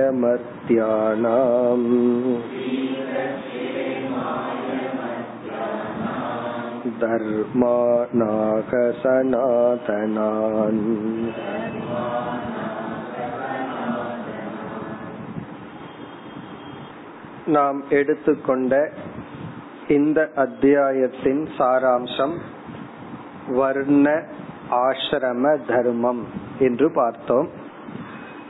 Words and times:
धर्मानाक 6.99 8.73
सनातनान् 9.03 10.83
நாம் 17.47 17.85
எடுத்துக்கொண்ட 17.91 18.91
இந்த 19.89 20.31
அத்தியாயத்தின் 20.37 21.49
சாராம்சம் 21.59 22.37
வர்ண 23.49 24.23
ஆசிரம 24.71 25.59
தர்மம் 25.67 26.27
என்று 26.59 26.93
பார்த்தோம். 26.93 27.49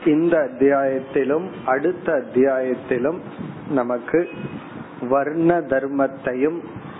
இந்த 0.05 0.49
அத்தியாயத்திலும் 0.51 1.49
அடுத்த 1.65 2.13
அத்தியாயத்திலும் 2.13 3.19
நமக்கு 3.69 4.29
வர்ண 5.09 5.59
தர்மத்தையும் 5.59 6.59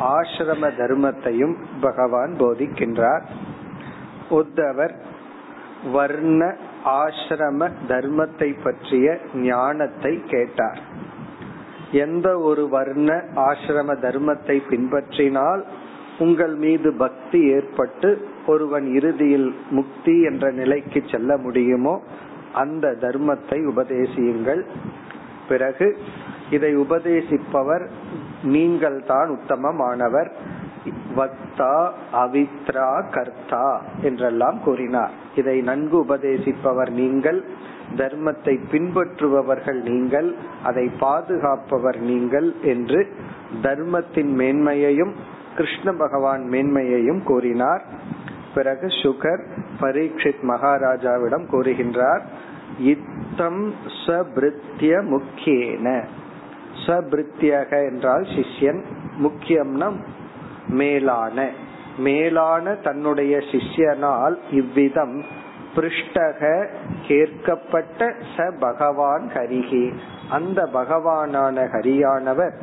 ஆசிரம 0.09 0.69
தர்மத்தையும் 0.77 1.55
பகவான் 1.81 2.33
போதிக்கின்றார். 2.39 3.25
உத்தவர் 4.29 4.93
வர்ண 5.93 6.41
ஆசிரம 7.01 7.69
தர்மத்தை 7.87 8.49
பற்றிய 8.63 9.19
ஞானத்தை 9.33 10.13
கேட்டார். 10.25 10.81
எந்த 12.05 12.27
ஒரு 12.39 12.63
வர்ண 12.69 13.09
ஆசிரம 13.49 13.95
தர்மத்தை 14.01 14.57
பின்பற்றினால் 14.69 15.63
உங்கள் 16.19 16.55
மீது 16.55 16.89
பக்தி 16.93 17.39
ஏற்பட்டு 17.51 18.09
ஒருவன் 18.45 18.87
இறுதியில் 18.95 19.49
முக்தி 19.69 20.15
என்ற 20.21 20.51
நிலைக்கு 20.51 20.99
செல்ல 21.07 21.37
முடியுமோ 21.37 21.95
அந்த 22.53 22.87
தர்மத்தை 23.01 23.57
உபதேசியுங்கள். 23.71 24.61
பிறகு 25.47 25.87
இதை 26.49 26.71
உபதேசிப்பவர் 26.75 27.85
நீங்கள் 28.43 29.03
தான் 29.05 29.29
உத்தமமானவர். 29.29 30.29
வக்தா 31.17 31.75
அவித்ரா 32.13 33.09
கர்த்தா 33.09 33.81
என்றெல்லாம் 34.01 34.59
கூறினார். 34.63 35.11
இதை 35.35 35.61
நன்கு 35.61 36.05
உபதேசிப்பவர் 36.05 36.89
நீங்கள் 36.89 37.43
தர்மத்தை 37.97 38.59
பின்பற்றுபவர்கள் 38.71 39.81
நீங்கள் 39.83 40.35
அதை 40.63 40.89
பாதுகாப்பவர் 40.99 41.99
நீங்கள் 41.99 42.55
என்று 42.61 43.07
தர்மத்தின் 43.61 44.33
மேன்மையையும் 44.35 45.13
கிருஷ்ண 45.55 45.93
பகவான் 45.93 46.43
மேன்மையையும் 46.51 47.23
கூறினார். 47.23 47.83
பிறகு 48.53 48.87
சுகர் 48.87 49.43
பரீட்சித் 49.81 50.43
மகாராஜாவிடம் 50.43 51.45
கூறுகின்றார் 51.51 52.21
இத்தம் 52.79 53.73
சபிருத்திய 54.05 55.01
முக்கியன 55.03 56.03
சபிருத்தியக 56.85 57.71
என்றால் 57.91 58.25
சிஷ்யன் 58.35 58.81
முக்கியம்னா 59.23 59.89
மேலான. 60.67 61.37
மேலான 61.97 62.73
தன்னுடைய 62.83 63.37
சிஷ்யனால் 63.51 64.35
இவ்விதம் 64.51 65.15
பிருஷ்டக 65.75 66.41
கேட்கப்பட்ட 67.07 67.99
ச 68.37 68.47
பகவான் 68.59 69.25
ஹரிகி 69.33 69.85
அந்த 70.29 70.69
பகவானான 70.73 71.65
ஹரியானவர் 71.67 72.55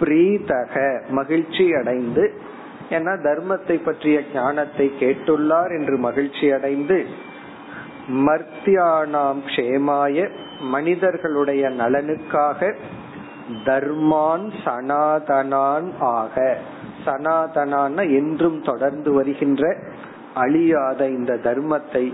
பிரீதக 0.00 0.74
மகிழ்ச்சி 1.10 1.66
அடைந்து 1.74 2.24
என 2.88 3.14
தர்மத்தை 3.16 3.76
பற்றிய 3.84 4.20
ஞானத்தை 4.34 4.86
கேட்டுள்ளார் 5.00 5.72
என்று 5.78 5.96
மகிழ்ச்சி 5.98 6.46
அடைந்து 6.52 6.98
மர்த்தியானாம் 8.26 9.42
க்ஷேமாய 9.46 10.28
மனிதர்களுடைய 10.70 11.68
நலனுக்காக 11.68 12.60
தர்மான் 13.65 14.45
சனாதனான் 14.63 15.89
ஆக 16.13 16.35
சனாதனான 17.05 17.97
என்றும் 18.11 18.59
தொடர்ந்து 18.61 19.09
வருகின்ற 19.13 19.63
அழியாத 20.33 21.01
இந்த 21.09 21.33
தர்மத்தை 21.43 22.05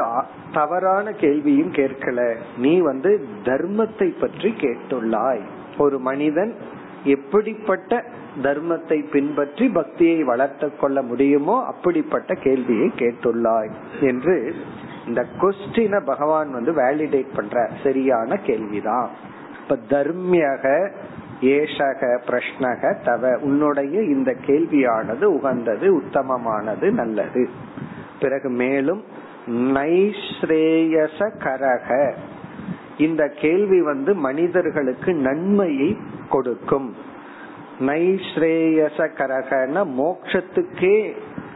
தவறான 0.52 1.12
கேள்வியும் 1.12 1.72
கேட்கல. 1.72 2.20
நீ 2.58 2.80
வந்து 2.80 3.26
தர்மத்தை 3.44 4.08
பற்றி 4.20 4.50
கேட்டுள்ளாய். 4.60 5.42
ஒரு 5.78 5.98
மனிதன் 5.98 6.54
எப்படிப்பட்ட 7.04 8.02
தர்மத்தை 8.42 8.98
பின்பற்றி 9.10 9.68
பக்தியை 9.68 10.22
வளர்த்து 10.22 10.76
கொள்ள 10.76 11.02
முடியுமோ 11.02 11.64
அப்படிப்பட்ட 11.64 12.34
கேள்வியை 12.34 12.92
கேட்டுள்ளாய் 12.96 13.70
என்று 14.00 14.54
இந்த 15.06 15.26
கொஸ்டின 15.40 16.00
பகவான் 16.04 16.52
வந்து 16.52 16.72
வேலிடேட் 16.72 17.34
பண்ற 17.34 17.70
சரியான 17.82 18.36
கேள்விதான். 18.36 19.08
இப்ப 19.62 19.76
தர்மியக 19.88 20.92
ஏஷக 21.40 22.18
பிரஷ்னக 22.26 23.02
தவ. 23.04 23.36
உன்னுடைய 23.36 24.02
இந்த 24.02 24.34
கேள்வியானது 24.46 25.24
உகந்தது 25.24 26.00
உத்தமமானது 26.00 26.90
நல்லது. 26.90 27.48
பிறகு 28.20 28.48
மேலும் 28.48 29.04
நைஸ்ரேயச 29.46 31.30
கரக. 31.38 32.14
இந்த 32.98 33.28
கேள்வி 33.28 33.82
வந்து 33.82 34.14
மனிதர்களுக்கு 34.14 35.14
நன்மையை 35.14 35.96
கொடுக்கும். 36.28 36.94
நைஸ்ரேயச 37.80 39.08
கரகன 39.18 39.86
மோக்ஷத்துக்கே 39.98 41.12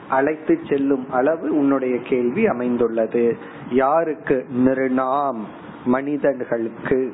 அழைத்து 0.09 0.59
செல்லும் 0.69 1.11
அளவு 1.11 1.57
உன்னுடைய 1.59 1.99
கேள்வி 1.99 2.47
அமைந்துள்ளது. 2.47 3.37
யாருக்கு? 3.71 4.47
நிருணாம் 4.65 5.39
மனிதர்களுக்கு. 5.85 7.13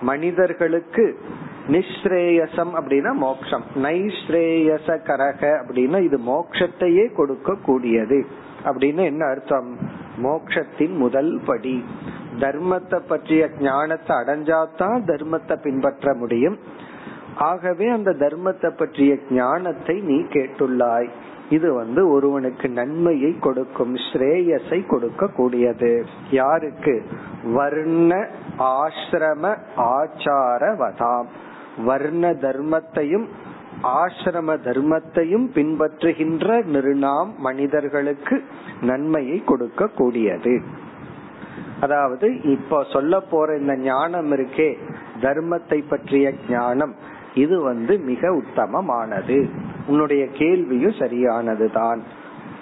மனிதர்களுக்கு 0.00 1.18
நிஸ்ரேயசம் 1.68 2.72
அப்படின்னா 2.74 3.12
மோக்ஷம். 3.12 3.64
நைஸ்ரேயச 3.74 4.86
கரக 4.86 5.42
அப்படின்னா 5.42 6.02
இது 6.02 6.18
மோக்ஷத்தையே 6.18 7.14
கொடுக்க 7.14 7.54
கூடியது 7.54 8.26
அப்படின்னு 8.64 9.04
என்ன 9.04 9.26
அர்த்தம்? 9.26 9.76
மோக்ஷத்தின் 10.22 10.96
முதல் 10.96 11.40
படி. 11.46 11.84
தர்மத்தை 12.38 12.98
பற்றிய 13.08 13.50
ஞானத்தை 13.58 14.16
அடைஞ்சாதான் 14.16 14.98
தர்மத்தை 15.06 15.56
பின்பற்ற 15.62 16.14
முடியும். 16.14 16.58
ஆகவே 17.36 17.88
அந்த 17.88 18.10
தர்மத்தை 18.10 18.70
பற்றிய 18.76 19.18
ஞானத்தை 19.30 20.00
நீ 20.00 20.14
கேட்டுள்ளாய். 20.14 21.08
இது 21.50 21.72
வந்து 21.72 22.10
ஒருவனுக்கு 22.10 22.68
நன்மையை 22.68 23.38
கொடுக்கும் 23.38 23.94
ஸ்ரேயஸை 23.94 24.86
கொடுக்க 24.86 25.26
கூடியது 25.26 26.04
யாருக்கு? 26.30 27.02
வர்ண 27.44 28.28
ஆசிரம 28.58 29.56
ஆச்சாரவதாம். 29.76 31.26
வர்ண 31.84 32.30
தர்மத்தையும் 32.30 33.26
ஆசிரம 33.82 34.56
தர்மத்தையும் 34.64 35.46
பின்பற்றுகின்ற 35.54 36.62
நிருணாம் 36.72 37.36
மனிதர்களுக்கு 37.36 38.42
நன்மையை 38.80 39.42
கொடுக்க 39.44 39.86
கூடியது 39.86 40.60
அதாவது 41.80 42.42
இப்ப 42.42 42.84
சொல்ல 42.92 43.20
போற 43.20 43.56
இந்த 43.56 43.76
ஞானம் 43.76 44.32
இருக்கே 44.32 44.76
தர்மத்தை 45.20 45.82
பற்றிய 45.88 46.32
ஞானம் 46.48 46.94
இது 47.34 47.60
வந்து 47.60 47.98
மிக 47.98 48.30
உத்தமமானது. 48.30 49.48
உன்னுடைய 49.86 50.26
கேள்வியும் 50.26 50.94
சரியானதுதான். 50.98 51.98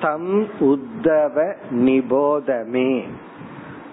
தம் 0.01 0.47
உத்தவ 0.61 1.55
நிபோதமே. 1.71 3.05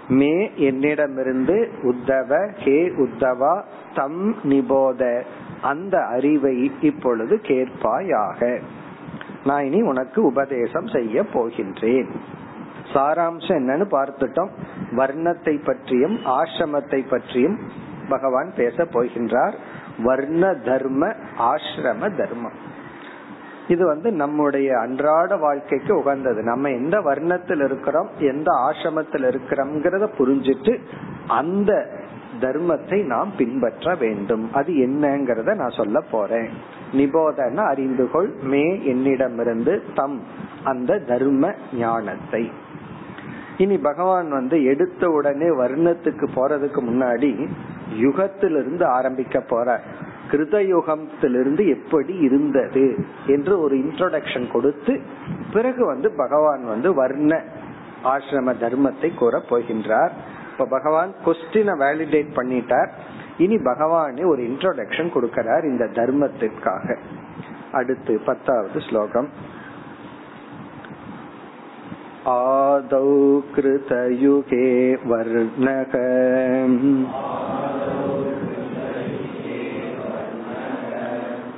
மே 0.10 0.52
என்னிடமிருந்து 0.56 1.72
உத்தவ 1.84 2.52
ஹே 2.54 2.88
உத்தவா 2.88 3.62
தம் 3.96 4.36
நிபோத. 4.44 5.22
அந்த 5.62 6.06
அறிவை 6.06 6.72
இப்பொழுது 6.82 7.40
கேட்பாயாக. 7.44 8.62
நான் 9.46 9.66
இனி 9.66 9.82
உனக்கு 9.82 10.24
உபதேசம் 10.26 10.88
செய்ய 10.88 11.22
போகின்றேன். 11.22 12.10
சாராம்சம் 12.94 13.58
என்னன்னு 13.62 13.86
பார்த்துட்டோம். 13.92 14.50
வர்ணத்தை 14.92 15.66
பற்றியும் 15.66 16.20
ஆசிரமத்தை 16.26 17.08
பற்றியும் 17.10 17.60
பகவான் 18.10 18.52
பேச 18.56 18.84
போகின்றார். 18.84 19.54
வர்ண 20.04 20.54
தர்ம 20.54 21.14
ஆசிரம 21.38 22.16
தர்மம். 22.16 22.74
இது 23.68 23.86
வந்து 23.86 24.12
நம்முடைய 24.12 24.80
அன்றாட 24.80 25.36
வாழ்க்கைக்கு 25.36 25.98
உகந்தது. 25.98 26.44
நம்ம 26.44 26.70
எந்த 26.70 27.00
வர்ணத்தில் 27.00 27.64
இருக்கிறோம் 27.64 28.10
எந்த 28.20 28.52
ஆசிரமத்தில் 28.52 29.26
இருக்கிறோம்ங்கிறத 29.32 30.08
புரிஞ்சிட்டு 30.18 30.74
அந்த 31.28 31.72
தர்மத்தை 32.42 33.06
நாம் 33.06 33.32
பின்பற்ற 33.38 33.96
வேண்டும். 33.96 34.54
அது 34.54 34.74
என்னங்கிறத 34.74 35.56
நான் 35.56 35.70
சொல்ல 35.70 36.02
போறேன். 36.02 36.50
நிபோதன 36.94 37.64
அறிந்துகொள் 37.74 38.42
மே 38.42 38.84
என்னிடமிருந்து 38.84 39.84
தம் 39.94 40.22
அந்த 40.64 41.00
தர்ம 41.00 41.54
ஞானத்தை. 41.74 42.52
இனி 43.58 43.78
பகவான் 43.78 44.30
வந்து 44.30 44.64
எடுத்த 44.64 45.10
உடனே 45.10 45.50
வர்ணத்துக்கு 45.50 46.26
போறதுக்கு 46.36 46.82
முன்னாடி 46.90 47.50
யுகத்திலிருந்து 48.02 48.84
ஆரம்பிக்க 48.84 49.40
போற 49.40 49.82
கிருதயுகத்திலிருந்து 50.31 51.63
எப்படி 51.69 52.15
இருந்தது 52.19 52.87
என்று 53.27 53.55
ஒரு 53.61 53.75
இன்ட்ரோடக்ஷன் 53.77 54.47
கொடுத்து 54.51 54.93
பிறகு 55.53 55.83
வந்து 55.85 56.09
பகவான் 56.17 56.65
வந்து 56.65 56.91
வர்ண 56.95 57.33
ஆசிரம 58.05 58.55
தர்மத்தை 58.61 59.11
கூற 59.15 59.37
போகின்றார் 59.51 60.13
இப்ப 60.53 60.69
பகவான் 60.71 61.11
கொஸ்டினை 61.25 61.75
வேலிடேட் 61.79 62.37
பண்ணிட்டார் 62.37 62.91
இனி 63.39 63.57
பகவானே 63.65 64.25
ஒரு 64.25 64.43
இன்ட்ரோடக்ஷன் 64.43 65.15
கொடுக்கிறார் 65.15 65.65
இந்த 65.65 65.85
தர்மத்திற்காக 65.95 66.97
அடுத்து 67.73 68.15
பத்தாவது 68.25 68.81
ஸ்லோகம் 68.81 69.31
आदौ 72.29 73.07
कृतयुगे 73.55 74.67
वर्णक 75.05 75.95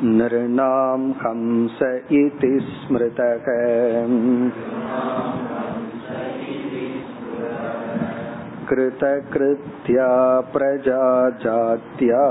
नृणां 0.03 1.11
हंस 1.11 1.79
इति 2.11 2.59
स्मृतः। 2.61 3.37
कृतकृत्या 8.69 10.41
प्रजा 10.41 11.29
जात्या। 11.29 12.23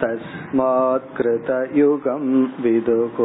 तस्मात् 0.00 1.16
कृतयुगं 1.16 2.44
विदुः। 2.62 3.18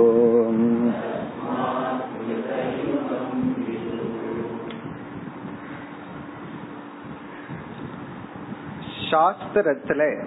சாஸ்திரத்துல 9.11 10.25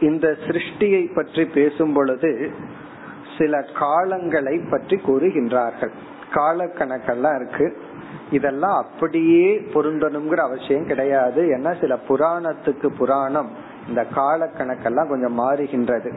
இந்த 0.00 0.36
சிருஷ்டியை 0.46 1.14
பற்றி 1.14 1.44
பேசும் 1.44 1.92
பொழுது 1.92 2.50
சில 3.38 3.64
காலங்களை 3.80 4.70
பற்றி 4.70 4.96
கூறுகின்றார்கள். 4.96 5.90
காலக்கணக்கெல்லாம் 6.34 7.36
இருக்கு. 7.36 7.76
இதெல்லாம் 8.30 8.76
அப்படியே 8.76 9.58
பொருந்தணுங்கிற 9.74 10.36
அவசியம் 10.36 10.86
கிடையாது. 10.86 11.42
ஏன்னா 11.42 11.80
சில 11.80 11.98
புராணத்துக்கு 12.08 12.88
புராணம் 12.98 13.50
இந்த 13.88 14.06
காலக்கணக்கெல்லாம் 14.14 15.08
கொஞ்சம் 15.08 15.38
மாறுகின்றது. 15.38 16.12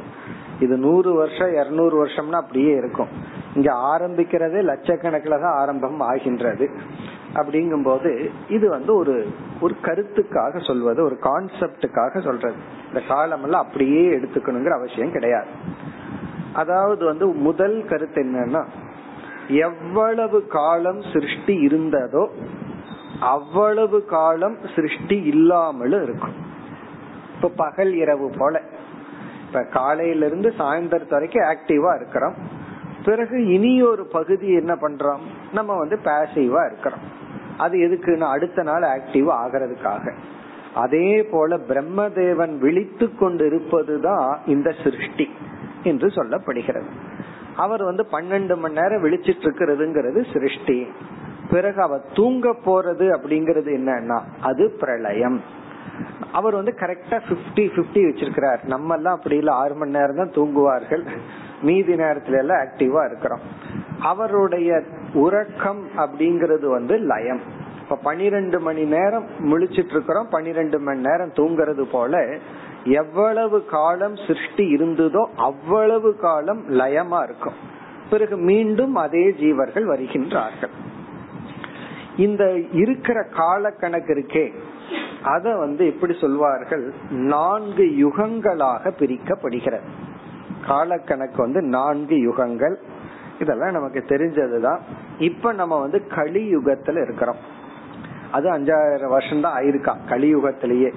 இது 0.60 0.78
நூறு 0.78 1.14
வருஷம் 1.14 1.54
இருநூறு 1.54 2.06
வருஷம்னா 2.06 2.40
அப்படியே 2.44 2.76
இருக்கும். 2.76 3.08
இங்க 3.56 3.74
ஆரம்பிக்கிறதே 3.74 4.62
லட்சக்கணக்கில் 4.72 5.42
தான் 5.42 5.58
ஆரம்பம் 5.58 6.00
ஆகின்றது. 6.00 6.70
அப்படிங்கும் 7.34 7.84
போது 7.84 8.32
இது 8.50 8.70
வந்து 8.70 8.96
ஒரு 8.96 9.28
ஒரு 9.62 9.76
கருத்துக்காக 9.82 10.66
சொல்வது 10.66 11.04
ஒரு 11.04 11.18
கான்செப்டுக்காக 11.22 12.24
சொல்றது. 12.24 12.56
இந்த 12.88 13.02
காலம் 13.08 13.44
எல்லாம் 13.44 13.66
அப்படியே 13.66 14.10
எடுத்துக்கணுங்கிற 14.10 14.70
அவசியம் 14.70 15.12
கிடையாது. 15.12 15.48
அதாவது 16.54 17.06
வந்து 17.06 17.26
முதல் 17.26 17.86
கருத்து 17.86 18.24
என்னன்னா 18.24 18.66
எவ்வளவு 19.48 20.48
காலம் 20.48 21.02
சிருஷ்டி 21.14 21.66
இருந்ததோ 21.66 22.28
அவ்வளவு 23.20 24.06
காலம் 24.06 24.58
சிருஷ்டி 24.76 25.24
இல்லாமலும் 25.24 26.04
இருக்கும். 26.04 26.34
இப்ப 27.36 27.52
பகல் 27.56 27.94
இரவு 27.94 28.32
போல. 28.38 28.62
இப்ப 29.48 29.64
காலையில 29.64 30.26
இருந்து 30.26 30.54
சாயந்தரத்து 30.58 31.10
வரைக்கும் 31.10 31.44
ஆக்டிவா 31.44 31.96
இருக்கிறோம். 31.96 32.34
பிறகு 33.06 33.48
இனி 33.48 33.82
ஒரு 33.82 34.06
பகுதி 34.06 34.54
என்ன 34.54 34.74
பண்றோம்? 34.74 35.20
நம்ம 35.54 35.78
வந்து 35.78 36.00
பேசிவா 36.04 36.66
இருக்கிறோம். 36.66 37.18
அது 37.60 37.78
எதுக்குன்னா 37.78 38.30
அடுத்த 38.30 38.64
நாள் 38.64 38.86
ஆக்டிவ் 38.96 39.30
ஆகிறதுக்காக. 39.42 40.14
அதே 40.76 41.24
போல 41.24 41.58
பிரம்மதேவன் 41.58 42.58
விழித்து 42.58 43.16
கொண்டு 43.16 43.46
இருப்பதுதான் 43.46 44.40
இந்த 44.46 44.74
சிருஷ்டி 44.84 45.28
என்று 45.84 46.08
சொல்லப்படுகிறது. 46.08 46.90
அவர் 47.56 47.84
வந்து 47.84 48.04
பன்னெண்டு 48.12 48.56
மணி 48.58 48.74
நேரம் 48.74 49.04
விழிச்சிட்டு 49.04 49.46
இருக்கிறதுங்கிறது 49.48 50.34
சிருஷ்டி. 50.34 50.88
பிறகு 51.50 51.82
அவர் 51.82 52.06
தூங்க 52.16 52.56
போறது 52.66 53.06
அப்படிங்கறது 53.16 53.72
என்னன்னா 53.80 54.20
அது 54.42 54.76
பிரளயம். 54.80 55.40
அவர் 56.32 56.56
வந்து 56.56 56.74
கரெக்டா 56.80 57.20
பிப்டி 57.30 57.68
பிப்டி 57.76 58.04
வச்சிருக்கிறார். 58.08 58.64
நம்ம 58.64 58.96
எல்லாம் 58.96 59.16
அப்படி 59.16 59.38
இல்ல. 59.38 59.52
ஆறு 59.52 59.76
மணி 59.76 59.92
நேரம் 59.92 60.16
தான் 60.16 60.32
தூங்குவார்கள். 60.32 61.06
மீதி 61.62 61.94
நேரத்துல 61.94 62.38
எல்லாம் 62.38 62.58
ஆக்டிவா 62.58 63.06
இருக்கிறோம். 63.06 63.40
அவருடைய 64.00 64.84
உறக்கம் 65.14 65.88
அப்படிங்கறது 65.98 66.70
வந்து 66.70 66.98
லயம். 66.98 67.40
இப்ப 67.80 67.96
பனிரெண்டு 67.96 68.60
மணி 68.60 68.84
நேரம் 68.84 69.26
முழிச்சிட்டு 69.40 69.92
இருக்கிறோம். 69.92 70.28
பனிரெண்டு 70.30 70.80
மணி 70.80 71.00
நேரம் 71.00 71.32
தூங்குறது 71.36 71.82
போல 71.82 72.38
எவ்வளவு 72.84 73.66
காலம் 73.66 74.16
சிருஷ்டி 74.28 74.76
இருந்ததோ 74.76 75.26
அவ்வளவு 75.36 76.16
காலம் 76.16 76.80
லயமா 76.80 77.24
இருக்கும். 77.24 77.54
பிறகு 78.10 78.38
மீண்டும் 78.38 78.96
அதே 78.96 79.30
ஜீவர்கள் 79.30 79.88
வருகின்றார்கள். 79.88 80.76
இந்த 82.18 82.60
இருக்கிற 82.72 83.24
கால 83.24 83.72
கணக்கு 83.72 84.14
இருக்கே. 84.14 84.54
அத 85.24 85.56
வந்து 85.56 85.86
எப்படி 85.86 86.18
சொல்வார்கள்? 86.22 86.94
நான்கு 87.10 87.84
யுகங்களாக 87.84 88.92
பிரிக்கப்படுகிறது. 89.00 89.82
காலக்கணக்கு 90.68 91.38
வந்து 91.38 91.62
நான்கு 91.62 92.16
யுகங்கள். 92.16 92.76
இதெல்லாம் 93.40 93.72
நமக்கு 93.72 94.00
தெரிஞ்சதுதான். 94.00 94.80
இப்ப 95.20 95.54
நம்ம 95.54 95.80
வந்து 95.80 96.02
கலியுகத்துல 96.10 97.04
இருக்கிறோம். 97.04 97.58
அது 98.32 98.52
அஞ்சாயிரம் 98.52 99.10
வருஷம் 99.10 99.42
தான் 99.42 99.62
ஆயிருக்கா 99.62 99.96
கலியுகத்திலேயே. 100.10 100.94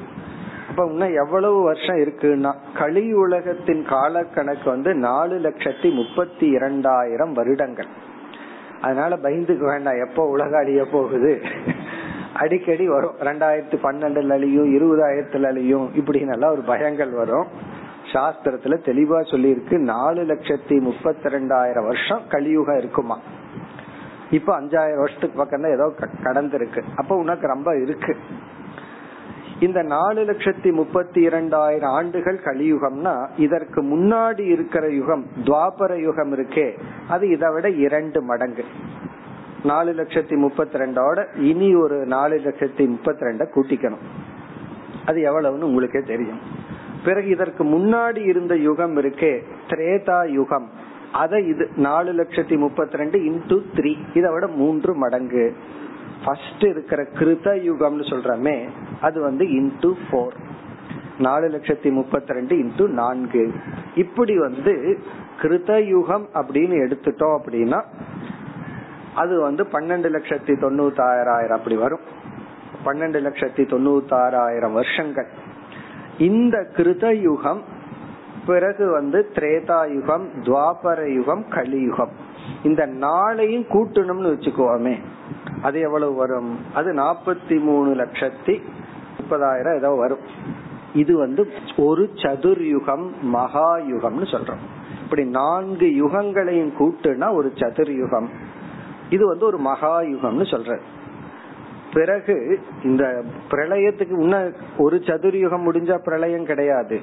அப்ப 0.68 0.86
இன்னும் 0.86 1.14
எவ்வளவு 1.14 1.62
வருஷம் 1.62 1.96
இருக்குன்னா 1.96 2.54
கலி 2.74 3.12
உலகத்தின் 3.12 3.86
காலக்கணக்கு 3.86 4.64
வந்து 4.64 4.94
நாலு 4.94 5.38
லட்சத்தி 5.38 5.92
முப்பத்தி 5.92 6.46
இரண்டாயிரம் 6.46 7.32
வருடங்கள். 7.32 7.86
அதனால 8.80 9.16
பயந்துக்கு 9.16 9.64
வேண்டாம் 9.64 10.08
எப்போ 10.08 10.28
உலக 10.28 10.58
அழிய 10.58 10.84
போகுது? 10.92 11.42
அடிக்கடி 12.34 12.88
வரும். 12.88 13.14
ரெண்டாயிரத்தி 13.20 13.76
பன்னெண்டுல 13.82 14.28
அழியும் 14.28 14.74
இருபதாயிரத்துல 14.74 15.42
அழியும் 15.42 15.90
இப்படின்னு 15.94 16.32
எல்லாம் 16.32 16.50
ஒரு 16.50 16.62
பயங்கள் 16.62 17.12
வரும். 17.12 17.46
சாஸ்திரத்துல 18.12 18.76
தெளிவா 18.84 19.20
சொல்லியிருக்கு. 19.20 19.78
நாலு 19.78 20.22
லட்சத்தி 20.22 20.80
முப்பத்தி 20.80 21.28
ரெண்டாயிரம் 21.28 21.82
வருஷம் 21.82 22.20
கலியுகம் 22.28 22.78
இருக்குமா? 22.78 23.18
இப்ப 24.30 24.60
அஞ்சாயிரம் 24.60 24.98
வருஷத்துக்கு 24.98 25.38
பக்கம் 25.38 25.62
தான் 25.62 25.70
ஏதோ 25.70 25.92
கடந்திருக்கு. 26.22 26.82
அப்ப 26.96 27.16
உனக்கு 27.16 27.46
ரொம்ப 27.46 27.76
இருக்கு. 27.76 28.16
இந்த 29.60 29.82
நாலு 29.82 30.24
லட்சத்தி 30.24 30.72
முப்பத்தி 30.72 31.20
இரண்டாயிரம் 31.20 31.90
ஆண்டுகள் 31.90 32.40
கலியுகம்னா 32.44 33.28
இதற்கு 33.36 33.82
முன்னாடி 33.82 34.40
இருக்கிற 34.40 34.88
யுகம் 34.88 35.26
துவாபர 35.44 36.00
யுகம் 36.00 36.36
இருக்கே. 36.36 36.78
அது 37.08 37.28
இதை 37.28 37.52
விட 37.52 37.70
இரண்டு 37.70 38.22
மடங்கு. 38.22 38.64
நாலு 39.70 39.90
லட்சத்தி 39.92 40.36
முப்பத்தி 40.44 40.78
ரெண்டோட 40.78 41.18
இனி 41.50 41.74
ஒரு 41.74 41.96
நாலு 42.06 42.36
லட்சத்தி 42.44 42.84
முப்பத்தி 42.88 43.26
ரெண்ட 43.26 43.44
கூட்டிக்கணும். 43.54 44.04
அது 45.06 45.18
எவ்வளவுன்னு 45.28 45.68
உங்களுக்கே 45.68 46.02
தெரியும். 46.12 46.40
பிறகு 47.04 47.28
இதற்கு 47.28 47.62
முன்னாடி 47.64 48.22
இருந்த 48.32 48.54
யுகம் 48.56 48.96
இருக்கே 48.96 49.32
திரேதா 49.68 50.18
யுகம். 50.38 50.68
அதை 51.22 51.38
இது 51.48 51.64
நாலு 51.76 52.10
லட்சத்தி 52.12 52.56
முப்பத்தி 52.64 52.96
ரெண்டு 52.96 53.18
இன்டூ 53.18 53.56
த்ரீ 53.76 53.92
இதை 54.14 54.28
விட 54.32 54.46
மூன்று 54.60 54.94
மடங்கு. 54.94 55.46
ஃபர்ஸ்ட் 56.24 56.64
இருக்கிற 56.64 57.02
கிருத 57.18 57.54
யுகம்னு 57.68 58.04
சொல்றமே 58.12 58.56
அது 59.00 59.20
வந்து 59.20 59.44
இன்டூ 59.58 59.90
போர் 60.10 60.36
நாலு 61.18 61.48
லட்சத்தி 61.48 61.90
முப்பத்தி 61.92 62.32
ரெண்டு 62.32 62.56
இன்டூ 62.56 62.84
நான்கு. 63.00 63.44
இப்படி 63.94 64.38
வந்து 64.38 64.98
கிருத 65.42 65.72
யுகம் 65.86 66.26
அப்படின்னு 66.34 66.76
எடுத்துட்டோம் 66.84 67.36
அப்படின்னா 67.38 67.80
அது 69.14 69.40
வந்து 69.40 69.64
பன்னெண்டு 69.64 70.12
லட்சத்தி 70.12 70.54
தொண்ணூத்தி 70.60 71.00
ஆறாயிரம் 71.00 71.58
அப்படி 71.58 71.76
வரும். 71.76 72.00
பன்னெண்டு 72.84 73.20
லட்சத்தி 73.20 73.64
தொண்ணூத்தி 73.64 74.14
ஆறாயிரம் 74.14 74.72
வருஷங்கள். 74.72 75.26
இந்த 76.18 76.66
கிருத 76.76 77.20
யுகம் 77.20 77.62
பிறகு 78.46 78.90
வந்து 78.90 79.30
திரேதா 79.34 79.94
யுகம் 79.94 80.28
துவாபர 80.42 81.14
யுகம் 81.14 81.48
கலியுகம் 81.48 82.10
இந்த 82.62 82.86
நாளையும் 82.86 83.66
கூட்டணும்னு 83.72 84.32
வச்சுக்கோமே. 84.34 84.98
அது 85.62 85.80
எவ்வளவு 85.80 86.14
வரும்? 86.14 86.58
அது 86.74 86.92
நாற்பத்தி 86.92 87.60
மூணு 87.60 87.94
லட்சத்தி 87.94 88.62
முப்பதாயிரம் 89.18 89.76
ஏதோ 89.76 89.90
வரும். 89.90 90.18
இது 90.94 91.18
வந்து 91.18 91.52
ஒரு 91.76 92.10
சதுர்யுகம் 92.14 93.10
மகா 93.20 93.76
யுகம்னு 93.76 94.26
சொல்றோம். 94.30 94.62
இப்படி 95.02 95.24
நான்கு 95.24 95.86
யுகங்களையும் 95.86 96.72
கூட்டுனா 96.78 97.32
ஒரு 97.32 97.52
சதுர்யுகம். 97.54 98.26
இது 99.12 99.26
வந்து 99.26 99.46
ஒரு 99.46 99.58
மகா 99.58 100.00
யுகம்னு 100.00 100.44
சொல்ற 100.54 100.80
பிறகு 101.92 102.60
இந்த 102.84 103.22
பிரளயத்துக்கு 103.50 104.14
முன்ன 104.20 104.54
ஒரு 104.78 104.96
சதுர்யுகம் 104.96 105.64
முடிஞ்சா 105.66 105.98
பிரளயம் 105.98 106.44
கிடையாது. 106.44 107.00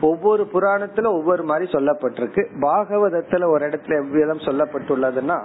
ஒவ்வொரு 0.00 0.48
புராணத்துல 0.52 1.06
ஒவ்வொரு 1.06 1.42
மாதிரி 1.42 1.70
சொல்லப்பட்டிருக்கு. 1.70 2.46
பாகவதத்துல 2.60 3.44
ஒரு 3.44 3.68
இடத்துல 3.68 3.94
எவ்விதம் 4.04 4.46
சொல்லப்பட்டுள்ளதுன்னா 4.48 5.38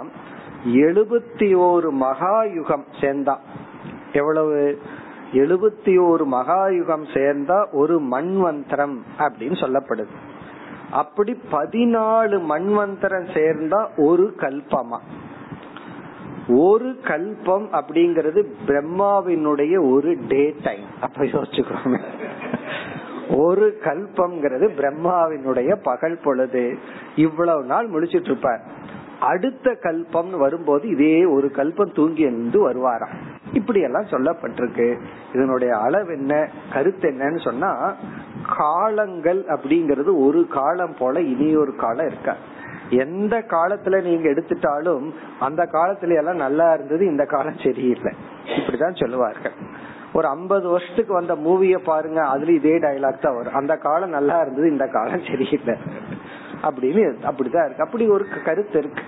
எழுபத்தி 0.66 1.48
ஓரு 1.68 1.90
மகா 1.90 2.44
யுகம் 2.44 2.84
சேர்ந்தா. 3.00 3.36
எவ்வளவு? 4.12 4.78
எழுபத்தி 5.32 5.94
ஓரு 5.98 6.24
மகா 6.24 6.68
யுகம் 6.68 7.04
சேர்ந்தா 7.04 7.66
ஒரு 7.72 8.00
மண்வந்திரம் 8.00 8.96
அப்படின்னு 9.18 9.56
சொல்லப்படுது. 9.62 10.12
அப்படி 10.90 11.40
பதினாலு 11.52 12.40
மண்வந்திரம் 12.48 13.28
சேர்ந்தா 13.34 13.88
ஒரு 13.96 14.34
கல்பமா. 14.36 14.98
ஒரு 16.48 16.96
கல்பம் 17.02 17.66
அப்படிங்கறது 17.72 18.44
பிரம்மாவினுடைய 18.66 19.90
ஒரு 19.92 20.16
டே 20.28 20.54
டைம். 20.62 20.84
அப்ப 21.00 21.24
யோசிச்சுக்கோங்க. 21.24 21.98
ஒரு 23.36 23.78
கல்பம்ங்கிறது 23.84 24.68
பிரம்மாவினுடைய 24.76 25.76
பகல் 25.82 26.18
பொழுது. 26.24 26.78
இவ்வளவு 27.16 27.64
நாள் 27.64 27.86
முடிச்சிட்டு 27.86 28.26
இருப்பார். 28.26 28.60
அடுத்த 29.20 29.78
கல்பம்னு 29.82 30.38
வரும்போது 30.38 30.88
இதே 30.88 31.24
ஒரு 31.24 31.50
கல்பம் 31.56 31.94
தூங்கி 31.94 32.20
இருந்து 32.20 32.70
வருவாராம். 32.70 33.14
இப்படி 33.52 33.80
எல்லாம் 33.80 34.06
சொல்லப்பட்டிருக்கு. 34.10 35.00
இதனுடைய 35.34 35.76
அளவு 35.76 36.12
என்ன 36.12 36.48
கருத்து 36.72 37.10
என்னன்னு 37.10 37.44
சொன்னா 37.44 37.94
காலங்கள் 38.56 39.44
அப்படிங்கறது 39.44 40.26
ஒரு 40.26 40.46
காலம் 40.46 40.94
போல 40.98 41.20
இனி 41.20 41.56
ஒரு 41.56 41.74
காலம் 41.74 42.06
இருக்காது. 42.06 42.52
எந்த 42.96 43.38
காலத்துல 43.38 44.02
நீங்க 44.02 44.28
எடுத்துட்டாலும் 44.28 45.12
அந்த 45.40 45.68
காலத்துல 45.72 46.16
எல்லாம் 46.16 46.36
நல்லா 46.36 46.72
இருந்தது 46.72 47.06
இந்த 47.06 47.24
காலம் 47.24 47.58
சரியில்லை. 47.64 48.12
இப்படிதான் 48.44 48.96
சொல்லுவார்கள். 48.96 49.52
ஒரு 50.12 50.28
ஐம்பது 50.28 50.68
வருஷத்துக்கு 50.68 51.12
வந்த 51.12 51.34
மூவிய 51.34 51.78
பாருங்க 51.78 52.26
அதுல 52.26 52.52
இதே 52.52 52.78
டைலாக் 52.78 53.18
தான் 53.18 53.36
வரும். 53.36 53.54
அந்த 53.54 53.76
காலம் 53.76 54.10
நல்லா 54.10 54.40
இருந்தது 54.40 54.70
இந்த 54.70 54.86
காலம் 54.86 55.24
சரியில்லை. 55.30 55.74
அப்படின்னு 56.62 57.16
அப்படிதான் 57.30 57.64
இருக்கு. 57.64 57.84
அப்படி 57.84 58.08
ஒரு 58.08 58.26
கருத்து 58.44 58.78
இருக்கு. 58.78 59.02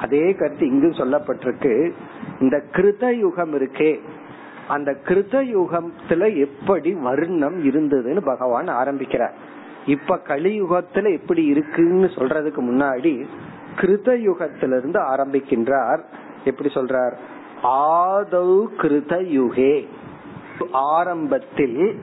அதே 0.00 0.34
கருத்து 0.34 0.66
இங்கும் 0.66 0.90
சொல்லப்பட்டிருக்கு. 0.90 1.92
இந்த 2.40 2.62
கிருத 2.72 3.14
யுகம் 3.18 3.54
இருக்கே. 3.54 4.00
அந்த 4.68 4.96
கிருத 5.04 5.56
யுகத்துல 5.56 6.36
எப்படி 6.36 6.94
வர்ணம் 6.94 7.64
இருந்ததுன்னு 7.64 8.20
பகவான் 8.20 8.66
ஆரம்பிக்கிறார். 8.66 9.58
இப்ப 9.86 10.20
கலியுகத்துல 10.28 11.18
எப்படி 11.20 11.44
இருக்குன்னு 11.44 12.06
சொல்றதுக்கு 12.06 12.60
முன்னாடி 12.60 13.26
கிருத 13.76 14.08
யுகத்திலிருந்து 14.26 14.98
ஆரம்பிக்கின்றார். 15.12 15.98
எப்படி 16.44 16.70
சொல்றார்? 16.74 17.12
ஆதௌ 17.62 18.66
கிருத 18.76 19.14
யுகே 19.38 19.86
ஆரம்பத்தில் 20.72 22.00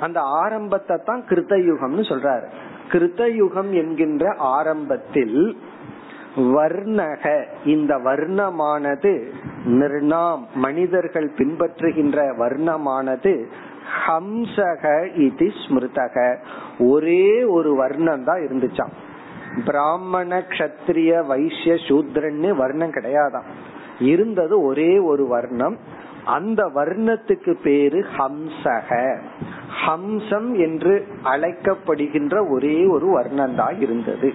அந்த 0.00 0.20
ஆரம்பத்தை 0.20 0.96
தான் 1.04 1.24
கிருத்த 1.28 1.54
யுகம்னு 1.54 2.04
சொல்றாரு. 2.08 2.44
கிருத்த 2.88 3.34
யுகம் 3.34 3.72
என்கின்ற 3.72 4.34
ஆரம்பத்தில் 4.36 5.56
வர்ணக 6.36 7.44
இந்த 7.64 7.96
வர்ணமானது 7.96 9.30
நிர்ணாம் 9.66 10.40
மனிதர்கள் 10.54 11.30
பின்பற்றுகின்ற 11.38 12.18
வர்ணமானது 12.38 13.46
ஹம்சக 14.06 15.16
இது 15.16 15.46
ஸ்மிருதக. 15.46 16.36
ஒரே 16.78 17.44
ஒரு 17.44 17.74
வர்ணம் 17.74 18.24
தான் 18.24 18.40
இருந்துச்சாம். 18.40 18.90
பிராமண 19.64 20.44
கஷத்திரிய 20.48 21.26
வைசிய 21.26 21.74
சூத்ரன்னு 21.74 22.50
வர்ணம் 22.50 22.90
கிடையாதான் 22.90 23.44
இருந்தது 24.00 24.62
ஒரே 24.62 24.98
ஒரு 24.98 25.26
வர்ணம். 25.26 25.76
அந்த 26.24 26.66
வர்ணத்துக்கு 26.74 27.56
பேரு 27.62 28.04
ஹம்சக. 28.18 29.18
ஹம்சம் 29.86 30.58
என்று 30.58 31.06
அழைக்கப்படுகின்ற 31.24 32.50
ஒரே 32.50 32.86
ஒரு 32.86 33.06
வர்ணம் 33.06 33.54
தான் 33.54 33.80
இருந்தது. 33.80 34.32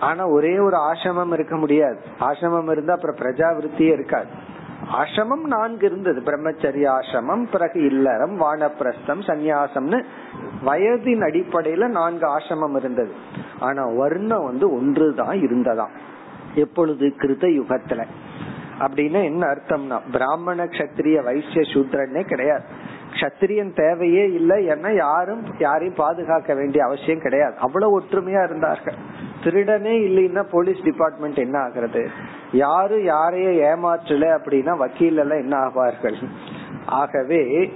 ஆனா 0.00 0.28
ஒரே 0.28 0.58
ஒரு 0.58 0.76
ஆசிரமம் 0.76 1.32
இருக்க 1.32 1.56
முடியாது. 1.56 1.98
ஆசிரமம் 2.20 2.70
இருந்தா 2.70 2.94
அப்புறம் 2.94 3.16
பிரஜாவிருத்தியே 3.16 3.92
இருக்காது. 3.92 4.43
ஆசிரமம் 4.92 5.46
நான்கு 5.46 5.86
இருந்தது. 5.86 6.20
பிரம்மச்சரிய 6.20 6.90
ஆசிரமம் 6.90 7.46
பிறகு 7.52 7.84
இல்லறம் 7.84 8.40
வானப்பிரஸ்தம் 8.40 9.22
சந்நியாசம்னு 9.26 10.04
வயதின் 10.66 11.20
அடிப்படையில 11.20 11.88
நான்கு 11.88 12.38
ஆசிரமம் 12.38 12.76
இருந்தது. 12.76 13.12
ஆனா 13.58 13.86
வர்ணம் 13.86 14.44
வந்து 14.44 14.74
ஒன்றுதான் 14.74 15.36
இருந்ததாம். 15.36 15.90
எப்பொழுது? 16.54 17.06
கிருத 17.06 17.46
யுகத்துல. 17.46 18.04
அப்படின்னா 18.78 19.24
என்ன 19.24 19.46
அர்த்தம்னா 19.46 20.00
பிராமண 20.12 20.64
கஷத்திரிய 20.64 21.24
வைசிய 21.24 21.60
சூத்ரன்னே 21.60 22.22
கிடையாது. 22.22 22.64
கஷத்திரியன் 23.14 23.76
தேவையே 23.76 24.24
இல்லை 24.24 24.68
ஏன்னா 24.68 24.94
யாரும் 24.94 25.44
யாரையும் 25.58 25.94
பாதுகாக்க 25.94 26.54
வேண்டிய 26.54 26.84
அவசியம் 26.84 27.20
கிடையாது. 27.20 27.56
அவ்வளவு 27.56 28.00
ஒற்றுமையா 28.00 28.44
இருந்தார்கள். 28.44 28.94
திருடனே 29.44 29.94
இல்லைன்னா 30.08 30.42
போலீஸ் 30.50 30.82
டிபார்ட்மெண்ட் 30.82 31.36
என்ன 31.36 31.58
ஆகுறது? 31.58 32.06
யாரு 32.52 33.02
யாரையும் 33.02 33.52
ஏமாற்றல 33.52 34.38
அப்படின்னா 34.38 34.76
வக்கீல் 34.76 35.16
எல்லாம் 35.16 35.38
என்ன 35.38 35.56
ஆவார்கள்? 35.56 36.16
ஆகவே 36.86 37.72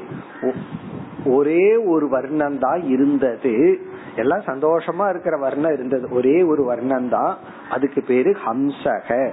ஒரே 1.25 1.77
ஒரு 1.77 2.09
வர்ணம் 2.09 2.59
தான் 2.59 2.83
இருந்தது. 2.83 3.79
எல்லாம் 4.17 4.41
சந்தோஷமா 4.41 5.09
இருக்கிற 5.09 5.37
வர்ணம் 5.37 5.73
இருந்தது. 5.73 6.09
ஒரே 6.11 6.43
ஒரு 6.43 6.65
வர்ணம் 6.65 7.09
தான். 7.09 7.39
அதுக்கு 7.71 8.03
பேரு 8.03 8.37
ஹம்சக. 8.47 9.31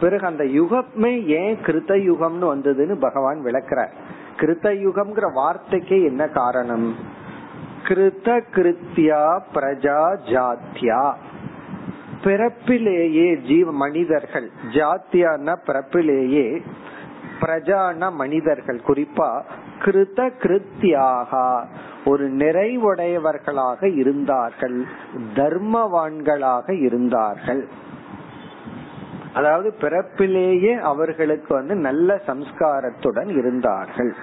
பிறகு 0.00 0.26
அந்த 0.26 0.44
யுகமே 0.44 1.24
ஏன் 1.24 1.56
கிருத்த 1.56 1.92
யுகம்னு 2.08 2.46
வந்ததுன்னு 2.54 3.00
பகவான் 3.00 3.44
விளக்குற 3.44 3.88
கிருதயுகம்ங்கிற 4.40 5.32
வார்த்தைக்கு 5.32 6.02
என்ன 6.04 6.28
காரணம்? 6.28 7.18
கிருத 7.88 8.28
கிருத்தியா 8.54 9.22
பிரஜா 9.54 10.00
ஜாத்தியா 10.30 11.02
பிறப்பிலேயே 12.24 13.28
ஜீவ 13.46 13.72
மனிதர்கள் 13.72 14.50
ஜாத்தியான 14.72 15.56
பிறப்பிலேயே 15.66 16.62
பிரஜான 17.40 18.12
மனிதர்கள். 18.12 18.80
குறிப்பா 18.86 19.42
கிருத 19.84 20.30
கிருத்தியாக 20.42 21.62
ஒரு 22.04 22.26
நிறைவுடையவர்களாக 22.32 23.94
இருந்தார்கள் 23.96 24.84
தர்மவான்களாக 25.34 26.70
இருந்தார்கள். 26.82 27.68
அதாவது 29.34 29.74
பிறப்பிலேயே 29.80 30.78
அவர்களுக்கு 30.78 31.54
வந்து 31.54 31.74
நல்ல 31.74 32.20
சம்ஸ்காரத்துடன் 32.26 33.28
இருந்தார்கள். 33.28 34.14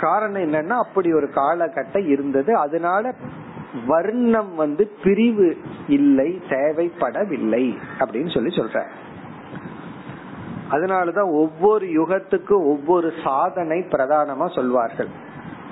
காரணம் 0.00 0.42
என்னன்னா 0.42 0.68
அப்படி 0.68 1.12
ஒரு 1.12 1.28
காலகட்டம் 1.34 2.06
இருந்தது. 2.06 2.56
அதனால 2.56 3.14
வர்ணம் 3.86 4.54
வந்து 4.54 4.90
பிரிவு 5.04 5.56
இல்லை 5.88 6.42
தேவைப்படவில்லை 6.48 7.76
அப்படின்னு 7.98 8.34
சொல்லி 8.34 8.56
சொல்ற. 8.56 8.84
அதனாலதான் 10.70 11.30
ஒவ்வொரு 11.30 11.86
யுகத்துக்கும் 11.86 12.64
ஒவ்வொரு 12.64 13.12
சாதனை 13.24 13.80
பிரதானமா 13.80 14.54
சொல்வார்கள். 14.54 15.08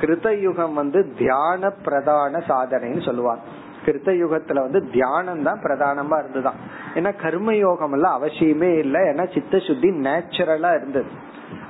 கிருத 0.00 0.38
யுகம் 0.38 0.74
வந்து 0.74 1.12
தியான 1.18 1.70
பிரதான 1.70 2.38
சாதனைன்னு 2.38 3.04
சொல்லுவாங்க. 3.04 3.42
கிருத்த 3.86 4.10
யுகத்துல 4.24 4.54
வந்து 4.54 4.90
தியானம் 4.90 5.42
தான் 5.42 5.62
பிரதானமா 5.62 6.18
இருந்துதான். 6.18 6.54
ஏன்னா 6.94 7.20
கர்ம 7.22 7.54
யோகம் 7.54 7.92
எல்லாம் 7.92 8.22
அவசியமே 8.22 8.78
இல்லை. 8.78 9.00
ஏன்னா 9.00 9.34
சித்த 9.34 9.58
சுத்தி 9.58 9.90
நேச்சுரலா 9.90 10.76
இருந்தது. 10.76 11.10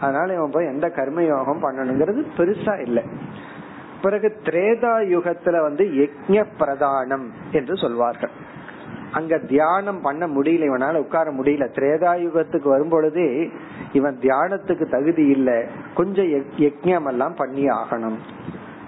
அதனால 0.00 0.34
இவன் 0.34 0.50
போய் 0.50 0.66
எந்த 0.66 0.90
கர்ம 0.90 1.22
யோகம் 1.22 1.62
பண்ணணுங்கிறது 1.62 2.24
பெருசா 2.36 2.80
இல்லை. 2.80 3.04
பிறகு 4.02 4.40
திரேதா 4.42 4.94
யுகத்துல 5.14 5.60
வந்து 5.60 5.84
யஜ்ய 5.84 6.44
பிரதானம் 6.58 7.26
என்று 7.52 7.76
சொல்வார்கள். 7.76 8.30
அங்க 9.12 9.38
தியானம் 9.38 10.00
பண்ண 10.00 10.26
முடியல 10.26 10.66
இவனால 10.68 10.94
உட்கார 10.94 11.30
முடியல. 11.30 11.64
திரேதா 11.78 12.12
யுகத்துக்கு 12.26 12.68
வரும்பொழுதே 12.76 13.50
இவன் 13.92 14.18
தியானத்துக்கு 14.20 14.90
தகுதி 14.90 15.26
இல்லை. 15.26 15.64
கொஞ்சம் 15.94 16.24
யஜ்யம் 16.56 17.06
எல்லாம் 17.06 17.34
பண்ணி 17.34 17.66
ஆகணும். 17.66 18.18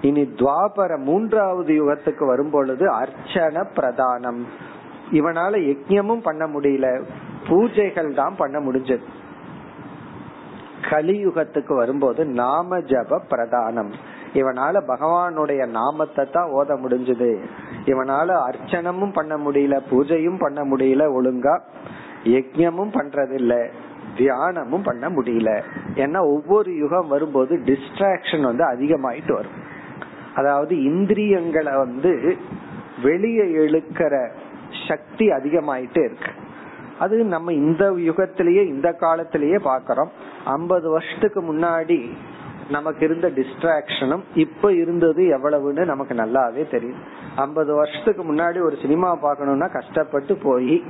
இனி 0.05 0.23
துவாபர 0.35 0.97
மூன்றாவது 0.97 1.71
யுகத்துக்கு 1.79 2.25
வரும் 2.25 2.49
பொழுது 2.49 2.85
அர்ச்சன 2.99 3.63
பிரதானம். 3.75 4.41
இவனால 5.11 5.53
யஜ்யமும் 5.69 6.23
பண்ண 6.23 6.43
முடியல. 6.47 6.87
பூஜைகள் 7.47 8.11
தான் 8.13 8.35
பண்ண 8.37 8.59
முடிஞ்சது. 8.59 9.05
கலியுகத்துக்கு 10.89 11.73
வரும்போது 11.75 12.25
நாம 12.25 12.77
ஜப 12.77 13.19
பிரதானம். 13.29 13.91
இவனால 14.33 14.81
பகவானுடைய 14.87 15.67
நாமத்தை 15.67 16.25
தான் 16.31 16.49
ஓத 16.49 16.77
முடிஞ்சது. 16.83 17.31
இவனால 17.85 18.29
அர்ச்சனமும் 18.47 19.13
பண்ண 19.13 19.37
முடியல 19.37 19.75
பூஜையும் 19.91 20.39
பண்ண 20.39 20.61
முடியல 20.63 21.03
ஒழுங்கா. 21.17 21.55
யஜ்யமும் 22.23 22.93
பண்றதில்ல 22.97 23.53
தியானமும் 24.17 24.83
பண்ண 24.83 25.05
முடியல. 25.09 25.51
ஏன்னா 25.95 26.19
ஒவ்வொரு 26.33 26.69
யுகம் 26.77 27.07
வரும்போது 27.07 27.55
டிஸ்ட்ராக்ஷன் 27.65 28.41
வந்து 28.41 28.63
அதிகமாயிட்டு 28.73 29.33
வரும். 29.33 29.73
அதாவது 30.35 30.83
இந்திரியங்களை 30.83 31.73
வந்து 31.73 32.37
வெளியே 33.03 33.43
இழுக்கிற 33.43 34.29
சக்தி 34.87 35.27
அதிகமாயிட்டே 35.27 36.03
இருக்கு. 36.03 36.31
அது 36.99 37.23
நம்ம 37.23 37.53
இந்த 37.53 37.91
யுகத்திலேயே 37.91 38.65
இந்த 38.67 38.91
காலத்திலேயே 38.91 39.55
பாக்கிறோம் 39.55 40.11
ஐம்பது 40.45 40.89
வருஷத்துக்கு 40.89 41.41
முன்னாடி 41.41 42.09
நமக்கு 42.69 43.05
இருந்த 43.05 43.27
டிஸ்ட்ராக்ஷனும் 43.29 44.23
இப்ப 44.35 44.71
இருந்தது 44.73 45.23
எவ்வளவுன்னு 45.23 45.85
நமக்கு 45.85 46.13
நல்லாவே 46.15 46.69
தெரியும். 46.69 47.01
ஐம்பது 47.35 47.73
வருஷத்துக்கு 47.73 48.23
முன்னாடி 48.23 48.61
ஒரு 48.61 48.77
சினிமா 48.81 49.17
பார்க்கணும்னா 49.23 49.71
கஷ்டப்பட்டு 49.73 50.35
போய் 50.35 50.83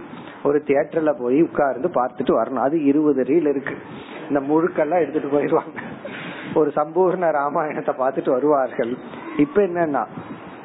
ஒரு 0.44 0.64
தியேட்டர்ல 0.68 1.14
போய் 1.20 1.42
உட்கார்ந்து 1.42 1.88
பார்த்துட்டு 1.88 2.32
வரணும். 2.40 2.66
அது 2.68 2.84
இருபது 2.84 3.24
ரீல் 3.24 3.50
இருக்கு. 3.50 3.76
இந்த 4.30 4.40
முழுக்கெல்லாம் 4.40 5.00
எடுத்துட்டு 5.00 5.30
போயிடுவாங்க. 5.36 5.82
ஒரு 6.56 6.72
சம்பூர்ண 6.76 7.32
ராமாயணத்தை 7.32 7.94
பார்த்துட்டு 8.00 8.30
வருவார்கள். 8.30 8.98
இப்ப 9.38 9.62
என்னன்னா 9.62 10.06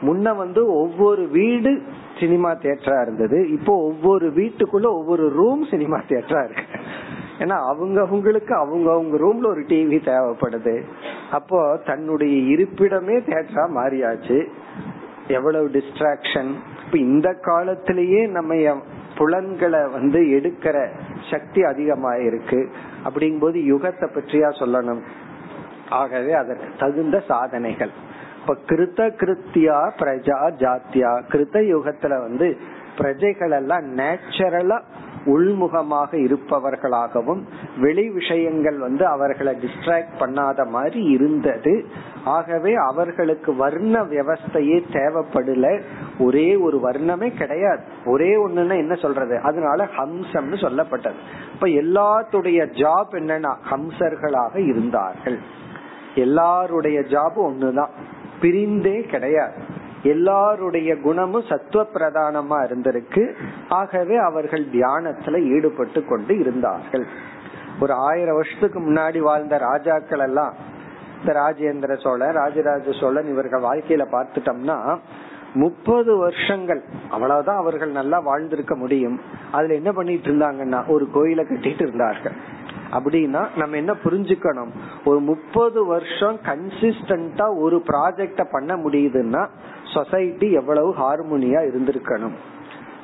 முன்ன 0.03 0.37
வந்து 0.37 0.73
ஒவ்வொரு 0.73 1.29
வீடு 1.29 1.83
சினிமா 2.21 2.51
தியேட்டரா 2.53 3.03
இருந்தது. 3.03 3.51
இப்போ 3.51 3.83
ஒவ்வொரு 3.83 4.29
வீட்டுக்குள்ள 4.29 4.85
ஒவ்வொரு 4.85 5.29
ரூம் 5.29 5.65
சினிமா 5.71 5.99
தியேட்டரா 6.09 6.45
இருக்கு. 6.45 6.65
ஏன்னா 7.39 7.57
அவங்கவுங்களுக்கு 7.73 8.53
அவங்க 8.53 8.93
அவங்க 8.93 9.17
ரூம்ல 9.17 9.47
ஒரு 9.47 9.61
டிவி 9.61 9.99
தேவைப்படுது. 10.09 10.83
அப்போ 11.31 11.81
தன்னுடைய 11.85 12.57
இருப்பிடமே 12.57 13.17
தியேட்டரா 13.29 13.65
மாறியாச்சு. 13.77 14.47
எவ்வளவு 15.29 15.69
டிஸ்ட்ராக்ஷன் 15.69 16.51
இப்ப 16.85 16.99
இந்த 16.99 17.33
காலத்திலேயே 17.33 18.27
நம்ம 18.27 18.55
புலன்களை 19.17 19.81
வந்து 19.87 20.21
எடுக்கிற 20.21 20.77
சக்தி 21.31 21.61
அதிகமாயிருக்கு. 21.63 22.69
அப்படிங்கும் 23.05 23.39
அப்படிங்கும்போது 23.41 23.59
யுகத்தை 23.65 24.09
பற்றியா 24.15 24.49
சொல்லணும். 24.59 25.03
ஆகவே 25.91 26.33
அதற்கு 26.33 26.65
தகுந்த 26.79 27.21
சாதனைகள். 27.21 27.91
இப்ப 28.41 28.57
கிருத்த 28.67 29.11
கிருத்தியா 29.11 29.91
பிரஜா 29.99 30.53
ஜாத்தியா. 30.59 31.23
கிருத்த 31.29 31.53
யுகத்துல 31.53 32.09
வந்து 32.09 32.57
பிரஜைகள் 32.97 33.51
எல்லாம் 33.51 33.99
நேச்சுரலா 33.99 34.81
உள்முகமாக 35.27 36.13
இருப்பவர்களாகவும் 36.13 37.43
வெளி 37.77 38.11
விஷயங்கள் 38.11 38.79
வந்து 38.79 39.07
அவர்களை 39.07 39.57
டிஸ்ட்ராக்ட் 39.57 40.09
பண்ணாத 40.19 40.67
மாதிரி 40.67 41.03
இருந்தது. 41.03 41.85
ஆகவே 42.25 42.75
அவர்களுக்கு 42.75 43.57
வர்ண 43.57 44.03
வியவஸ்தையே 44.05 44.83
தேவைப்படல. 44.93 45.81
ஒரே 46.19 46.57
ஒரு 46.57 46.81
வர்ணமே 46.85 47.37
கிடையாது. 47.37 47.83
ஒரே 48.05 48.47
ஒண்ணுன்னா 48.47 48.77
என்ன 48.77 48.95
சொல்றது? 48.95 49.39
அதனால 49.39 49.85
ஹம்சம்னு 49.85 50.55
சொல்லப்பட்டது. 50.57 51.15
இப்ப 51.53 51.67
எல்லாத்துடைய 51.67 52.67
ஜாப் 52.73 53.13
என்னன்னா 53.13 53.55
ஹம்சர்களாக 53.71 54.57
இருந்தார்கள். 54.57 55.39
எல்லாருடைய 56.15 57.01
ஜாபும் 57.01 57.51
ஒண்ணுதான். 57.51 57.91
பிரிந்தே 58.41 59.09
கிடையாது. 59.09 59.79
எல்லாருடைய 60.03 61.01
குணமும் 61.01 61.45
சத்துவ 61.49 61.87
பிரதானமா 61.95 62.65
இருந்திருக்கு. 62.65 63.35
ஆகவே 63.69 64.17
அவர்கள் 64.17 64.67
தியானத்துல 64.67 65.43
ஈடுபட்டு 65.43 66.05
கொண்டு 66.05 66.39
இருந்தார்கள். 66.39 67.07
ஒரு 67.81 67.93
ஆயிரம் 67.93 68.35
வருஷத்துக்கு 68.35 68.81
முன்னாடி 68.81 69.19
வாழ்ந்த 69.19 69.59
ராஜாக்கள் 69.59 70.19
எல்லாம் 70.19 70.55
இந்த 71.21 71.33
ராஜேந்திர 71.33 72.01
சோழன் 72.01 72.35
ராஜராஜ 72.35 72.93
சோழன் 73.01 73.27
இவர்கள் 73.27 73.63
வாழ்க்கையில 73.63 74.05
பார்த்துட்டோம்னா 74.13 74.99
முப்பது 75.55 76.17
வருஷங்கள் 76.17 76.85
அவ்வளவுதான் 77.11 77.57
அவர்கள் 77.57 77.91
நல்லா 77.91 78.19
வாழ்ந்திருக்க 78.19 78.77
முடியும். 78.77 79.21
அதுல 79.53 79.75
என்ன 79.75 79.93
பண்ணிட்டு 79.93 80.31
இருந்தாங்கன்னா 80.31 80.89
ஒரு 80.89 81.11
கோயிலை 81.11 81.45
கட்டிட்டு 81.45 81.83
இருந்தார்கள். 81.83 82.33
அப்படின்னா 82.93 83.49
நம்ம 83.57 83.77
என்ன 83.77 83.95
புரிஞ்சுக்கணும்? 84.05 84.71
ஒரு 85.05 85.21
முப்பது 85.21 85.87
வருஷம் 85.87 86.39
கன்சிஸ்டன்டா 86.47 87.59
ஒரு 87.59 87.83
ப்ராஜெக்ட 87.87 88.47
பண்ண 88.53 88.77
முடியுதுன்னா 88.77 89.49
சொசைட்டி 89.95 90.53
எவ்வளவு 90.53 90.95
ஹார்மோனியா 90.95 91.61
இருந்திருக்கணும். 91.61 92.37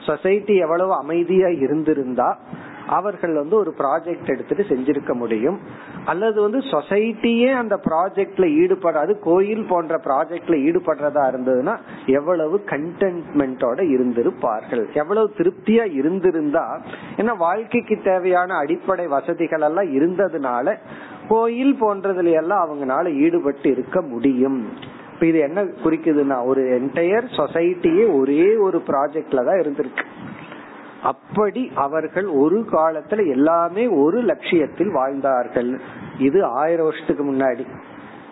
சொசைட்டி 0.06 0.56
எவ்வளவு 0.56 0.94
அமைதியா 0.94 1.48
இருந்திருந்தா 1.48 2.38
அவர்கள் 2.86 3.32
வந்து 3.32 3.56
ஒரு 3.56 3.74
ப்ராஜெக்ட் 3.78 4.26
எடுத்துட்டு 4.26 4.64
செஞ்சிருக்க 4.68 5.14
முடியும். 5.14 5.58
அல்லது 6.04 6.40
வந்து 6.40 6.58
சொசைட்டியே 6.58 7.54
அந்த 7.54 7.80
ப்ராஜெக்ட்ல 7.84 8.46
ஈடுபடாது 8.62 9.18
கோயில் 9.18 9.64
போன்ற 9.64 10.00
ப்ராஜெக்ட்ல 10.04 10.56
ஈடுபடுறதா 10.66 11.24
இருந்ததுன்னா 11.32 11.76
எவ்வளவு 12.06 12.64
கண்டென்ட்மெண்டோட 12.66 13.80
இருந்திருப்பார்கள். 13.94 14.84
எவ்வளவு 14.94 15.32
திருப்தியா 15.38 15.92
இருந்திருந்தா 15.92 16.80
ஏன்னா 17.16 17.36
வாழ்க்கைக்கு 17.36 18.02
தேவையான 18.02 18.54
அடிப்படை 18.54 19.06
வசதிகள் 19.06 19.60
எல்லாம் 19.60 19.92
இருந்ததுனால 19.92 20.76
கோயில் 21.28 21.74
போன்றதுல 21.80 22.32
எல்லாம் 22.32 22.64
அவங்கனால 22.66 23.14
ஈடுபட்டு 23.14 23.70
இருக்க 23.70 24.00
முடியும். 24.02 24.60
இப்ப 25.12 25.26
இது 25.26 25.38
என்ன 25.38 25.62
குறிக்குதுன்னா 25.62 26.44
ஒரு 26.44 26.62
என்டையர் 26.78 27.26
சொசைட்டியே 27.36 28.18
ஒரே 28.18 28.56
ஒரு 28.56 28.82
ப்ராஜெக்ட்ல 28.86 29.44
தான் 29.44 29.60
இருந்திருக்கு. 29.62 30.04
அப்படி 31.10 31.62
அவர்கள் 31.84 32.28
ஒரு 32.42 32.58
காலத்துல 32.72 33.24
எல்லாமே 33.30 33.84
ஒரு 34.04 34.18
லட்சியத்தில் 34.22 34.92
வாழ்ந்தார்கள். 34.92 35.70
இது 36.18 36.38
ஆயிரம் 36.44 36.88
வருஷத்துக்கு 36.88 37.24
முன்னாடி. 37.24 37.64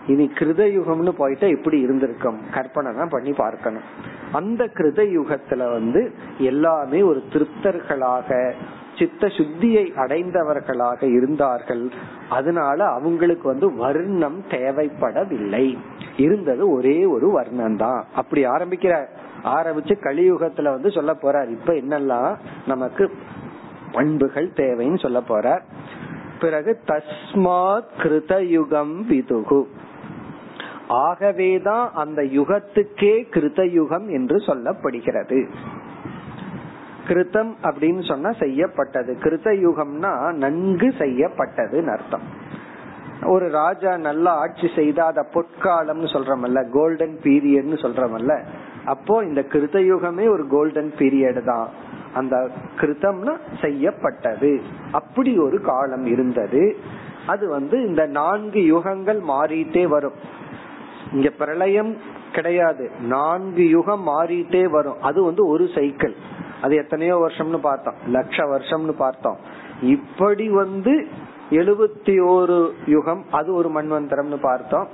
இனி 0.06 0.24
கிருத 0.38 0.62
யுகம்னு 0.76 1.12
போயிட்டா 1.18 1.46
எப்படி 1.46 1.78
இருந்திருக்கும். 1.80 2.38
கற்பனை 2.54 2.92
தான் 2.94 3.14
பண்ணி 3.16 3.32
பார்க்கணும். 3.32 3.86
அந்த 4.32 4.62
கிருத 4.78 5.02
யுகத்துல 5.16 5.62
வந்து 5.72 6.02
எல்லாமே 6.38 7.00
ஒரு 7.02 7.22
திருப்தர்களாக 7.32 8.52
சித்த 8.98 9.26
சுத்தியை 9.36 9.84
அடைந்தவர்களாக 10.02 11.00
இருந்தார்கள். 11.16 11.84
அதனால 12.28 12.78
அவங்களுக்கு 12.98 13.46
வந்து 13.48 13.68
வர்ணம் 13.76 14.38
தேவைப்படவில்லை. 14.48 15.66
இருந்தது 16.16 16.64
ஒரே 16.72 16.98
ஒரு 17.14 17.28
வர்ணம் 17.30 17.76
தான் 17.76 18.00
அப்படி 18.14 18.42
ஆரம்பிக்கிற 18.46 18.96
ஆரம்பிச்சு 19.44 19.96
கலியுகத்துல 20.00 20.62
வந்து 20.62 20.90
சொல்ல 20.90 21.12
போறார். 21.12 21.48
இப்ப 21.48 21.72
என்னெல்லாம் 21.72 22.36
நமக்கு 22.66 23.12
பண்புகள் 23.92 24.50
தேவைன்னு 24.50 24.98
சொல்ல 24.98 25.20
போறார். 25.28 25.60
பிறகு 26.40 26.80
தஸ்மாத் 26.86 27.92
கிருதயுகம் 27.98 29.04
விதுகு. 29.08 29.64
ஆகவேதான் 30.88 31.90
அந்த 31.94 32.22
யுகத்துக்கே 32.22 33.26
கிருதயுகம் 33.30 34.10
என்று 34.10 34.36
சொல்லப்படுகிறது. 34.36 35.50
கிருத்தம் 37.08 37.54
அப்படின்னு 37.62 38.08
சொன்னா 38.08 38.32
செய்யப்பட்டது. 38.32 39.16
கிருத்த 39.20 39.46
யுகம்னா 39.46 40.32
நன்கு 40.32 40.88
செய்யப்பட்டதுன்னு 40.88 41.92
அர்த்தம். 41.92 42.42
ஒரு 43.22 43.50
ராஜா 43.50 43.96
நல்லா 43.96 44.34
ஆட்சி 44.34 44.70
செய்த 44.74 45.04
அத 45.04 45.26
பொற்காலம்னு 45.34 46.06
சொல்றமல்ல 46.12 46.70
கோல்டன் 46.70 47.18
பீரியட்னு 47.22 47.78
சொல்றமல்ல 47.78 48.44
அப்போ 48.84 49.24
இந்த 49.24 49.40
கிருத்த 49.40 49.76
யுகமே 49.92 50.28
ஒரு 50.28 50.46
கோல்டன் 50.48 50.92
பீரியட் 50.98 51.44
தான். 51.44 51.68
அந்த 52.14 52.48
கிருத்தம்னா 52.80 53.36
செய்யப்பட்டது. 53.60 54.62
அப்படி 54.92 55.38
ஒரு 55.38 55.60
காலம் 55.60 56.06
இருந்தது. 56.06 56.76
அது 57.26 57.48
வந்து 57.48 57.86
இந்த 57.86 58.06
நான்கு 58.06 58.60
யுகங்கள் 58.60 59.20
மாறிட்டே 59.28 59.86
வரும். 59.86 60.12
இங்க 61.12 61.30
பிரளயம் 61.30 61.96
கிடையாது. 62.32 62.90
நான்கு 63.00 63.68
யுகம் 63.68 64.06
மாறிட்டே 64.08 64.70
வரும். 64.70 65.02
அது 65.02 65.22
வந்து 65.22 65.46
ஒரு 65.46 65.68
சைக்கிள் 65.74 66.14
அது 66.62 66.76
எத்தனையோ 66.76 67.16
வருஷம்னு 67.16 67.58
பார்த்தோம். 67.58 67.94
லட்ச 68.12 68.36
வருஷம்னு 68.38 68.90
பார்த்தோம். 68.90 69.36
இப்படி 69.82 70.48
வந்து 70.48 71.06
எழுபத்தி 71.50 72.26
ஒரு 72.26 72.74
யுகம் 72.86 73.24
அது 73.30 73.54
ஒரு 73.54 73.68
மண்வந்தரம்னு 73.68 74.36
பார்த்தோம். 74.42 74.88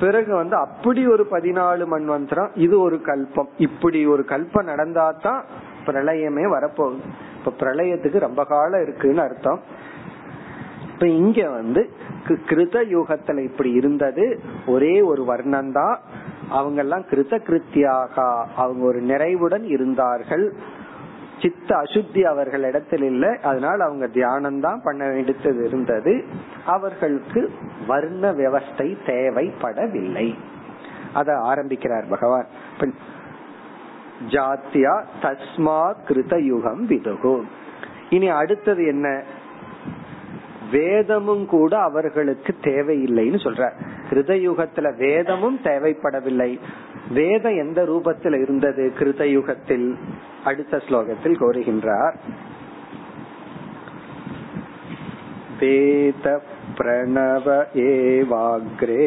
பிறகு 0.00 0.34
வந்து 0.34 0.56
அப்படி 0.56 1.02
ஒரு 1.06 1.26
பதினாலு 1.30 1.84
மண்வந்தரம் 1.92 2.50
இது 2.54 2.80
ஒரு 2.80 3.00
கல்பம். 3.04 3.48
இப்படி 3.56 4.06
ஒரு 4.06 4.22
கல்பம் 4.28 4.70
நடந்தா 4.72 5.06
தான் 5.22 5.44
பிரளயமே 5.86 6.44
வரப்போகுது. 6.56 7.02
இப்ப 7.38 7.52
பிரளயத்துக்கு 7.60 8.18
ரொம்ப 8.18 8.44
காலம் 8.44 8.82
இருக்குன்னு 8.82 9.22
அர்த்தம். 9.22 9.60
இப்ப 10.92 11.06
இங்க 11.06 11.48
வந்து 11.48 11.82
கிருத 12.48 12.78
யுகத்துல 12.94 13.44
இப்படி 13.44 13.70
இருந்தது. 13.72 14.24
ஒரே 14.66 14.94
ஒரு 15.02 15.24
வர்ணம் 15.24 15.72
தான் 15.72 15.94
அவங்க 16.48 16.80
எல்லாம் 16.80 17.04
கிருத 17.10 17.34
கிருத்தியாக 17.48 18.14
அவங்க 18.56 18.82
ஒரு 18.86 19.00
நிறைவுடன் 19.00 19.64
இருந்தார்கள். 19.64 20.46
சித்த 21.40 21.76
அசுத்தி 21.76 22.22
அவர்கள் 22.22 22.62
இடத்தில் 22.62 23.02
இல்லை. 23.02 23.38
அதனால 23.42 23.84
அவங்க 23.84 24.06
தியானம் 24.06 24.60
தான் 24.60 24.80
பண்ண 24.84 25.08
வேண்டியது 25.08 25.66
இருந்தது. 25.66 26.24
அவர்களுக்கு 26.66 27.52
வர்ண 27.86 28.32
விவஸ்தை 28.32 28.96
தேவைப்படவில்லை. 29.06 30.34
அத 31.12 31.38
ஆரம்பிக்கிறார் 31.38 32.04
பகவான். 32.08 32.46
ஜாத்தியா 34.28 35.04
தஸ்மா 35.22 35.94
கிருத 36.08 36.42
யுகம் 36.42 36.88
விதுகு. 36.88 37.42
இனி 38.10 38.28
அடுத்தது 38.28 38.86
என்ன? 38.86 39.22
வேதமும் 40.70 41.46
கூட 41.46 41.78
அவர்களுக்கு 41.78 42.56
தேவையில்லைன்னு 42.60 43.40
சொல்ற 43.40 43.72
கிருதயுகத்துல 44.09 44.87
வேதமும் 44.97 45.57
தேவைப்படவில்லை 45.63 46.51
வேதம் 47.09 47.57
எந்த 47.57 47.79
ரூபத்தில் 47.83 48.37
இருந்தது 48.39 48.83
கிருதயுகத்தில் 48.99 49.87
அடுத்த 50.43 50.81
ஸ்லோகத்தில் 50.87 51.39
கோருகின்றார் 51.39 52.17
வேத 55.59 56.27
பிரணவ 56.77 57.47
ஏவாக்ரே 57.85 59.03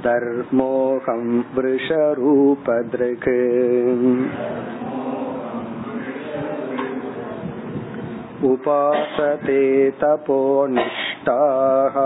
धर्मोऽहं 0.00 1.22
वृषरूपदृक् 1.54 3.28
उपासते 8.44 9.62
तपोनिष्ठाः 10.00 11.96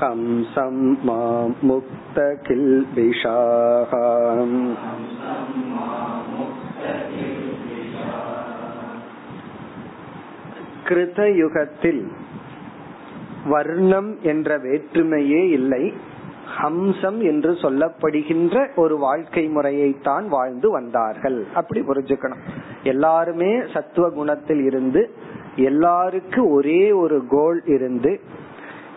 हंसं 0.00 0.76
मां 1.04 1.46
मुक्तकिल्बिषाः 1.62 3.36
கிருதயுகத்தில் 10.88 12.02
வர்ணம் 13.46 14.10
என்ற 14.22 14.58
வேற்றுமையே 14.58 15.40
இல்லை 15.50 15.82
ஹம்சம் 16.61 17.19
என்று 17.21 17.51
சொல்லப்படுகின்ற 17.51 18.75
ஒரு 18.75 18.97
வாழ்க்கை 18.97 19.47
முறையை 19.47 19.95
தான் 20.03 20.29
வாழ்ந்து 20.29 20.71
வந்தார்கள். 20.71 21.47
அப்படி 21.53 21.81
புரிஞ்சுக்கணும். 21.81 22.41
எல்லாருமே 22.83 23.61
சத்துவ 23.73 24.09
குணத்தில் 24.09 24.63
இருந்து 24.63 25.09
எல்லாருக்கும் 25.55 26.51
ஒரே 26.51 26.91
ஒரு 26.91 27.23
கோல் 27.29 27.61
இருந்து 27.65 28.19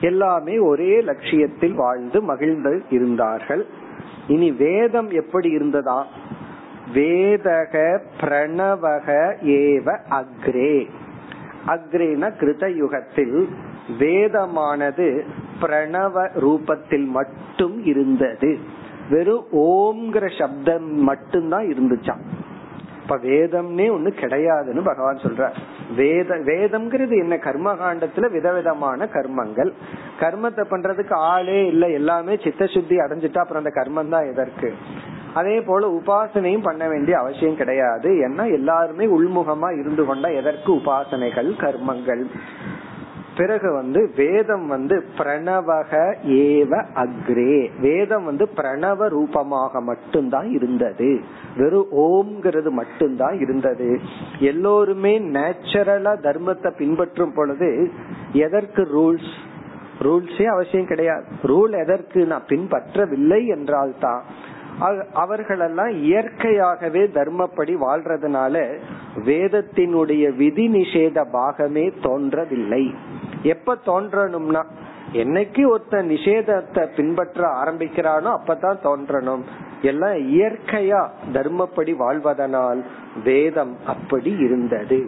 எல்லாமே 0.01 0.59
ஒரே 0.59 1.01
லட்சியத்தில் 1.01 1.75
வாழ்ந்து 1.75 2.23
மகிழ்ந்து 2.23 2.83
இருந்தார்கள். 2.91 3.67
இனி 4.29 4.53
வேதம் 4.53 5.11
எப்படி 5.11 5.49
இருந்ததா? 5.49 6.07
வேதக 6.95 7.99
பிரணவக 8.21 9.37
ஏவ 9.43 9.97
அக்ரே. 10.11 10.91
அக்ரேன 11.67 12.31
கிருத 12.41 12.75
யுகத்தில் 12.75 13.49
வேதமானது 13.99 15.25
பிரணவ 15.61 16.29
ரூபத்தில் 16.41 17.07
மட்டும் 17.07 17.85
இருந்தது. 17.85 18.59
வெறும் 19.11 19.45
ஓம்ங்கிற 19.53 20.39
சப்தம் 20.39 20.95
மட்டும்தான் 21.03 21.65
இருந்துச்சான் 21.65 22.21
இப்ப 23.03 23.17
வேதம்னே 23.17 23.87
ஒண்ணு 23.87 24.11
கிடையாதுன்னு 24.21 24.85
பகவான் 24.85 25.17
சொல்ற 25.17 25.53
வேத 25.97 26.35
வேதம்ங்கிறது 26.35 27.19
என்ன? 27.19 27.39
கர்ம 27.39 27.73
காண்டத்துல 27.73 28.31
விதவிதமான 28.31 29.09
கர்மங்கள். 29.13 29.73
கர்மத்தை 30.21 30.65
பண்றதுக்கு 30.71 31.13
ஆளே 31.13 31.67
இல்ல. 31.67 31.89
எல்லாமே 31.89 32.39
சித்த 32.45 32.67
சுத்தி 32.67 32.97
அடைஞ்சிட்டா 32.97 33.39
அப்புறம் 33.39 33.65
அந்த 33.65 33.83
கர்மம் 33.85 34.09
தான் 34.09 34.31
எதற்கு? 34.31 34.75
அதே 35.35 35.61
போல 35.61 35.89
உபாசனையும் 35.89 36.63
பண்ண 36.63 36.89
வேண்டிய 36.89 37.19
அவசியம் 37.19 37.57
கிடையாது. 37.57 38.11
ஏன்னா 38.11 38.53
எல்லாருமே 38.53 39.07
உள்முகமா 39.07 39.79
இருந்து 39.79 40.05
கொண்டா 40.05 40.29
எதற்கு 40.29 40.73
உபாசனைகள்? 40.73 41.51
கர்மங்கள். 41.59 42.25
பிறகு 43.37 43.73
வந்து 43.73 44.11
வேதம் 44.17 44.67
வந்து 44.67 45.05
பிரணவக 45.19 46.15
ஏவ 46.27 46.85
அக்ரே. 46.95 47.71
வேதம் 47.81 48.25
வந்து 48.25 48.49
பிரணவ 48.57 49.09
ரூபமாக 49.09 49.81
மட்டும்தான் 49.81 50.51
இருந்தது. 50.51 51.21
வெறும் 51.57 51.87
ஓம்ங்கிறது 51.97 52.71
மட்டும்தான் 52.71 53.41
இருந்தது. 53.41 54.01
எல்லோருமே 54.39 55.19
நேச்சுரலா 55.19 56.15
தர்மத்தை 56.23 56.71
பின்பற்றும் 56.77 57.33
பொழுது 57.33 57.91
எதற்கு 58.33 58.83
ரூல்ஸ்? 58.83 59.33
ரூல்ஸே 60.03 60.45
அவசியம் 60.45 60.87
கிடையாது. 60.87 61.25
ரூல் 61.43 61.79
எதற்கு 61.83 62.27
நான் 62.27 62.49
பின்பற்றவில்லை 62.49 63.47
என்றால் 63.47 63.95
தான் 64.01 64.23
அவர்களெல்லாம் 65.15 65.91
இயற்கையாகவே 65.91 67.03
தர்மப்படி 67.03 67.75
வாழ்றதுனால 67.81 68.79
வேதத்தினுடைய 69.25 70.37
விதி 70.37 70.69
நிஷேத 70.69 71.25
பாகமே 71.33 71.93
தோன்றவில்லை. 72.03 72.95
எப்ப 73.45 73.77
தோன்றணும்னா 73.87 74.63
என்னைக்கு 75.13 75.63
ஒருத்த 75.73 75.97
நிஷேதத்தை 76.05 76.83
பின்பற்ற 76.97 77.49
ஆரம்பிக்கிறானோ 77.65 78.31
அப்பதான் 78.39 78.81
தோன்றணும். 78.85 79.43
எல்லாம் 79.83 80.17
இயற்கையா 80.35 81.01
தர்மப்படி 81.33 81.93
வாழ்வதனால் 81.99 82.81
வேதம் 83.25 83.77
அப்படி 83.87 84.37
இருந்தது. 84.39 84.99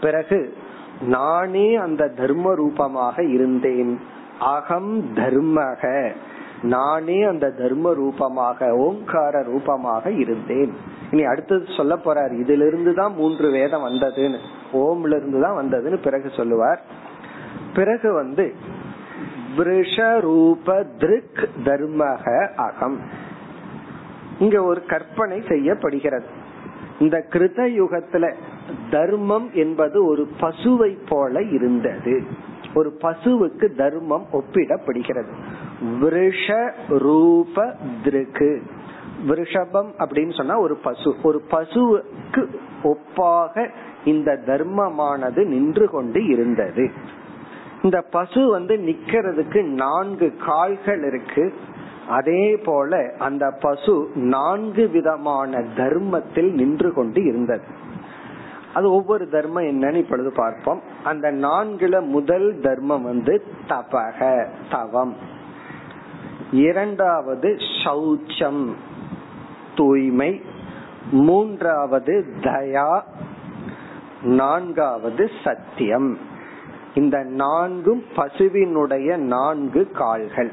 பிறகு 0.00 0.56
நானே 1.06 1.76
அந்த 1.76 2.08
தர்ம 2.16 2.54
ரூபமாக 2.54 3.24
இருந்தேன். 3.24 4.00
அகம் 4.38 4.92
தர்மக. 5.14 6.12
நானே 6.62 7.22
அந்த 7.22 7.46
தர்ம 7.58 7.92
ரூபமாக 7.92 8.68
ஓங்கார 8.76 9.42
ரூபமாக 9.42 10.10
இருந்தேன். 10.10 10.72
இனி 11.10 11.24
அடுத்தது 11.24 11.64
சொல்ல 11.76 11.94
போறார் 12.04 12.32
இதிலிருந்து 12.38 12.94
தான் 12.94 13.14
மூன்று 13.14 13.50
வேதம் 13.50 13.84
வந்ததுன்னு. 13.84 14.38
ஓம்ல 14.72 15.16
இருந்து 15.16 15.40
தான் 15.40 15.58
வந்ததுன்னு 15.60 16.02
பிறகு 16.02 16.30
சொல்லுவார். 16.36 16.82
பிறகு 17.74 18.12
வந்து 18.12 18.54
திருக் 20.98 21.48
தர்மக 21.64 22.48
அகம். 22.54 23.00
இங்க 24.38 24.62
ஒரு 24.62 24.84
கற்பனை 24.84 25.42
செய்யப்படுகிறது. 25.48 26.26
இந்த 26.98 27.26
கிருத 27.30 27.76
யுகத்துல 27.80 28.34
தர்மம் 28.90 29.50
என்பது 29.52 30.04
ஒரு 30.04 30.28
பசுவை 30.40 30.98
போல 31.08 31.42
இருந்தது. 31.42 32.22
ஒரு 32.74 32.98
பசுவுக்கு 33.02 33.76
தர்மம் 33.76 34.26
ஒப்பிடப்படுகிறது. 34.32 35.32
விருஷ 36.00 36.72
ரூப 36.88 37.74
திருக்கு 38.04 38.60
விருஷபம் 39.26 39.92
அப்படின்னு 39.98 40.36
சொன்னா 40.36 40.58
ஒரு 40.58 40.76
பசு. 40.76 41.14
ஒரு 41.22 41.42
பசுவுக்கு 41.50 42.46
ஒப்பாக 42.82 43.68
இந்த 44.04 44.38
தர்மமானது 44.46 45.44
நின்று 45.44 45.88
கொண்டு 45.88 46.26
இருந்தது. 46.26 46.90
இந்த 47.84 48.04
பசு 48.10 48.50
வந்து 48.50 48.76
நிக்கிறதுக்கு 48.76 49.62
நான்கு 49.62 50.36
கால்கள் 50.46 51.04
இருக்கு. 51.04 51.54
அதே 52.08 52.56
போல 52.56 53.12
அந்த 53.18 53.50
பசு 53.60 54.10
நான்கு 54.14 54.88
விதமான 54.88 55.62
தர்மத்தில் 55.76 56.52
நின்று 56.52 56.92
கொண்டு 56.92 57.24
இருந்தது. 57.24 57.62
அது 58.74 58.92
ஒவ்வொரு 58.92 59.28
தர்மம் 59.28 59.62
என்னன்னு 59.62 59.94
இப்பொழுது 59.94 60.32
பார்ப்போம். 60.32 60.80
அந்த 61.04 61.32
நான்குல 61.32 62.06
முதல் 62.06 62.60
தர்மம் 62.60 63.02
வந்து 63.02 63.44
தபக 63.68 64.46
தவம். 64.70 65.16
இரண்டாவது 66.52 67.56
சௌச்சம் 67.84 68.72
தூய்மை. 69.76 70.42
மூன்றாவது 71.10 72.24
தயா 72.40 73.02
நான்காவது 74.22 75.30
சத்தியம். 75.44 76.18
இந்த 76.94 77.18
நான்கும் 77.22 78.02
பசுவினுடைய 78.16 79.16
நான்கு 79.16 79.90
கால்கள். 79.90 80.52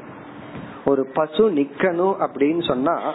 ஒரு 0.84 1.06
பசு 1.14 1.50
நிக்கணும் 1.50 2.14
அப்படின்னு 2.26 2.66
சொன்னா 2.66 3.12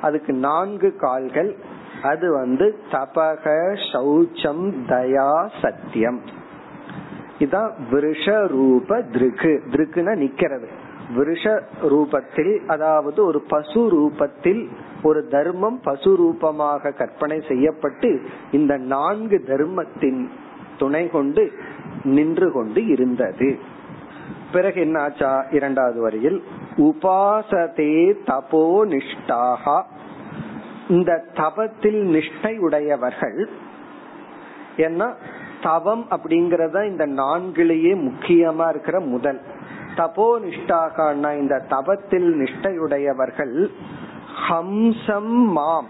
அதுக்கு 0.00 0.32
நான்கு 0.32 0.96
கால்கள். 0.96 1.56
அது 2.02 2.32
வந்து 2.32 2.78
தபக 2.90 3.44
சௌச்சம் 3.92 4.66
தயா 4.88 5.48
சத்தியம். 5.62 6.20
இதான் 7.38 7.70
விருஷ 7.90 8.46
ரூப 8.46 8.98
திருக்கு 8.98 9.52
திருக்குன்னா 9.70 10.14
நிக்கிறது. 10.24 10.68
விருஷ 11.16 11.60
ரூபத்தில் 11.82 12.66
அதாவது 12.66 13.24
ஒரு 13.24 13.40
பசு 13.48 13.80
ரூபத்தில் 13.90 14.68
ஒரு 15.02 15.26
தர்மம் 15.26 15.80
பசு 15.82 16.16
ரூபமாக 16.16 16.90
கற்பனை 16.90 17.40
செய்யப்பட்டு 17.48 18.20
இந்த 18.50 18.76
நான்கு 18.76 19.44
தர்மத்தின் 19.46 20.30
துணை 20.78 21.08
கொண்டு 21.08 21.52
நின்று 22.04 22.52
கொண்டு 22.52 22.86
இருந்தது. 22.86 23.58
பிறகு 24.52 24.80
என்ன 24.80 25.00
ஆச்சா 25.00 25.44
இரண்டாவது 25.50 26.00
வரியில் 26.00 26.44
உபாசதே 26.76 28.14
தபோ 28.26 28.84
நிஷ்டாகா. 28.84 29.82
இந்த 30.88 31.24
தபத்தில் 31.34 32.00
நிஷ்டை 32.16 32.58
உடையவர்கள் 32.58 33.48
ஏன்னா 34.76 35.14
தவம் 35.62 36.06
அப்படிங்கறத 36.10 36.86
இந்த 36.86 37.06
நான்கிலேயே 37.06 37.94
முக்கியமா 37.94 38.68
இருக்கிற 38.68 39.00
முதல். 39.00 39.40
தபோ 39.96 40.38
நிஷ்டாகனா 40.38 41.38
இந்த 41.38 41.62
தபத்தில் 41.68 42.34
நிஷ்டையுடையவர்கள் 42.38 43.70
ஹம்சம் 44.48 45.36
மாம். 45.46 45.86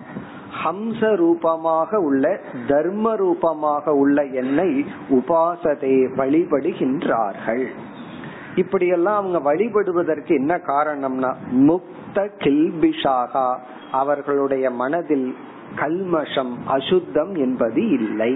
ஹம்ச 0.65 1.17
ரூபமாக 1.17 2.01
உள்ள 2.01 2.25
தர்ம 2.67 3.15
ரூபமாக 3.17 3.95
உள்ள 3.95 4.25
என்னை 4.25 4.71
உபாசதை 5.11 5.95
வழிபடுகின்றார்கள். 6.17 7.67
இப்படியெல்லாம் 8.57 9.17
அவங்க 9.17 9.39
வழிபடுவதற்கு 9.51 10.33
என்ன 10.35 10.55
காரணம்னா 10.67 11.31
முக்த 11.69 12.25
கில்பிஷாகா 12.39 13.49
அவர்களுடைய 13.93 14.71
மனதில் 14.71 15.35
கல்மஷம் 15.77 16.55
அசுத்தம் 16.67 17.35
என்பது 17.35 17.83
இல்லை. 17.89 18.33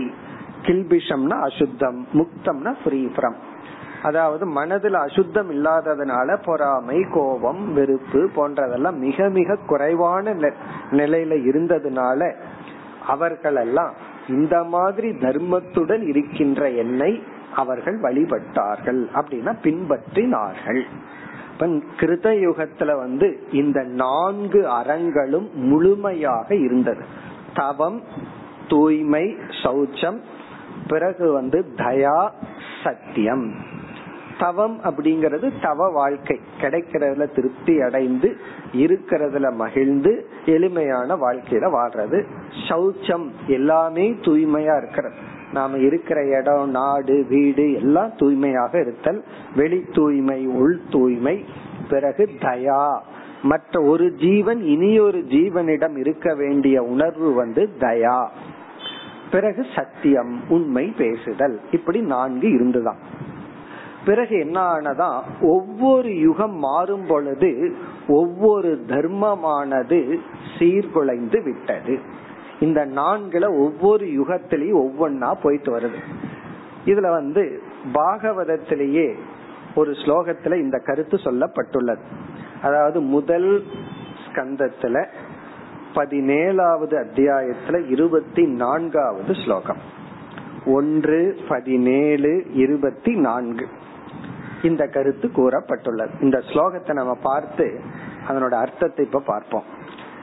கில்பிஷம்னா 0.67 1.37
அசுத்தம் 1.41 2.07
முக்தம்னா 2.15 2.73
ஃப்ரீ 2.83 3.01
ஃப்ரம் 3.17 3.39
அதாவது 4.03 4.45
மனதில் 4.47 4.95
அசுத்தம் 4.95 5.51
இல்லாததுனால 5.51 6.37
பொறாமை 6.45 6.99
கோபம் 7.13 7.63
வெறுப்பு 7.73 8.21
போன்றதெல்லாம் 8.37 8.99
மிக 8.99 9.29
மிக 9.29 9.59
குறைவான 9.67 10.35
நிலையில 10.91 11.37
இருந்ததுனால 11.51 12.21
அவர்களெல்லாம் 13.07 13.95
இந்த 14.29 14.57
மாதிரி 14.65 15.09
தர்மத்துடன் 15.11 16.03
இருக்கின்ற 16.09 16.69
என்னை 16.83 17.13
அவர்கள் 17.55 17.97
வழிபட்டார்கள் 18.01 19.01
அப்படின்னா 19.15 19.53
பின்பற்றினார்கள். 19.65 20.83
கிருத 22.01 22.27
யுகத்துல 22.45 22.91
வந்து 22.97 23.27
இந்த 23.53 23.79
நான்கு 23.83 24.61
அறங்களும் 24.69 25.49
முழுமையாக 25.55 26.55
இருந்தது. 26.57 27.05
தவம் 27.55 27.99
தூய்மை 28.69 29.25
சௌச்சம் 29.63 30.19
பிறகு 30.89 31.27
வந்து 31.33 31.59
தயா 31.77 32.19
சத்தியம். 32.85 33.47
தவம் 34.39 34.81
அப்படிங்கறது 34.85 35.53
தவ 35.63 35.89
வாழ்க்கை. 35.89 36.41
கிடைக்கிறதுல 36.61 37.35
திருப்தி 37.35 37.81
அடைந்து 37.81 38.37
இருக்கிறதுல 38.73 39.53
மகிழ்ந்து 39.53 40.27
எளிமையான 40.47 41.17
வாழ்க்கையில 41.17 41.71
வாழ்றது. 41.71 42.25
சௌச்சம் 42.69 43.31
எல்லாமே 43.47 44.11
தூய்மையா 44.11 44.77
இருக்கிறது. 44.77 45.15
நாம 45.53 45.79
இருக்கிற 45.79 46.25
இடம் 46.25 46.71
நாடு 46.71 47.27
வீடு 47.29 47.73
எல்லாம் 47.73 48.11
தூய்மையாக 48.17 48.81
இருத்தல். 48.81 49.25
வெளி 49.57 49.85
தூய்மை 49.93 50.47
உள் 50.47 50.81
தூய்மை 50.91 51.45
பிறகு 51.91 52.29
தயா. 52.41 52.99
மற்ற 53.43 53.83
ஒரு 53.83 54.13
ஜீவன் 54.13 54.63
இனியொரு 54.63 55.19
ஜீவனிடம் 55.19 55.97
இருக்க 55.97 56.35
வேண்டிய 56.35 56.83
உணர்வு 56.83 57.35
வந்து 57.35 57.69
தயா. 57.81 58.29
பிறகு 59.31 59.67
சத்தியம் 59.75 60.41
உண்மை 60.49 60.95
பேசுதல். 60.99 61.61
இப்படி 61.71 62.01
நான்கு 62.01 62.53
இருந்துதான். 62.53 62.97
பிறகு 64.05 64.39
என்ன 64.39 64.61
ஆனதா 64.61 65.23
ஒவ்வொரு 65.41 66.19
யுகம் 66.19 66.57
மாறும் 66.57 67.07
பொழுது 67.07 67.77
ஒவ்வொரு 68.09 68.85
தர்மமானது 68.87 70.19
சீர்குலைந்து 70.59 71.43
விட்டது. 71.43 71.99
இந்த 72.61 72.87
நான்குல 72.87 73.59
ஒவ்வொரு 73.59 74.07
யுகத்திலையும் 74.07 74.89
ஒவ்வொன்னா 74.89 75.35
போயிட்டு 75.43 75.77
வருது. 75.77 76.01
இதுல 76.87 77.11
வந்து 77.11 77.63
பாகவதத்திலேயே 77.95 79.15
ஒரு 79.75 79.91
ஸ்லோகத்துல 79.91 80.55
இந்த 80.55 80.79
கருத்து 80.79 81.17
சொல்லப்பட்டுள்ளது. 81.17 82.01
அதாவது 82.63 83.01
முதல் 83.01 83.65
ஸ்கந்தத்துல 84.27 85.07
பதினேழாவது 85.95 87.05
அத்தியாயத்துல 87.05 87.91
இருபத்தி 87.91 88.47
நான்காவது 88.47 89.35
ஸ்லோகம். 89.35 90.01
ஒன்று 90.67 91.37
பதினேழு 91.49 92.47
இருபத்தி 92.53 93.15
நான்கு. 93.15 93.67
இந்த 94.63 94.87
கருத்து 94.87 95.29
கூறப்பட்டுள்ளது. 95.29 96.13
இந்த 96.21 96.39
ஸ்லோகத்தை 96.39 96.93
நம்ம 96.93 97.15
பார்த்து 97.23 97.67
அதனோட 98.29 98.55
அர்த்தத்தை 98.65 99.05
இப்ப 99.05 99.23
பார்ப்போம். 99.27 99.63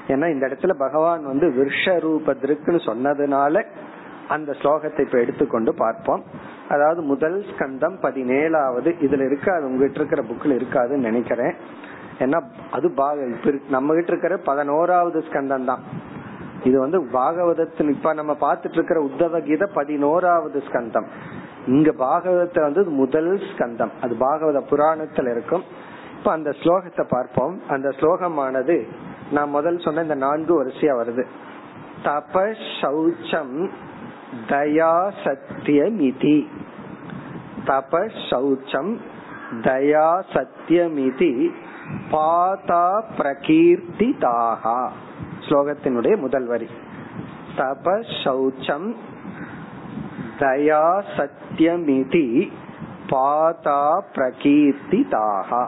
ஏன்னா 0.07 0.27
இந்த 0.33 0.47
இடத்துல 0.47 0.73
பகவான் 0.73 1.23
வந்து 1.25 1.47
விருஷ 1.47 1.85
ரூபத்திற்குன்னு 2.05 2.81
சொன்னதுனால 2.89 3.63
அந்த 4.27 4.51
ஸ்லோகத்தை 4.61 5.01
இப்ப 5.01 5.17
எடுத்துக்கொண்டு 5.19 5.71
பார்ப்போம். 5.73 6.23
அதாவது 6.69 7.01
முதல் 7.01 7.37
ஸ்கந்தம் 7.49 7.95
பதினேழாவது 8.01 8.89
இதுல 9.05 9.25
இருக்காது 9.25 9.63
உங்ககிட்ட 9.65 9.99
இருக்கிற 10.01 10.23
புக்ல 10.23 10.57
இருக்காதுன்னு 10.59 11.07
நினைக்கிறேன். 11.09 11.55
ஏன்னா 12.19 12.39
அது 12.71 12.87
நம்ம 13.69 13.93
கிட்ட 13.93 14.11
இருக்கிற 14.11 14.37
பதினோராவது 14.37 15.19
ஸ்கந்தம் 15.19 15.65
தான். 15.65 15.83
இது 16.63 16.79
வந்து 16.79 16.99
பாகவதத்தின் 17.13 17.91
இப்ப 17.93 18.13
நம்ம 18.13 18.33
பார்த்துட்டு 18.41 18.77
இருக்கிற 18.79 19.01
உத்தவ 19.01 19.39
கீதை 19.43 19.67
பதினோராவது 19.73 20.63
ஸ்கந்தம். 20.67 21.07
இங்க 21.69 21.89
பாகவதத்துல 21.99 22.67
வந்து 22.67 22.83
முதல் 23.01 23.31
ஸ்கந்தம். 23.49 23.93
அது 24.01 24.13
பாகவத 24.19 24.59
புராணத்துல 24.71 25.31
இருக்கும். 25.31 25.63
இப்ப 26.17 26.31
அந்த 26.31 26.49
ஸ்லோகத்தை 26.61 27.05
பார்ப்போம். 27.09 27.55
அந்த 27.69 27.89
ஸ்லோகமானது 27.99 28.77
நான் 29.31 29.49
முதல் 29.49 29.79
சொன்ன 29.79 30.01
இந்த 30.01 30.15
நான்கு 30.15 30.53
வரிசையா 30.59 30.93
வருது. 31.01 31.25
தப 32.03 32.35
சௌச்சம் 32.81 33.55
தயா 34.47 34.95
சத்தியமிதி 35.23 36.37
தப 37.65 38.01
சௌச்சம் 38.29 38.91
தயா 39.67 40.09
சத்தியமிதி 40.33 41.31
பாதா 42.11 42.85
பிரகீர்த்திதாகா. 43.17 44.79
ஸ்லோகத்தினுடைய 45.45 46.15
முதல் 46.17 46.45
வரி. 46.45 46.69
தப 47.57 47.85
சௌச்சம் 48.23 48.89
தயா 50.39 50.83
சத்தியமிதி 51.17 52.51
பாதா 53.09 53.81
பிரகீர்த்திதாகா 54.15 55.63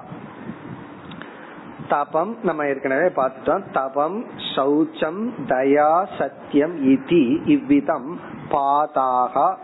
தபம் 1.88 2.38
நம்ம 2.44 2.66
ஏற்கனவே 2.66 3.08
பார்த்துட்டோம். 3.16 3.64
தபம் 3.72 4.26
சௌச்சம் 4.56 5.22
தயா 5.48 6.06
சத்தியம் 6.18 6.76
இதி 6.88 7.24
இவ்விதம் 7.46 8.20
பாதாக 8.52 9.56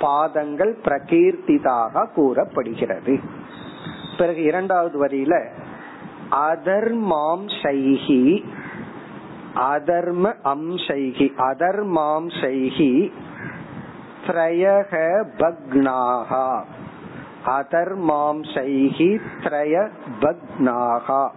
பாதங்கள் 0.00 0.78
பிரகீர்த்திதாக 0.84 2.06
கூறப்படுகிறது. 2.14 3.20
பிறகு 4.18 4.42
இரண்டாவது 4.42 5.06
வரியில 5.06 5.34
அதர்மாம் 6.30 7.46
சைகி 7.62 8.44
அதர்ம 9.72 10.32
அம்சைகி 10.44 11.28
அதர்மாம்சைகி 11.50 12.92
திரயக 14.26 15.24
பக்னாகா. 15.38 16.62
அதர்மாம்சைகி 17.46 19.20
திரய 19.42 19.88
பக்னாகா. 20.20 21.28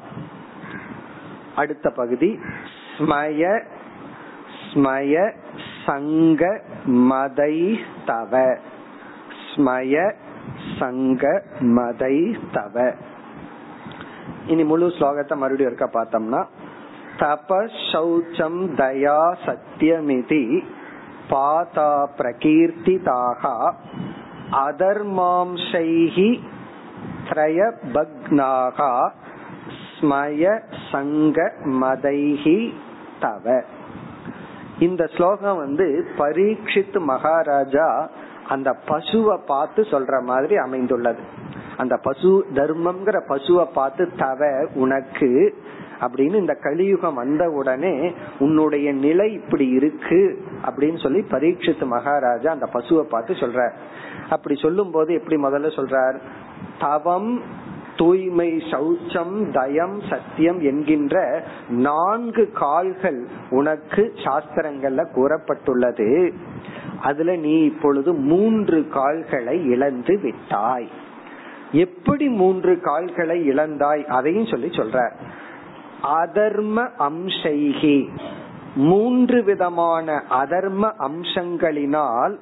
அடுத்த 1.56 1.90
பகுதி. 1.90 2.40
ஸ்மய 2.98 3.62
ஸ்மய 4.74 5.32
சங்க 5.86 6.62
மதை 6.84 7.80
தவ. 8.06 8.56
ஸ்மய 9.56 10.14
சங்க 10.80 11.44
மதை 11.60 12.38
தவ. 12.52 12.94
இனி 14.48 14.64
முழு 14.64 14.88
ஸ்லோகத்தை 14.88 15.36
மறுபடியும் 15.36 15.74
இருக்க 15.74 15.86
பார்த்தோம்னா 15.86 16.46
தப 17.20 17.70
சௌச்சம் 17.94 18.60
தயா 18.78 19.36
சத்தியமிதி 19.46 20.64
பாதா 21.30 21.92
பிரகீர்த்திதாக 22.18 23.42
அதர்மாம்சைஹி 24.66 26.30
த்ரய 27.30 27.60
பக்னாகா 27.96 28.92
ஸ்மய 29.82 30.44
சங்க 30.92 31.38
மதைஹி 31.82 32.60
தவ. 33.20 33.64
இந்த 34.80 35.04
ஸ்லோகம் 35.16 35.58
வந்து 35.58 35.88
பரீட்சித் 36.18 36.98
மகாராஜா 37.00 38.10
அந்த 38.48 38.70
பசுவை 38.88 39.38
பார்த்து 39.46 39.82
சொல்ற 39.92 40.22
மாதிரி 40.24 40.56
அமைந்துள்ளது. 40.58 41.24
அந்த 41.78 41.98
பசு 41.98 42.46
தர்மம்ங்கிற 42.54 43.18
பசுவை 43.30 43.66
பார்த்து 43.74 44.04
தவ 44.18 44.68
உனக்கு 44.74 45.30
அப்படின்னு 46.02 46.36
இந்த 46.36 46.54
கலியுகம் 46.54 47.14
வந்த 47.14 47.50
உடனே 47.50 48.14
உன்னுடைய 48.40 48.92
நிலை 48.94 49.34
இப்படி 49.34 49.68
இருக்கு. 49.68 50.22
அப்படின்னு 50.66 51.00
சொல்லி 51.00 51.20
பரீட்சித்து 51.20 51.86
மகாராஜா 51.86 52.52
அந்த 52.52 52.70
பசுவை 52.74 53.02
பார்த்து 53.02 53.34
சொல்ற 53.34 53.72
அப்படி 54.30 54.60
சொல்லும் 54.60 54.92
போது 54.92 55.14
எப்படி 55.14 55.42
முதல்ல 55.42 55.68
சொல்றார்? 55.68 56.20
தவம் 56.80 57.42
தூய்மை 57.98 58.64
சௌச்சம் 58.72 59.52
தயம் 59.52 60.10
சத்தியம் 60.10 60.62
என்கின்ற 60.62 61.44
நான்கு 61.70 62.52
கால்கள் 62.52 63.28
உனக்கு 63.50 64.14
சாஸ்திரங்கள்ல 64.16 65.08
கூறப்பட்டுள்ளது. 65.16 66.34
அதுல 67.02 67.36
நீ 67.36 67.60
இப்பொழுது 67.64 68.14
மூன்று 68.14 68.88
கால்களை 68.88 69.66
இழந்து 69.66 70.20
விட்டாய். 70.20 70.90
எப்படி 71.72 72.30
மூன்று 72.30 72.80
கால்களை 72.80 73.50
இழந்தாய்? 73.50 74.06
அதையும் 74.06 74.46
சொல்லி 74.46 74.68
சொல்ற 74.68 75.12
அதர்ம 76.04 76.90
அம்சைகி. 77.00 78.10
மூன்று 78.76 79.44
விதமான 79.44 80.24
அதர்ம 80.30 80.92
அம்சங்களினால் 81.00 82.38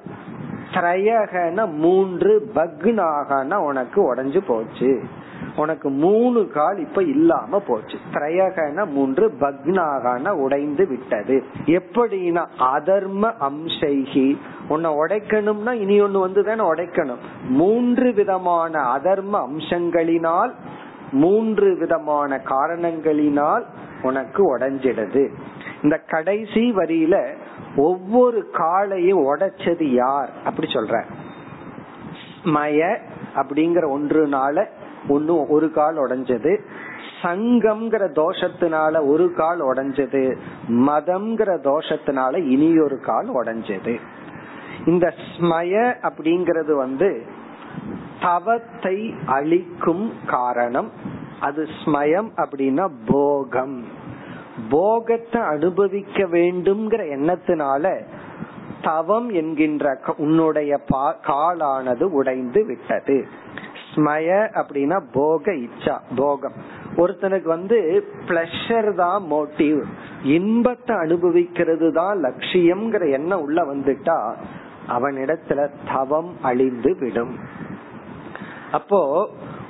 திரையகன 0.72 1.74
மூன்று 1.74 2.50
பக்னாகன 2.54 3.54
உனக்கு 3.54 4.14
உடஞ்சு 4.14 4.40
போச்சு. 4.46 5.02
உனக்கு 5.56 5.90
மூணு 5.90 6.48
கால் 6.48 6.78
இப்ப 6.78 7.02
இல்லாம 7.02 7.58
போச்சு. 7.58 7.98
திரையகன 8.12 8.86
மூன்று 8.86 9.36
பக்னாகன 9.40 10.28
உடைந்து 10.28 10.86
விட்டது. 10.86 11.44
எப்படின்னா 11.66 12.46
அதர்ம 12.58 13.32
அம்சைகி. 13.40 14.36
உன்னை 14.68 14.90
உடைக்கணும்னா 14.90 15.72
இனி 15.72 16.02
ஒண்ணு 16.02 16.20
வந்து 16.20 16.44
தானே 16.44 16.62
உடைக்கணும். 16.62 17.18
மூன்று 17.48 18.12
விதமான 18.12 18.80
அதர்ம 18.80 19.46
அம்சங்களினால் 19.46 20.50
மூன்று 21.12 21.76
விதமான 21.76 22.40
காரணங்களினால் 22.44 23.62
உனக்கு 24.02 24.58
உடைஞ்சிடுது. 24.58 25.28
இந்த 25.82 25.98
கடைசி 25.98 26.72
வரியில 26.72 27.34
ஒவ்வொரு 27.76 28.50
காலையும் 28.50 29.34
உடைச்சது 29.34 29.82
யார்? 29.82 30.30
அப்படி 30.44 30.72
சொல்ற. 30.72 31.04
மய 32.42 32.98
அப்படிங்கிற 33.34 33.84
ஒன்றுனால 33.86 34.66
ஒன்னு 35.08 35.48
ஒரு 35.48 35.70
கால் 35.70 35.96
உடைஞ்சது. 35.96 36.60
சங்கம்ங்கிற 37.22 38.12
தோஷத்தினால 38.12 39.06
ஒரு 39.06 39.32
கால் 39.32 39.62
உடைஞ்சது. 39.62 40.36
மதம்ங்கிற 40.68 41.58
தோஷத்தினால 41.60 42.46
இனி 42.46 42.80
ஒரு 42.80 43.00
கால் 43.00 43.34
உடைஞ்சது. 43.34 44.00
இந்த 44.86 45.14
ஸ்மய 45.36 45.94
அப்படிங்கிறது 46.02 46.76
வந்து 46.76 47.26
தவத்தை 48.20 49.14
அழிக்கும் 49.26 50.12
காரணம். 50.26 50.90
அது 51.40 51.68
ஸ்மயம் 51.84 52.28
அப்படின்னா 52.36 52.90
போகம். 53.06 53.97
போகத்தை 54.70 55.40
அனுபவிக்க 55.40 56.24
வேண்டும்ங்கிற 56.24 57.02
எண்ணத்தினால 57.16 58.02
தவம் 58.82 59.30
என்கின்ற 59.30 60.00
உன்னுடைய 60.16 60.80
காலானது 61.22 62.02
உடைந்து 62.02 62.64
விட்டது. 62.64 63.26
ஸ்மய 63.90 64.28
அப்படின்னா 64.60 64.98
போக 65.12 65.52
இச்சா 65.52 65.96
போகம். 66.16 66.52
ஒருத்தனுக்கு 66.96 67.48
வந்து 67.48 68.04
பிளஷர் 68.26 68.94
தான் 68.94 69.24
மோட்டிவ் 69.30 69.82
இன்பத்தை 70.22 70.96
அனுபவிக்கிறது 70.96 71.92
தான் 71.92 72.22
லட்சியம்ங்கிற 72.22 73.10
எண்ணம் 73.10 73.40
உள்ள 73.40 73.62
வந்துட்டா 73.62 74.18
அவனிடத்துல 74.88 75.70
தவம் 75.92 76.36
அழிந்து 76.42 76.96
விடும். 77.00 77.38
அப்போ 78.72 79.28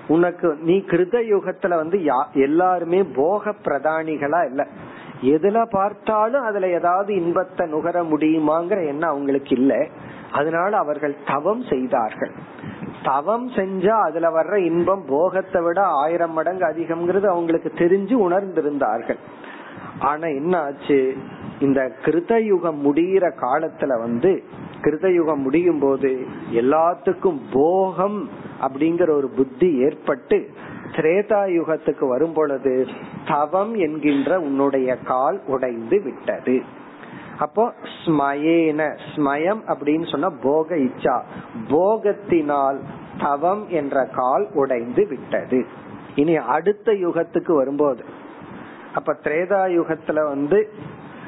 உனக்கு 0.08 0.56
நீ 0.60 0.78
கிருத 0.78 1.16
யுகத்துல 1.30 1.74
வந்து 1.74 1.98
எல்லாருமே 2.34 3.02
போக 3.02 3.54
பிரதானிகளா 3.64 4.46
இல்ல. 4.46 4.66
எதுல 5.22 5.64
பார்த்தாலும் 5.70 6.42
அதுல 6.42 6.68
ஏதாவது 6.68 7.14
இன்பத்தை 7.14 7.66
நுகர 7.66 8.02
முடியுமாங்கிற 8.02 8.86
எண்ணம் 8.86 9.10
அவங்களுக்கு 9.10 9.56
இல்ல. 9.56 9.86
அதனால 10.32 10.76
அவர்கள் 10.76 11.16
தவம் 11.26 11.62
செய்தார்கள். 11.62 12.30
தவம் 13.04 13.50
செஞ்சா 13.50 14.00
அதுல 14.02 14.28
வர்ற 14.28 14.56
இன்பம் 14.56 15.04
போகத்தை 15.08 15.62
விட 15.62 15.82
ஆயிரம் 15.82 16.32
மடங்கு 16.32 16.64
அதிகம்ங்கிறது 16.66 17.26
அவங்களுக்கு 17.26 17.72
தெரிஞ்சு 17.78 18.14
உணர்ந்திருந்தார்கள். 18.14 19.18
ஆனா 19.98 20.26
என்ன 20.26 20.60
ஆச்சு? 20.60 21.16
இந்த 21.60 21.92
கிருதயுகம் 22.04 22.78
முடிகிற 22.84 23.32
காலத்துல 23.40 23.98
வந்து 23.98 24.42
கிருத 24.82 25.12
யுகம் 25.12 25.40
முடியும் 25.40 25.78
போது 25.78 26.26
எல்லாத்துக்கும் 26.52 27.40
போகம் 27.52 28.28
அப்படிங்கிற 28.60 29.10
ஒரு 29.10 29.28
புத்தி 29.28 29.68
ஏற்பட்டு 29.78 30.38
திரேதா 30.96 31.40
யுகத்துக்கு 31.56 32.08
வரும் 32.08 32.32
பொழுது 32.32 32.86
தவம் 33.26 33.74
என்கின்ற 33.74 34.40
உன்னுடைய 34.40 34.96
கால் 34.96 35.40
உடைந்து 35.46 36.02
விட்டது. 36.02 36.56
அப்போ 37.38 37.64
ஸ்மயேன 38.04 38.80
ஸ்மயம் 39.14 39.60
அப்படின்னு 39.66 40.06
சொன்னா 40.10 40.30
போக 40.42 40.76
இச்சா. 40.76 41.16
போகத்தினால் 41.68 42.78
தவம் 43.20 43.68
என்ற 43.68 44.04
கால் 44.04 44.46
உடைந்து 44.54 45.06
விட்டது. 45.06 45.60
இனி 46.14 46.36
அடுத்த 46.36 46.92
யுகத்துக்கு 46.92 47.52
வரும்போது 47.52 48.04
அப்ப 48.94 49.16
திரேதா 49.22 49.60
யுகத்துல 49.78 50.24
வந்து 50.24 50.58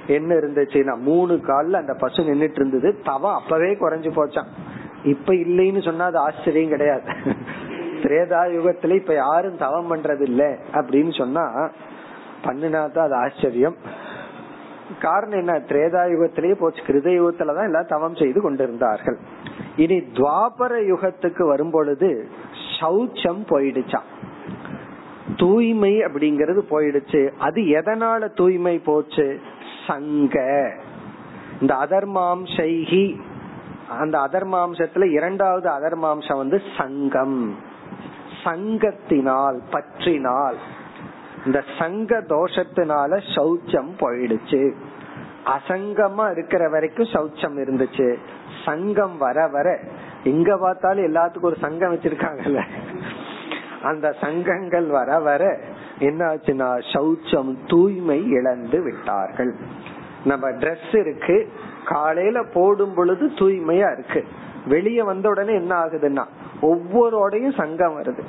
என்ன 0.06 0.34
இருந்துச்சுன்னா 0.34 0.94
மூணு 0.98 1.34
கால்ல 1.34 1.72
அந்த 1.72 1.94
பசு 1.94 2.22
நின்றுட்டு 2.22 2.60
இருந்தது. 2.60 3.00
தவம் 3.04 3.34
அப்பவே 3.34 3.70
குறைஞ்சு 3.74 4.10
போச்சான் 4.16 4.50
இப்ப 5.04 5.32
இல்லைன்னு 5.32 5.82
சொன்னா 5.82 6.04
அது 6.04 6.18
ஆச்சரியம் 6.18 6.68
கிடையாது. 6.68 7.02
திரேதா 8.02 8.40
யுகத்துல 8.56 8.94
இப்ப 8.94 9.14
யாரும் 9.14 9.56
தவம் 9.56 9.96
பண்றது 9.96 10.20
இல்ல 10.20 10.56
அப்படின்னு 10.72 11.18
சொன்னா 11.18 11.70
பண்ணினா 12.44 12.70
தான் 12.70 13.04
அது 13.04 13.14
ஆச்சரியம். 13.14 13.76
காரணம் 15.00 15.38
என்ன? 15.38 15.52
திரேதா 15.52 16.02
யுகத்திலேயே 16.08 16.52
போச்சு. 16.52 16.82
கிருத 16.82 17.08
யுகத்துலதான் 17.20 17.64
எல்லாம் 17.64 17.86
தவம் 17.88 18.16
செய்து 18.16 18.40
கொண்டிருந்தார்கள். 18.40 19.18
இனி 19.76 19.96
துவாபர 19.96 20.82
யுகத்துக்கு 20.84 21.46
வரும் 21.46 21.70
பொழுது 21.70 22.28
சௌச்சம் 22.80 23.42
போயிடுச்சான் 23.50 24.08
தூய்மை 25.36 25.98
அப்படிங்கறது 25.98 26.60
போயிடுச்சு. 26.70 27.30
அது 27.38 27.62
எதனால 27.62 28.34
தூய்மை 28.34 28.78
போச்சு? 28.78 29.40
சங்க. 29.86 30.70
இந்த 31.60 31.74
அதர்மாம்சைகி 31.74 33.20
அந்த 33.98 34.18
அதர்மாம்சத்துல 34.18 35.10
இரண்டாவது 35.10 35.70
அதர்மாம்சம் 35.70 36.36
வந்து 36.36 36.62
சங்கம். 36.76 37.58
சங்கத்தினால் 38.44 39.58
பற்றினால். 39.70 40.54
இந்த 41.46 41.64
சங்க 41.78 42.20
தோஷத்தினால 42.20 43.20
சௌச்சம் 43.34 43.90
போயிடுச்சு. 43.98 44.72
அசங்கமா 45.46 46.30
இருக்கிற 46.30 46.68
வரைக்கும் 46.68 47.06
சௌச்சம் 47.06 47.58
இருந்துச்சு. 47.58 48.16
சங்கம் 48.64 49.18
வர 49.18 49.48
வர 49.48 49.78
எங்க 50.24 50.58
பார்த்தாலும் 50.58 51.14
எல்லாத்துக்கும் 51.14 51.42
ஒரு 51.42 51.56
சங்கம் 51.60 51.94
வச்சிருக்காங்கல்ல. 51.94 52.62
அந்த 53.82 54.14
சங்கங்கள் 54.20 54.86
வர 54.86 55.18
வர 55.18 55.58
என்ன 55.98 56.34
ஆச்சுன்னா 56.34 56.82
சௌச்சம் 56.92 57.56
தூய்மை 57.66 58.28
இழந்து 58.28 58.82
விட்டார்கள். 58.82 59.54
நம்ம 60.24 60.50
ட்ரெஸ் 60.50 60.96
இருக்கு 60.98 61.48
காலையில 61.84 62.42
போடும் 62.42 62.94
பொழுது 62.94 63.26
தூய்மையா 63.26 63.92
இருக்கு. 63.92 64.24
வெளியே 64.66 65.02
வந்த 65.02 65.28
உடனே 65.28 65.54
என்ன 65.54 65.84
ஆகுதுன்னா 65.84 66.24
ஒவ்வொருடையும் 66.60 67.52
சங்கம் 67.52 68.02
வருது. 68.02 68.22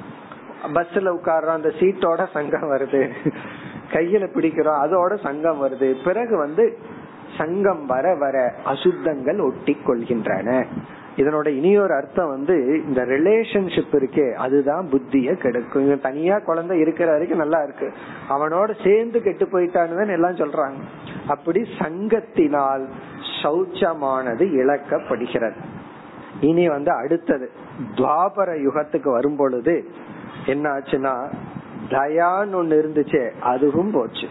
பஸ்ல 0.73 1.17
உட்கார்றோம் 1.17 1.57
அந்த 1.57 1.69
சீட்டோட 1.79 2.27
சங்கம் 2.31 2.71
வருது. 2.71 3.11
கையில 3.91 4.27
பிடிக்கிறோம் 4.33 4.81
அதோட 4.83 5.19
சங்கம் 5.19 5.63
வருது. 5.63 6.03
பிறகு 6.03 6.37
வந்து 6.37 6.77
சங்கம் 7.37 7.85
வர 7.85 8.15
வர 8.15 8.53
அசுத்தங்கள் 8.65 9.39
ஒட்டி 9.39 9.77
கொள்கின்றன 9.87 10.65
இதனோட 11.17 11.47
இனியொரு 11.47 11.93
அர்த்தம் 11.93 12.29
வந்து 12.29 12.83
இந்த 12.87 13.05
ரிலேஷன்ஷிப் 13.05 13.91
இருக்கே 13.91 14.33
அதுதான் 14.33 14.87
புத்திய 14.91 15.33
கெடுக்கும். 15.33 15.85
இவன் 15.85 16.01
தனியா 16.01 16.39
குழந்தை 16.39 16.79
இருக்கிற 16.79 17.11
வரைக்கும் 17.11 17.37
நல்லா 17.37 17.63
இருக்கு. 17.63 17.93
அவனோட 18.29 18.83
சேர்ந்து 18.83 19.21
கெட்டு 19.21 19.45
போயிட்டான்னு 19.45 20.11
எல்லாம் 20.11 20.35
சொல்றாங்க. 20.35 20.73
அப்படி 21.27 21.61
சங்கத்தினால் 21.79 22.87
சௌச்சமானது 23.43 24.51
இழக்கப்படுகிறது. 24.51 25.55
இனி 26.41 26.69
வந்து 26.69 26.91
அடுத்தது 26.91 27.51
துவாபர 27.95 28.57
யுகத்துக்கு 28.59 29.09
வரும் 29.09 29.35
பொழுது 29.35 29.85
என்ன 30.45 30.69
ஆச்சுன்னா 30.69 31.33
தயான்னு 31.89 32.53
ஒண்ணு 32.53 32.81
இருந்துச்சு 32.81 33.39
அதுவும் 33.39 33.91
போச்சு. 33.91 34.27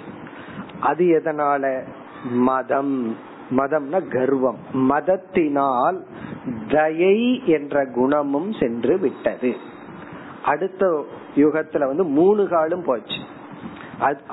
அது 0.81 1.05
எதனால? 1.05 1.83
மதம். 2.31 3.17
மதம்னா 3.57 4.09
கர்வம். 4.09 4.59
மதத்தினால் 4.73 6.05
தயை 6.69 7.43
என்ற 7.47 7.87
குணமும் 7.87 8.53
சென்று 8.53 8.99
விட்டது. 8.99 9.57
அடுத்த 10.45 11.05
யுகத்துல 11.37 11.87
வந்து 11.87 12.05
மூணு 12.05 12.49
காலும் 12.49 12.85
போச்சு. 12.85 13.21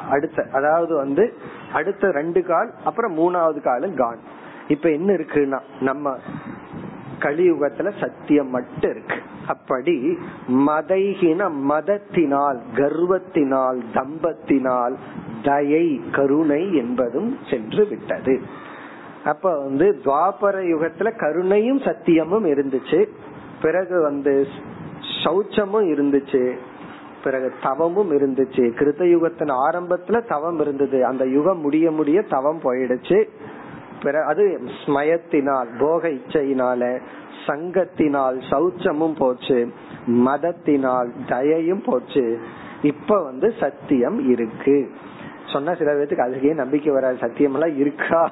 அடுத்த 0.10 0.48
அதாவது 0.54 0.96
வந்து 0.96 1.34
அடுத்த 1.74 2.12
ரெண்டு 2.12 2.42
கால் 2.44 2.74
அப்புறம் 2.84 3.18
மூணாவது 3.18 3.62
காலம் 3.62 3.96
கான் 3.96 4.20
இப்ப 4.68 4.90
என்ன 4.90 5.14
இருக்குன்னா 5.14 5.60
நம்ம 5.80 6.18
கலியுகத்துல 7.20 7.92
சத்தியம் 8.00 8.50
மட்டும் 8.50 8.92
இருக்கு. 8.92 9.18
அப்படி 9.48 10.18
மதைகின 10.48 11.50
மதத்தினால் 11.70 12.60
கர்வத்தினால் 12.76 13.80
தம்பத்தினால் 13.94 14.96
தயை 15.44 16.02
கருணை 16.12 16.76
என்பதும் 16.76 17.38
சென்று 17.50 17.88
விட்டது. 17.88 18.42
அப்ப 19.28 19.58
வந்து 19.58 20.00
துவாபர 20.04 20.62
யுகத்துல 20.66 21.18
கருணையும் 21.18 21.80
சத்தியமும் 21.80 22.46
இருந்துச்சு. 22.46 23.08
பிறகு 23.62 24.02
வந்து 24.02 24.48
சௌச்சமும் 25.24 25.88
இருந்துச்சு. 25.88 26.56
பிறகு 27.24 27.54
தவமும் 27.64 28.12
இருந்துச்சு. 28.12 28.72
கிருத்த 28.80 29.04
யுகத்தின் 29.04 29.54
ஆரம்பத்துல 29.70 30.28
தவம் 30.28 30.60
இருந்தது. 30.60 31.06
அந்த 31.06 31.26
யுகம் 31.26 31.60
முடிய 31.60 31.92
முடிய 31.92 32.22
தவம் 32.22 32.60
போயிடுச்சு. 32.64 33.28
அது 34.26 34.60
ஸ்மயத்தினால் 34.86 35.68
போக 35.80 36.08
இச்சையினால 36.08 37.00
சங்கத்தினால் 37.48 38.42
சௌச்சமும் 38.50 39.16
போச்சு. 39.18 39.74
மதத்தினால் 40.08 41.10
தயையும் 41.28 41.82
போச்சு. 41.86 42.40
இப்ப 42.82 43.24
வந்து 43.24 43.54
சத்தியம் 43.60 44.30
இருக்கு. 44.30 44.90
சொன்ன 45.46 45.76
சில 45.76 45.94
பேர்த்துக்கு 45.94 46.30
அதுக்கே 46.30 46.54
நம்பிக்கை 46.54 46.94
வராது. 46.94 47.18
சத்தியம் 47.18 47.54
எல்லாம் 47.54 47.78
இருக்கா? 47.78 48.32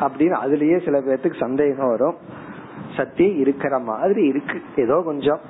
அப்படின்னு 0.00 0.36
அதுலயே 0.44 0.84
சில 0.84 1.00
பேர்த்துக்கு 1.00 1.38
சந்தேகம் 1.38 1.88
வரும். 1.88 2.14
சத்தியம் 2.96 3.38
இருக்கிற 3.38 3.78
மாதிரி 3.78 4.26
இருக்கு. 4.26 4.62
ஏதோ 4.76 5.02
கொஞ்சம். 5.04 5.40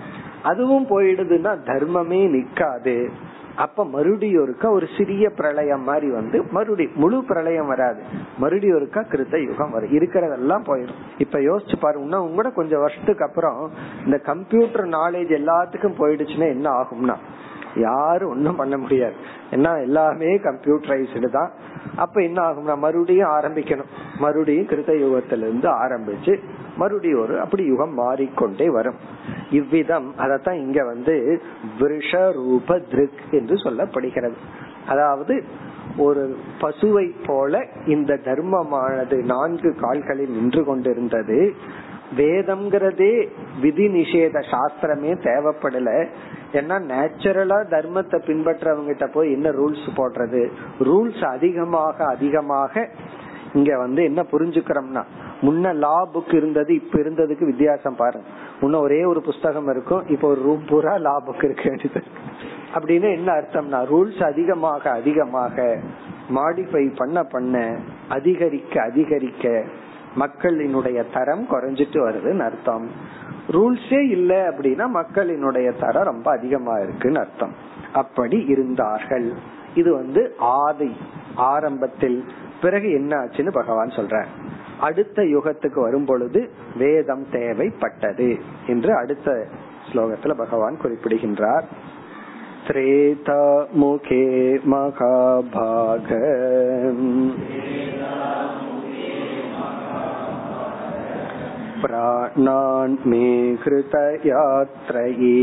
அதுவும் 0.42 0.86
போயிடுதுன்னா 0.86 1.56
தர்மமே 1.64 2.30
நிக்காது. 2.30 3.10
அப்ப 3.56 3.84
மறுபடியும் 3.84 4.46
ஒருக்கா 4.46 4.70
ஒரு 4.70 4.86
சிறிய 4.98 5.30
பிரளயம் 5.30 5.82
மாதிரி 5.82 6.10
வந்து 6.10 6.42
மறுபடி 6.50 6.88
முழு 6.94 7.24
பிரளயம் 7.24 7.66
வராது. 7.66 8.02
மறுபடியும் 8.38 8.78
ஒருக்கா 8.78 8.98
கிருத்த 8.98 9.46
யுகம் 9.46 9.70
வரும். 9.70 9.98
இருக்கிறதெல்லாம் 9.98 10.62
போயிடும். 10.66 10.98
இப்ப 11.18 11.38
யோசிச்சு 11.38 11.74
பாருங்கன்னா 11.82 12.16
உங்க 12.16 12.34
கூட 12.34 12.50
கொஞ்சம் 12.50 12.80
வருஷத்துக்கு 12.80 13.24
அப்புறம் 13.24 13.70
இந்த 14.04 14.18
கம்ப்யூட்டர் 14.18 14.86
நாலேஜ் 14.86 15.40
எல்லாத்துக்கும் 15.40 15.94
போயிடுச்சுன்னா 15.98 16.48
என்ன 16.48 16.70
ஆகும்னா 16.70 17.16
யாரும் 17.76 18.30
ஒன்னும் 18.30 18.56
பண்ண 18.56 18.78
முடியாது. 18.78 19.14
ஏன்னா 19.50 19.80
எல்லாமே 19.80 20.36
கம்ப்யூட்டரைஸ்டு 20.36 21.28
தான். 21.28 21.50
அப்ப 21.96 22.22
என்ன 22.22 22.42
ஆகும்னா 22.42 22.78
மறுபடியும் 22.78 23.30
ஆரம்பிக்கணும். 23.30 23.90
மறுபடியும் 24.18 24.66
கிருத்த 24.66 24.92
யுகத்திலிருந்து 25.02 25.68
ஆரம்பிச்சு 25.68 26.38
மறுபடியும் 26.76 27.20
ஒரு 27.20 27.40
அப்படி 27.40 27.64
யுகம் 27.64 27.94
மாறிக்கொண்டே 27.94 28.68
வரும். 28.70 28.94
இவ்விதம் 29.50 30.14
அதத்தான் 30.18 30.52
இங்க 30.52 30.84
வந்து 30.84 31.40
விஷரூப 31.78 32.80
திருக் 32.90 33.20
என்று 33.30 33.54
சொல்லப்படுகிறது. 33.54 34.32
அதாவது 34.88 35.44
ஒரு 35.96 36.36
பசுவை 36.60 37.14
போல 37.26 37.66
இந்த 37.86 38.18
தர்மமானது 38.24 39.24
நான்கு 39.24 39.74
கால்களில் 39.80 40.30
நின்று 40.30 40.64
கொண்டிருந்தது. 40.64 41.54
வேதம்ங்கிறதே 42.16 43.28
விதி 43.60 43.86
நிஷேத 43.86 44.42
சாஸ்திரமே 44.50 45.12
தேவைப்படல. 45.22 46.06
ஏன்னா 46.52 46.76
நேச்சுரலா 46.92 47.58
தர்மத்தை 47.74 48.18
பின்பற்றவங்க 48.28 48.86
கிட்ட 48.86 49.06
போய் 49.06 49.32
என்ன 49.32 49.48
ரூல்ஸ் 49.50 49.88
போடுறது? 49.96 50.42
ரூல்ஸ் 50.80 51.24
அதிகமாக 51.24 52.06
அதிகமாக 52.06 52.88
இங்க 53.52 53.78
வந்து 53.78 54.04
என்ன 54.04 54.20
புரிஞ்சுக்கிறோம்னா 54.32 55.02
முன்ன 55.42 55.74
லா 55.74 56.08
புக் 56.14 56.34
இருந்தது 56.34 56.74
இப்ப 56.74 56.98
இருந்ததுக்கு 56.98 57.44
வித்தியாசம் 57.44 57.96
பாருங்க. 57.96 58.26
முன்ன 58.60 58.80
ஒரே 58.80 59.04
ஒரு 59.04 59.20
புஸ்தகம் 59.22 59.68
இருக்கும் 59.68 60.06
இப்ப 60.08 60.28
ஒரு 60.28 60.40
ரூம் 60.42 60.64
பூரா 60.68 60.96
லா 60.96 61.22
புக் 61.26 61.44
இருக்க 61.44 61.64
வேண்டியது. 61.64 62.02
அப்படின்னு 62.74 63.08
என்ன 63.12 63.32
அர்த்தம்னா 63.32 63.80
ரூல்ஸ் 63.92 64.22
அதிகமாக 64.24 64.90
அதிகமாக 64.90 65.78
மாடிஃபை 66.34 66.96
பண்ண 66.96 67.24
பண்ண 67.24 67.76
அதிகரிக்க 68.08 68.82
அதிகரிக்க 68.82 69.64
மக்களினுடைய 70.18 71.04
தரம் 71.12 71.46
குறைஞ்சிட்டு 71.50 71.98
வருதுன்னு 72.06 72.40
அர்த்தம். 72.40 72.86
ரூல்ஸே 73.49 73.99
இல்ல 74.09 74.31
அப்படின்னா 74.49 74.85
மக்களினுடைய 74.91 75.67
தரம் 75.77 76.09
ரொம்ப 76.09 76.27
அதிகமா 76.31 76.75
இருக்குன்னு 76.79 77.19
அர்த்தம் 77.19 77.53
அப்படி 77.93 78.37
இருந்தார்கள் 78.45 79.27
இது 79.75 79.89
வந்து 79.93 80.21
ஆதி 80.59 80.91
ஆரம்பத்தில் 81.49 82.19
பிறகு 82.61 82.89
என்ன 82.91 83.13
ஆச்சுன்னு 83.17 83.51
பகவான் 83.51 83.97
சொல்ற 83.97 84.17
அடுத்த 84.81 85.19
யுகத்துக்கு 85.33 85.79
வரும் 85.79 86.05
பொழுது 86.05 86.39
வேதம் 86.77 87.25
தேவைப்பட்டது 87.31 88.29
என்று 88.67 88.91
அடுத்த 88.93 89.29
ஸ்லோகத்துல 89.89 90.35
பகவான் 90.35 90.81
குறிப்பிடுகின்றார் 90.81 91.67
त्रेता 92.67 93.41
मुखे 93.75 94.23
महाभाग 94.67 96.07
प्राणान् 101.81 102.95
मे 103.09 103.27
कृतयात्रयी 103.63 105.35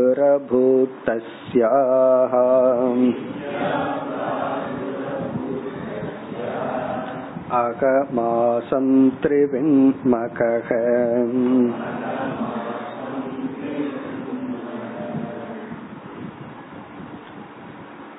अगमासं 7.60 8.88
त्रिविन्मकः 9.24 10.70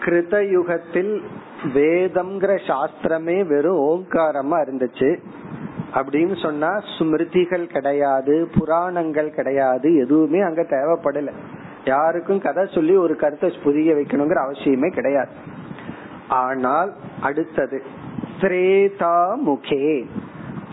கிருதயுகத்தில் 0.06 1.14
வேதம்ங்கிற 1.74 2.52
சாஸ்திரமே 2.70 3.48
வெறும் 3.48 3.80
ஓங்காரமா 3.80 4.58
இருந்துச்சு. 4.66 5.10
அப்படின்னு 5.94 6.42
சொன்னா 6.42 6.70
ஸ்மிருதிகள் 6.96 7.66
கிடையாது 7.68 8.50
புராணங்கள் 8.58 9.30
கிடையாது 9.32 9.96
எதுவுமே 9.96 10.40
அங்க 10.40 10.62
தேவைப்படல. 10.62 11.32
யாருக்கும் 11.86 12.42
கதை 12.42 12.66
சொல்லி 12.74 12.96
ஒரு 12.96 13.16
கருத்தை 13.16 13.50
புரிய 13.64 13.94
வைக்கணுங்கிற 13.94 14.40
அவசியமே 14.48 14.90
கிடையாது. 14.94 15.30
ஆனால் 16.28 16.94
அடுத்தது 17.22 17.82
திரேதா 18.42 19.18
முகே 19.46 20.06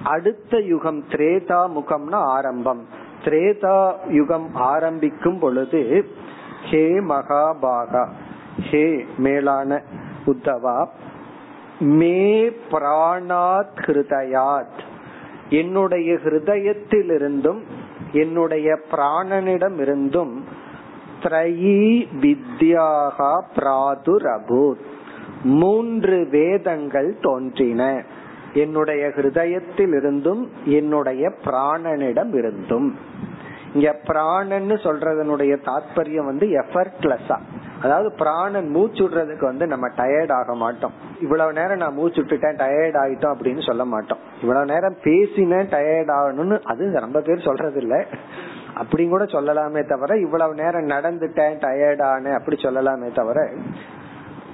அடுத்த 0.05 0.59
யுகம் 0.59 1.05
திரேதா 1.09 1.61
முகம்னா 1.79 2.21
ஆரம்பம். 2.37 2.83
திரேதா 3.25 3.93
யுகம் 4.09 4.55
ஆரம்பிக்கும் 4.55 5.39
பொழுது 5.39 6.05
ஹே 6.71 6.85
மகாபாகா 7.01 8.05
ஹே 8.61 9.07
மேலான 9.17 9.83
உத்தவா 10.27 10.87
மே 11.81 12.49
பிராணாத் 12.49 13.79
ஹிருதயாத். 13.81 14.81
என்னுடைய 15.51 16.15
ஹிருதயத்திலிருந்தும் 16.15 17.61
என்னுடைய 18.13 18.79
பிராணனிடம் 18.91 19.81
இருந்தும் 19.81 20.45
திரையீ 21.23 22.07
வித்யாகா 22.21 23.43
பிராதுரபூத். 23.57 24.83
மூன்று 25.43 26.29
வேதங்கள் 26.31 27.17
தோன்றின. 27.21 28.05
என்னுடைய 28.55 29.07
ஹிருதயத்தில் 29.07 29.97
இருந்தும் 29.97 30.51
என்னுடைய 30.65 31.33
பிராணனிடம் 31.45 32.35
இருந்தும் 32.35 32.97
இங்க 33.75 34.01
பிராணன்னு 34.07 34.77
சொல்றதனுடைய 34.85 35.57
தாற்பயம் 35.65 36.25
வந்து 36.25 36.47
எஃபர்ட்லெஸ்ஸா 36.47 37.39
அதாவது 37.83 38.13
பிராணன் 38.13 38.69
மூச்சு 38.69 39.09
விடுறதுக்கு 39.09 39.45
வந்து 39.45 39.67
நம்ம 39.67 39.87
டயர்ட் 39.89 40.33
ஆக 40.33 40.55
மாட்டோம். 40.55 40.93
இவ்வளவு 41.21 41.53
நேரம் 41.53 41.77
நான் 41.77 41.95
மூச்சு 41.95 42.23
விட்டுட்டேன் 42.23 42.61
டயர்ட் 42.63 42.99
ஆகிட்டோம் 43.03 43.35
அப்படின்னு 43.35 43.67
சொல்ல 43.67 43.85
மாட்டோம். 43.85 44.19
இவ்வளவு 44.43 44.67
நேரம் 44.67 44.97
பேசினேன் 45.03 45.69
டயர்ட் 45.69 46.13
ஆகணும்னு 46.19 46.59
அது 46.63 46.93
ரொம்ப 47.01 47.21
பேர் 47.21 47.47
சொல்றது 47.49 47.81
இல்ல 47.81 47.97
அப்படி 48.75 49.09
கூட 49.09 49.25
சொல்லலாமே 49.25 49.89
தவிர 49.89 50.19
இவ்வளவு 50.19 50.55
நேரம் 50.55 50.87
நடந்துட்டேன் 50.87 51.59
டயர்டான 51.65 52.35
அப்படி 52.35 52.57
சொல்லலாமே 52.63 53.13
தவிர 53.15 53.49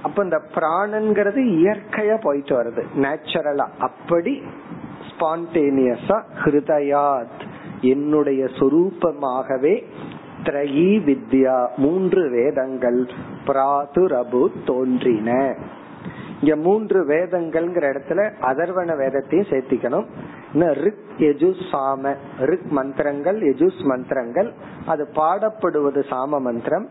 அப்ப 0.01 0.23
இந்த 0.23 0.37
பிராணன்கிறது 0.55 1.41
இயற்கையா 1.55 2.17
போயிட்டு 2.21 2.53
வருது. 2.61 2.83
நேச்சுரலா 2.95 3.65
அப்படி 3.79 4.33
ஸ்பான்டேனியஸா 5.09 6.17
ஹிருதயாத் 6.43 7.41
என்னுடைய 7.81 8.45
சொரூபமாகவே 8.59 9.73
த்ரயி 10.43 10.91
வித்யா 11.07 11.57
மூன்று 11.77 12.21
வேதங்கள் 12.29 12.99
பிராதுரபு 13.47 14.41
தோன்றின. 14.65 15.29
இங்க 16.41 16.55
மூன்று 16.55 16.99
வேதங்கள்ங்கிற 17.07 17.85
இடத்துல 17.93 18.19
அதர்வன 18.49 18.97
வேதத்தையும் 18.97 19.49
சேர்த்திக்கணும். 19.49 20.05
ரிக் 20.83 21.09
எஜுஸ் 21.17 21.63
சாம 21.71 22.13
ரிக் 22.39 22.69
மந்திரங்கள் 22.77 23.39
எஜுஸ் 23.41 23.81
மந்திரங்கள் 23.83 24.49
அது 24.85 25.03
பாடப்படுவது 25.15 26.01
சாம 26.11 26.39
மந்திரம். 26.39 26.87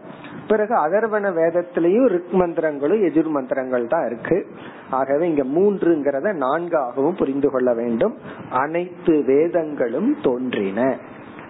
பிறகு 0.48 0.74
அதர்வன 0.86 1.30
வேதத்திலையும் 1.40 2.06
ரிக் 2.06 2.32
மந்திரங்களும் 2.32 3.02
எஜுர் 3.08 3.30
மந்திரங்கள் 3.36 3.86
தான் 3.86 4.06
இருக்கு. 4.06 4.46
ஆகவே 4.90 5.24
இங்க 5.32 5.44
மூன்றுங்கிறத 5.58 6.32
நான்காகவும் 6.44 7.16
புரிந்து 7.16 7.50
கொள்ள 7.50 7.74
வேண்டும். 7.74 8.14
அனைத்து 8.50 9.14
வேதங்களும் 9.26 10.16
தோன்றின. 10.22 10.80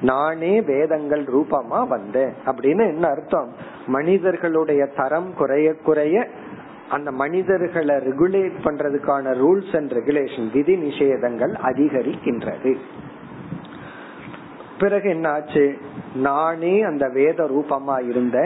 நானே 0.02 0.60
வேதங்கள் 0.60 1.24
ரூபமா 1.24 1.88
வந்தேன் 1.88 2.32
அப்படின்னு 2.46 2.88
என்ன 2.88 3.08
அர்த்தம்? 3.08 3.52
மனிதர்களுடைய 3.86 4.86
தரம் 4.86 5.34
குறைய 5.34 5.74
குறைய 5.74 6.28
அந்த 6.90 7.10
மனிதர்களை 7.10 7.94
ரெகுலேட் 7.94 8.52
பண்றதுக்கான 8.64 9.34
ரூல்ஸ் 9.34 9.76
அண்ட் 9.76 9.92
ரெகுலேஷன் 9.92 10.52
விதி 10.52 10.76
நிஷேதங்கள் 10.76 11.54
அதிகரிக்கின்றது. 11.62 12.76
பிறகு 14.78 15.08
என்ன 15.08 15.28
ஆச்சு 15.28 15.64
நானே 16.14 16.82
அந்த 16.82 17.08
வேத 17.08 17.44
ரூபமா 17.44 17.96
இருந்த 18.08 18.38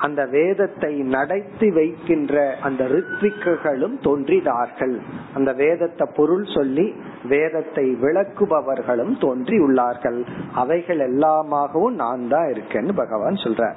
அந்த 0.00 0.20
வேதத்தை 0.26 0.92
நடத்தி 1.14 1.68
வைக்கின்ற 1.70 2.34
அந்த 2.60 2.82
ரித்விக்குகளும் 2.84 3.96
தோன்றினார்கள். 4.00 4.94
அந்த 5.34 5.52
வேதத்தை 5.52 6.06
பொருள் 6.16 6.46
சொல்லி 6.54 6.86
வேதத்தை 7.28 7.84
விளக்குபவர்களும் 8.02 9.14
தோன்றி 9.20 9.58
உள்ளார்கள் 9.58 10.18
அவைகள் 10.54 10.98
எல்லாமாகவும் 10.98 11.96
நான் 12.02 12.28
தான் 12.28 12.48
இருக்கேன்னு 12.52 12.94
பகவான் 12.94 13.42
சொல்ற 13.44 13.72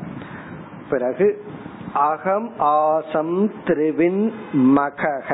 பிறகு 0.89 1.27
அகம் 1.93 2.49
ஆசம் 2.57 3.37
திருவின் 3.65 4.23
மகக. 4.53 5.29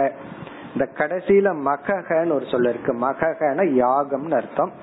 இந்த 0.73 0.85
கடைசியில 0.97 1.47
மககன்னு 1.69 2.31
ஒரு 2.31 2.45
சொல்ல 2.51 2.69
இருக்கு. 2.69 2.93
மககன 2.93 3.63
யாகம்னு 3.75 4.35
அர்த்தம். 4.35 4.73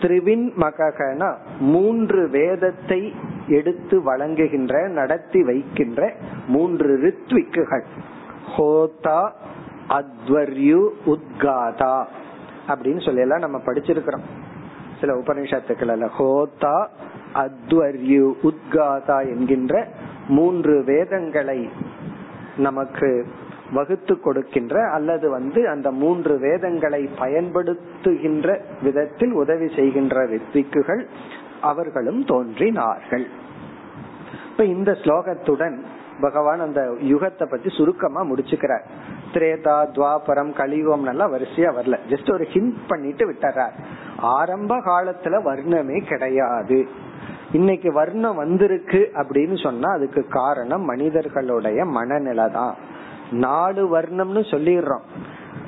திரிவின் 0.00 0.52
மககன 0.60 1.34
மூன்று 1.60 2.28
வேதத்தை 2.28 3.14
எடுத்து 3.48 4.02
வழங்குகின்ற 4.02 4.88
நடத்தி 4.88 5.42
வைக்கின்ற 5.42 6.14
மூன்று 6.46 6.98
ரித்விக்குகள். 7.02 7.84
ஹோதா 8.56 9.30
அத்வர்யு 9.88 10.88
உத்காதா 11.06 12.04
அப்படின்னு 12.68 13.04
சொல்லலாம் 13.04 13.38
நம்ம 13.38 13.58
படிச்சிருக்கிறோம். 13.66 14.26
சில 15.00 15.14
உபனிஷத்துக்கள் 15.14 16.08
ஹோதா 16.18 16.86
அத்வர்யு 17.34 18.32
உத்காதா 18.42 19.28
என்கின்ற 19.28 19.88
மூன்று 20.28 20.84
வேதங்களை 20.84 21.68
நமக்கு 22.56 23.26
வகுத்து 23.72 24.20
கொடுக்கின்ற 24.20 24.90
அல்லது 24.90 25.30
வந்து 25.30 25.68
அந்த 25.68 25.90
மூன்று 25.90 26.38
வேதங்களை 26.38 27.08
பயன்படுத்துகின்ற 27.18 28.60
விதத்தில் 28.82 29.32
உதவி 29.32 29.68
செய்கின்ற 29.74 30.28
ரித்விக்குகள் 30.28 31.06
அவர்களும் 31.60 32.24
தோன்றினார்கள். 32.24 33.26
இப்ப 34.50 34.64
இந்த 34.64 34.92
ஸ்லோகத்துடன் 34.92 35.78
பகவான் 36.20 36.60
அந்த 36.60 36.94
யுகத்தை 37.00 37.46
பத்தி 37.50 37.68
சுருக்கமா 37.68 38.24
முடிச்சுக்கிறார். 38.24 38.84
திரேதா 39.32 39.76
துவாபரம் 39.92 40.52
கலியுகம் 40.52 41.04
எல்லாம் 41.04 41.32
வரிசையா 41.34 41.70
வரல. 41.78 41.98
ஜஸ்ட் 42.08 42.32
ஒரு 42.32 42.46
ஹிண்ட் 42.52 42.74
பண்ணிட்டு 42.86 43.32
விட்டுறார். 43.32 43.72
ஆரம்ப 44.16 44.76
காலத்துல 44.76 45.42
வர்ணமே 45.42 46.06
கிடையாது. 46.06 46.88
இன்னைக்கு 47.52 47.92
வர்ணம் 47.92 48.36
வந்திருக்கு 48.36 49.10
அப்படின்னு 49.14 49.62
சொன்னா 49.62 49.92
அதுக்கு 49.92 50.26
காரணம் 50.28 50.82
மனிதர்களுடைய 50.82 51.84
மனநிலை 51.84 52.50
தான் 52.50 52.74
நாலு 53.32 53.98
வர்ணம்னு 53.98 54.44
சொல்லிடுறோம். 54.50 55.02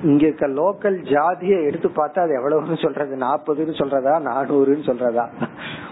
இங்க 0.03 0.27
இருக்க 0.27 0.49
லோக்கல் 0.49 1.13
ஜாதியை 1.13 1.65
எடுத்து 1.65 1.89
பார்த்தா 1.89 2.19
அது 2.19 2.41
எவ்வளவுன்னு 2.41 2.83
சொல்றது? 2.83 3.17
நாற்பதுன்னு 3.17 3.77
சொல்றதா? 3.77 4.23
நானூறுன்னு 4.31 4.87
சொல்றதா? 4.87 5.29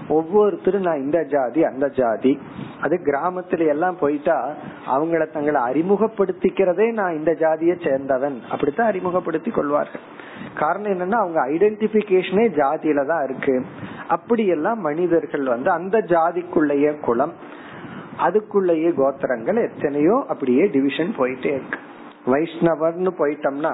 ஒவ்வொருத்தரும் 0.09 0.81
நான் 0.81 1.01
இந்த 1.01 1.25
ஜாதி 1.25 1.64
அந்த 1.64 1.89
ஜாதி. 1.89 2.39
அது 2.81 3.01
கிராமத்துல 3.05 3.66
எல்லாம் 3.66 3.99
போயிட்டா 3.99 4.53
அவங்கள 4.87 5.33
தங்களை 5.33 5.61
அறிமுகப்படுத்திக்கிறதே 5.61 6.93
நான் 6.93 7.16
இந்த 7.16 7.35
ஜாதியை 7.35 7.77
சேர்ந்தவன். 7.77 8.41
அப்படித்தான் 8.51 8.87
அறிமுகப்படுத்தி 8.87 9.51
கொள்வார்கள். 9.51 10.01
காரணம் 10.55 10.93
என்னன்னா 10.93 11.14
அவங்க 11.14 11.47
ஐடென்டிபிகேஷனே 11.47 12.49
ஜாதியில 12.49 13.07
தான் 13.07 13.25
இருக்கு. 13.25 13.64
அப்படியெல்லாம் 14.09 14.81
மனிதர்கள் 14.81 15.45
வந்து 15.45 15.71
அந்த 15.71 15.99
ஜாதிக்குள்ளேயே 15.99 17.01
குளம். 17.01 17.33
அதுக்குள்ளேயே 18.27 18.91
கோத்திரங்கள் 19.01 19.61
எத்தனையோ 19.69 20.25
அப்படியே 20.29 20.64
டிவிஷன் 20.64 21.14
போயிட்டே 21.19 21.53
இருக்கு. 21.59 21.79
வைஷ்ணவர்னு 22.27 23.11
போயிட்டோம்னா 23.19 23.73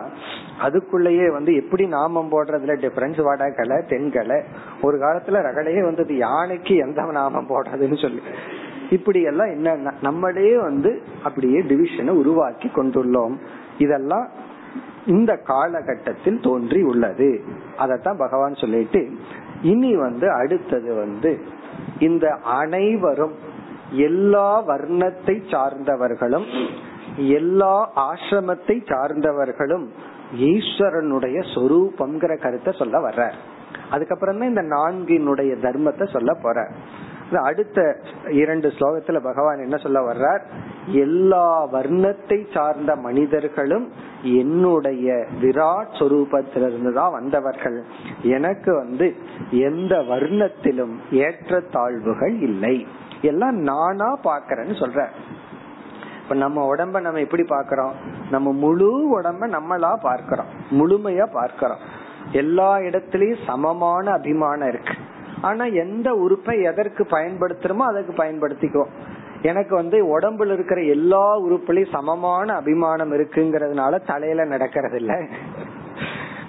அதுக்குள்ளேயே 0.62 1.32
வந்து 1.32 1.54
எப்படி 1.54 1.86
நாமம் 1.86 2.30
போடுறதுல 2.32 2.74
டிஃபரன்ஸ் 2.82 3.22
வடகலை 3.22 3.76
தென்கலை. 3.76 4.38
ஒரு 4.82 4.96
காலத்துல 4.96 5.40
ரகலையே 5.46 5.82
வந்தது 5.82 6.16
யானைக்கு 6.16 6.74
எந்த 6.76 7.02
நாமம் 7.12 7.48
போடுறதுன்னு 7.48 8.00
சொல்லி. 8.00 8.20
இப்படி 8.90 9.22
எல்லாம் 9.22 9.50
என்ன 9.50 9.94
நம்மளே 10.02 10.56
வந்து 10.58 11.02
அப்படியே 11.22 11.60
டிவிஷனை 11.60 12.08
உருவாக்கி 12.08 12.70
கொண்டுள்ளோம். 12.74 13.34
இதெல்லாம் 13.78 14.28
இந்த 15.06 15.36
காலகட்டத்தில் 15.36 16.40
தோன்றி 16.40 16.82
உள்ளது. 16.82 17.40
அதத்தான் 17.78 18.18
பகவான் 18.18 18.54
சொல்லிட்டு 18.54 19.10
இனி 19.62 19.96
வந்து 19.96 20.30
அடுத்தது 20.32 20.94
வந்து 20.94 21.32
இந்த 21.98 22.26
அனைவரும் 22.44 23.34
எல்லா 23.92 24.48
வர்ணத்தை 24.70 25.36
சார்ந்தவர்களும் 25.52 26.46
எல்லா 27.38 27.74
ஆசிரமத்தை 28.10 28.76
சார்ந்தவர்களும் 28.92 29.86
ஈஸ்வரனுடைய 30.52 31.38
சொரூபம்ங்கிற 31.54 32.32
கருத்தை 32.44 32.72
சொல்ல 32.72 32.98
வர்ற 32.98 33.24
அதுக்கப்புறம் 33.90 34.38
தான் 34.38 34.52
இந்த 34.52 34.64
நான்கினுடைய 34.76 35.52
தர்மத்தை 35.64 36.06
சொல்ல 36.12 36.30
போற. 36.34 36.58
அடுத்த 37.48 37.78
இரண்டு 38.40 38.68
ஸ்லோகத்துல 38.76 39.18
பகவான் 39.20 39.58
என்ன 39.58 39.76
சொல்ல 39.76 40.00
வர்றார்? 40.00 40.42
எல்லா 41.04 41.46
வர்ணத்தை 41.72 42.38
சார்ந்த 42.52 42.96
மனிதர்களும் 42.96 43.86
என்னுடைய 44.40 45.06
விராட் 45.42 45.94
சொரூபத்திலிருந்து 46.00 46.92
தான் 46.92 47.12
வந்தவர்கள். 47.12 47.78
எனக்கு 48.22 48.70
வந்து 48.74 49.08
எந்த 49.50 49.96
வர்ணத்திலும் 50.12 50.94
ஏற்ற 51.10 51.60
தாழ்வுகள் 51.76 52.36
இல்லை. 52.40 52.76
எல்லாம் 53.24 53.56
நானா 53.56 54.08
பாக்கிறேன்னு 54.24 54.74
சொல்ற. 54.82 55.06
இப்ப 56.22 56.34
நம்ம 56.34 56.74
உடம்ப 56.74 57.00
நம்ம 57.00 57.20
எப்படி 57.20 57.42
பாக்கிறோம் 57.42 57.92
நம்ம 58.30 58.52
முழு 58.52 59.20
உடம்ப 59.20 59.48
நம்மளா 59.48 59.96
பார்க்கிறோம். 59.96 60.46
முழுமையா 60.70 61.26
பார்க்கிறோம். 61.32 61.82
எல்லா 62.32 62.76
இடத்திலயும் 62.76 63.44
சமமான 63.46 64.10
அபிமானம் 64.10 64.68
இருக்கு. 64.68 64.94
ஆனா 65.40 65.64
எந்த 65.64 66.14
உறுப்பை 66.14 66.62
எதற்கு 66.62 67.02
பயன்படுத்துறோமோ 67.10 67.86
அதற்கு 67.90 68.12
பயன்படுத்திக்குவோம். 68.24 68.92
எனக்கு 69.42 69.74
வந்து 69.74 70.18
உடம்புல 70.18 70.52
இருக்கிற 70.52 70.80
எல்லா 70.82 71.40
உறுப்புலயும் 71.40 71.92
சமமான 71.92 72.54
அபிமானம் 72.54 73.12
இருக்குங்கிறதுனால 73.12 74.00
தலையில 74.06 74.44
நடக்கிறது 74.44 74.96
இல்ல 74.96 75.12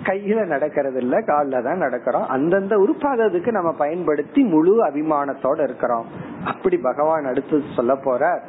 கையில 0.06 0.45
நடக்கிறது 0.45 1.01
இல்ல 1.01 1.22
காலில் 1.22 1.64
தான் 1.64 1.82
நடக்கிறோம். 1.82 2.28
அந்தந்த 2.28 2.76
உறுப்பாததுக்கு 2.76 3.51
நம்ம 3.51 3.72
பயன்படுத்தி 3.72 4.43
முழு 4.43 4.88
அபிமானத்தோட 4.88 5.64
இருக்கிறோம். 5.64 6.06
அப்படி 6.45 6.78
பகவான் 6.78 7.26
அடுத்து 7.26 7.64
சொல்ல 7.76 7.95
போற 7.95 8.43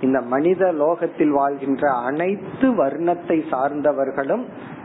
இந்த 0.00 0.20
மனித 0.20 0.72
லோகத்தில் 0.72 1.30
வாழ்கின்ற 1.30 1.90
அனைத்து 1.90 2.70
வர்ணத்தை 2.70 3.42
சார்ந்தவர்களும் 3.50 4.44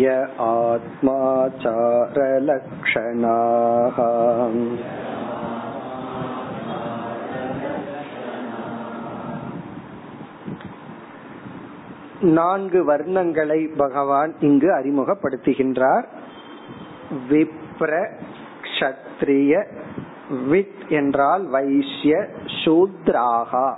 य 0.00 0.16
आत्माचारलक्षणाः 0.48 0.98
நான்கு 12.20 12.92
வர்ணங்களை 12.92 13.76
பகவான் 13.76 14.34
இங்கு 14.40 14.70
அறிமுகப்படுத்துகின்றார். 14.72 16.04
விப்ர 17.30 18.10
கஷத்ரிய 18.62 19.64
வித் 20.48 20.86
என்றால் 20.88 21.46
வைசிய 21.46 22.28
சூத்ராகா. 22.64 23.74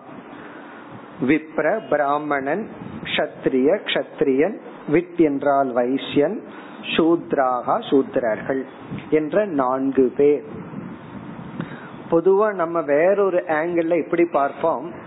விப்ர 1.20 1.88
பிராமணன் 1.88 2.68
கஷத்ரிய 3.02 3.78
கஷத்ரியன் 3.84 4.56
வித் 4.88 5.20
என்றால் 5.20 5.74
வைசியன் 5.74 6.38
சூத்ராகா 6.96 7.78
சூத்திரர்கள் 7.90 8.62
என்ற 9.10 9.46
நான்கு 9.46 10.12
பேர். 10.16 10.44
பொதுவா 12.10 12.54
நம்ம 12.54 12.80
வேறொரு 12.80 13.44
ஆங்கிள் 13.48 14.02
எப்படி 14.02 14.24
பார்ப்போம். 14.24 14.99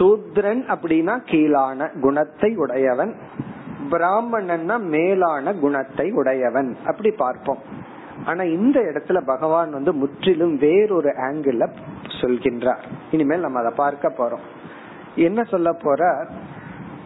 சூத்ரன் 0.00 0.62
அப்படின்னா 0.74 1.14
கீழான 1.30 1.88
குணத்தை 2.00 2.56
உடையவன். 2.56 3.14
பிராமணன்னா 3.90 4.80
மேலான 4.80 5.54
குணத்தை 5.54 6.10
உடையவன். 6.10 6.76
அப்படி 6.86 7.10
பார்ப்போம். 7.10 7.58
ஆனா 8.24 8.42
இந்த 8.42 8.80
இடத்துல 8.80 9.20
பகவான் 9.26 9.70
வந்து 9.70 9.92
முற்றிலும் 9.94 10.56
வேறொரு 10.56 11.08
ஆங்கிள் 11.08 11.68
சொல்கின்றார். 12.20 12.82
இனிமேல் 13.10 13.40
நம்ம 13.40 13.58
அதை 13.58 13.72
பார்க்க 13.76 14.12
போறோம். 14.18 14.46
என்ன 15.14 15.42
சொல்ல 15.44 15.72
போற 15.72 16.26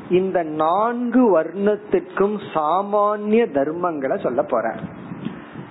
இந்த 0.09 0.43
நான்கு 0.43 1.41
வர்ணத்திற்கும் 1.41 2.39
சாமானிய 2.55 3.43
தர்மங்களை 3.55 4.23
சொல்ல 4.23 4.43
போற 4.43 4.75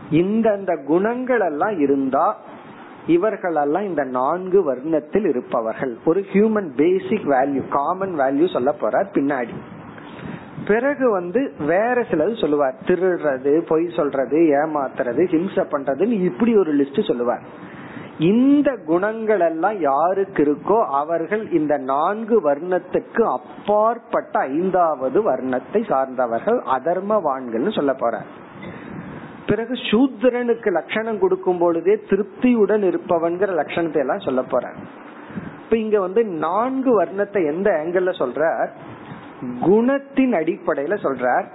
இந்த 0.09 0.77
குணங்கள் 0.85 1.39
எல்லாம் 1.39 1.79
இருந்தா 1.79 2.37
இவர்களெல்லாம் 3.07 3.83
இந்த 3.83 4.03
நான்கு 4.03 4.73
வர்ணத்தில் 4.73 5.27
இருப்பவர்கள். 5.27 5.97
ஒரு 6.05 6.25
human 6.33 6.69
basic 6.75 7.27
value 7.27 7.67
common 7.69 8.19
value 8.19 8.53
சொல்ல 8.53 8.75
போறார் 8.81 9.05
பின்னாடி. 9.13 9.53
பிறகு 10.67 11.11
வந்து 11.11 11.53
வேற 11.59 11.93
சிலது 11.93 12.39
சொல்லுவார். 12.39 12.75
திருடுறது 12.85 13.65
பொய் 13.67 13.93
சொல்றது 13.95 14.37
ஏமாத்துறது 14.37 15.23
ஹிம்சை 15.31 15.65
பண்றதுன்னு 15.71 16.11
இப்படி 16.11 16.57
ஒரு 16.57 16.75
லிஸ்ட் 16.75 17.07
சொல்லுவார். 17.07 17.71
இந்த 18.19 18.77
குணங்கள் 18.85 19.39
எல்லாம் 19.39 19.79
யாருக்கு 19.79 20.43
இருக்கோ 20.43 20.85
அவர்கள் 20.85 21.51
இந்த 21.51 21.77
நான்கு 21.77 22.51
வர்ணத்துக்கு 22.51 23.21
அப்பாற்பட்ட 23.21 24.39
ஐந்தாவது 24.39 25.31
வர்ணத்தை 25.31 25.89
சார்ந்தவர்கள் 25.89 26.59
அதர்மவான்கள் 26.59 27.75
சொல்ல 27.75 27.91
போறார். 27.91 28.29
பிறகு 29.47 29.73
சூத்ரனுக்கு 29.73 30.71
லட்சணம் 30.71 31.19
கொடுக்கும் 31.19 31.57
பொழுதே 31.57 31.95
திருப்தியுடன் 32.09 32.83
இருப்பவன்கிற 32.89 33.49
லட்சணத்தை 33.61 33.97
எல்லாம் 33.97 34.19
சொல்ல 34.19 34.41
போற 34.41 34.71
இப்ப 35.63 35.77
இங்க 35.77 35.99
வந்து 35.99 36.25
நான்கு 36.25 37.03
வர்ணத்தை 37.03 37.41
எந்த 37.47 37.69
ஆங்கிள் 37.83 38.19
சொல்ற 38.19 38.69
குணத்தின் 39.61 40.33
அடிப்படையில 40.33 40.95
சொல்றார். 41.03 41.45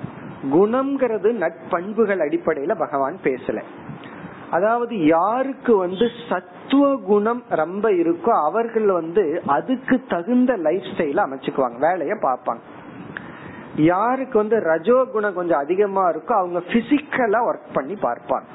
குணம்ங்கிறது 0.52 1.28
நட்பண்புகள் 1.44 2.20
அடிப்படையில 2.24 2.74
பகவான் 2.78 3.16
பேசல. 3.22 3.62
அதாவது 4.50 5.06
யாருக்கு 5.06 5.76
வந்து 5.76 6.06
சத்துவ 6.28 6.96
குணம் 6.96 7.42
ரொம்ப 7.48 7.90
இருக்கோ 7.90 8.32
அவர்கள் 8.44 8.86
வந்து 8.86 9.42
அதுக்கு 9.46 10.04
தகுந்த 10.08 10.56
லைஃப் 10.56 10.88
ஸ்டைல 10.90 11.24
அமைச்சுக்குவாங்க. 11.26 11.78
வேலைய 11.78 12.14
பார்ப்பாங்க. 12.14 12.60
யாருக்கு 13.78 14.38
வந்து 14.38 14.56
ரஜோ 14.58 15.04
குணம் 15.04 15.34
கொஞ்சம் 15.34 15.58
அதிகமா 15.58 16.10
இருக்கோ 16.10 16.32
அவங்க 16.32 16.58
பிசிக்கலா 16.58 17.40
ஒர்க் 17.48 17.68
பண்ணி 17.72 17.94
பார்ப்பாங்க. 17.94 18.48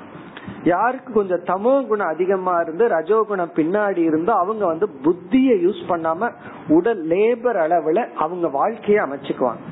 யாருக்கு 0.64 1.14
கொஞ்சம் 1.14 1.44
தமோ 1.44 1.88
குணம் 1.88 2.08
அதிகமா 2.08 2.60
இருந்து 2.60 2.88
ரஜோ 2.88 3.24
குணம் 3.24 3.52
பின்னாடி 3.56 3.98
இருந்தோ 3.98 4.34
அவங்க 4.34 4.66
வந்து 4.66 4.90
புத்திய 5.04 5.54
யூஸ் 5.54 5.82
பண்ணாம 5.88 6.32
உடல் 6.68 7.08
லேபர் 7.08 7.60
அளவுல 7.66 8.08
அவங்க 8.18 8.48
வாழ்க்கையை 8.48 9.06
அமைச்சுக்குவாங்க. 9.06 9.64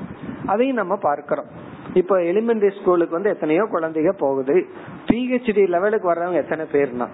அதையும் 0.46 0.76
நம்ம 0.76 0.96
பார்க்கிறோம். 0.96 1.46
இப்ப 1.94 2.16
எலிமெண்டரி 2.16 2.80
ஸ்கூலுக்கு 2.80 3.12
வந்து 3.12 3.30
எத்தனையோ 3.30 3.62
குழந்தைங்க 3.62 4.12
போகுது. 4.12 4.66
பிஹெச்டி 5.06 5.68
லெவலுக்கு 5.68 6.12
வர்றவங்க 6.12 6.32
எத்தனை 6.32 6.66
பேர்னா? 6.72 7.08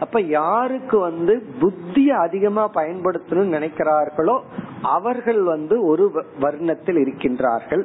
அப்ப 0.00 0.20
யாருக்கு 0.20 0.98
வந்து 0.98 1.46
புத்திய 1.60 2.08
அதிகமா 2.18 2.70
பயன்படுத்தணும்னு 2.74 3.56
நினைக்கிறார்களோ 3.58 4.40
அவர்கள் 4.82 5.42
வந்து 5.42 5.86
ஒரு 5.86 6.04
வர்ணத்தில் 6.40 6.98
இருக்கின்றார்கள். 7.04 7.84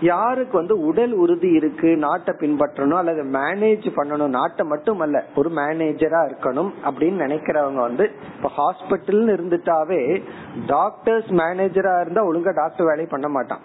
யாருக்கு 0.00 0.56
வந்து 0.56 0.74
உடல் 0.80 1.12
உறுதி 1.12 1.48
இருக்கு 1.50 1.96
நாட்டை 1.96 2.34
பின்பற்றணும் 2.40 2.98
அல்லது 2.98 3.22
மேனேஜ் 3.22 3.86
பண்ணணும் 3.96 4.34
நாட்டை 4.36 4.66
மட்டும் 4.66 5.00
அல்ல 5.00 5.24
ஒரு 5.34 5.50
மேனேஜரா 5.50 6.20
இருக்கணும் 6.28 6.70
அப்படின்னு 6.84 7.18
நினைக்கிறவங்க 7.26 7.80
வந்து 7.80 8.04
இப்ப 8.36 8.50
ஹாஸ்பிட்டல் 8.58 9.24
இருந்துட்டாவே 9.36 10.22
டாக்டர்ஸ் 10.66 11.30
மேனேஜரா 11.42 12.00
இருந்தா 12.00 12.24
ஒழுங்கா 12.30 12.54
டாக்டர் 12.54 12.86
வேலையை 12.86 13.08
பண்ண 13.10 13.28
மாட்டான். 13.28 13.60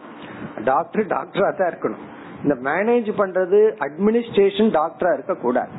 டாக்டர் 0.64 1.06
டாக்டரா 1.06 1.50
தான் 1.56 1.72
இருக்கணும். 1.74 2.04
இந்த 2.44 2.56
மேனேஜ் 2.70 3.12
பண்றது 3.22 3.60
அட்மினிஸ்ட்ரேஷன் 3.88 4.72
டாக்டரா 4.80 5.14
இருக்க 5.14 5.34
கூடாது 5.34 5.72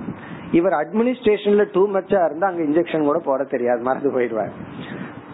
இவர் 0.50 0.72
அட்மினிஸ்ட்ரேஷன்ல 0.72 1.64
டூ 1.72 1.88
மச்சா 1.88 2.24
இருந்தா 2.24 2.46
அங்க 2.46 2.62
இன்ஜெக்ஷன் 2.62 3.08
கூட 3.10 3.18
போட 3.18 3.44
தெரியாது 3.44 3.82
மறந்து 3.82 4.12
போயிடுவார். 4.18 4.54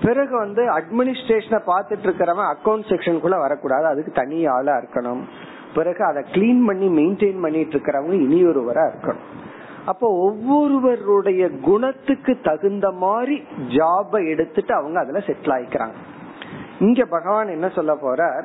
பிறகு 0.03 0.36
வந்து 0.38 0.62
அட்மினிஸ்ட்ரேஷனை 0.72 1.61
பார்த்துட்டு 1.66 2.07
இருக்கிறவன் 2.07 2.55
அக்கௌண்ட் 2.55 2.88
செக்ஷனுக்குள்ள 2.88 3.38
வரக்கூடாது. 3.38 3.86
அதுக்கு 3.86 4.12
தனி 4.12 4.46
ஆளா 4.46 4.76
இருக்கணும். 4.76 5.22
பிறகு 5.74 6.05
அதை 6.05 6.24
கிளீன் 6.32 6.66
பண்ணி 6.66 6.88
மெயின்டைன் 6.88 7.40
பண்ணிட்டு 7.40 7.78
இருக்கிறவங்க 7.78 8.16
இனியொருவரா 8.26 8.90
இருக்கணும். 8.90 9.28
அப்போ 9.86 10.09
ஒவ்வொருவருடைய 10.09 11.51
குணத்துக்கு 11.51 12.38
தகுந்த 12.42 12.90
மாதிரி 12.90 13.44
ஜாபை 13.68 14.28
எடுத்துட்டு 14.28 14.74
அவங்க 14.74 15.01
அதுல 15.01 15.18
செட்டில் 15.18 15.55
ஆயிக்கிறாங்க. 15.57 15.98
இங்க 16.80 17.05
பகவான் 17.05 17.48
என்ன 17.48 17.68
சொல்ல 17.68 17.94
போற 17.94 18.44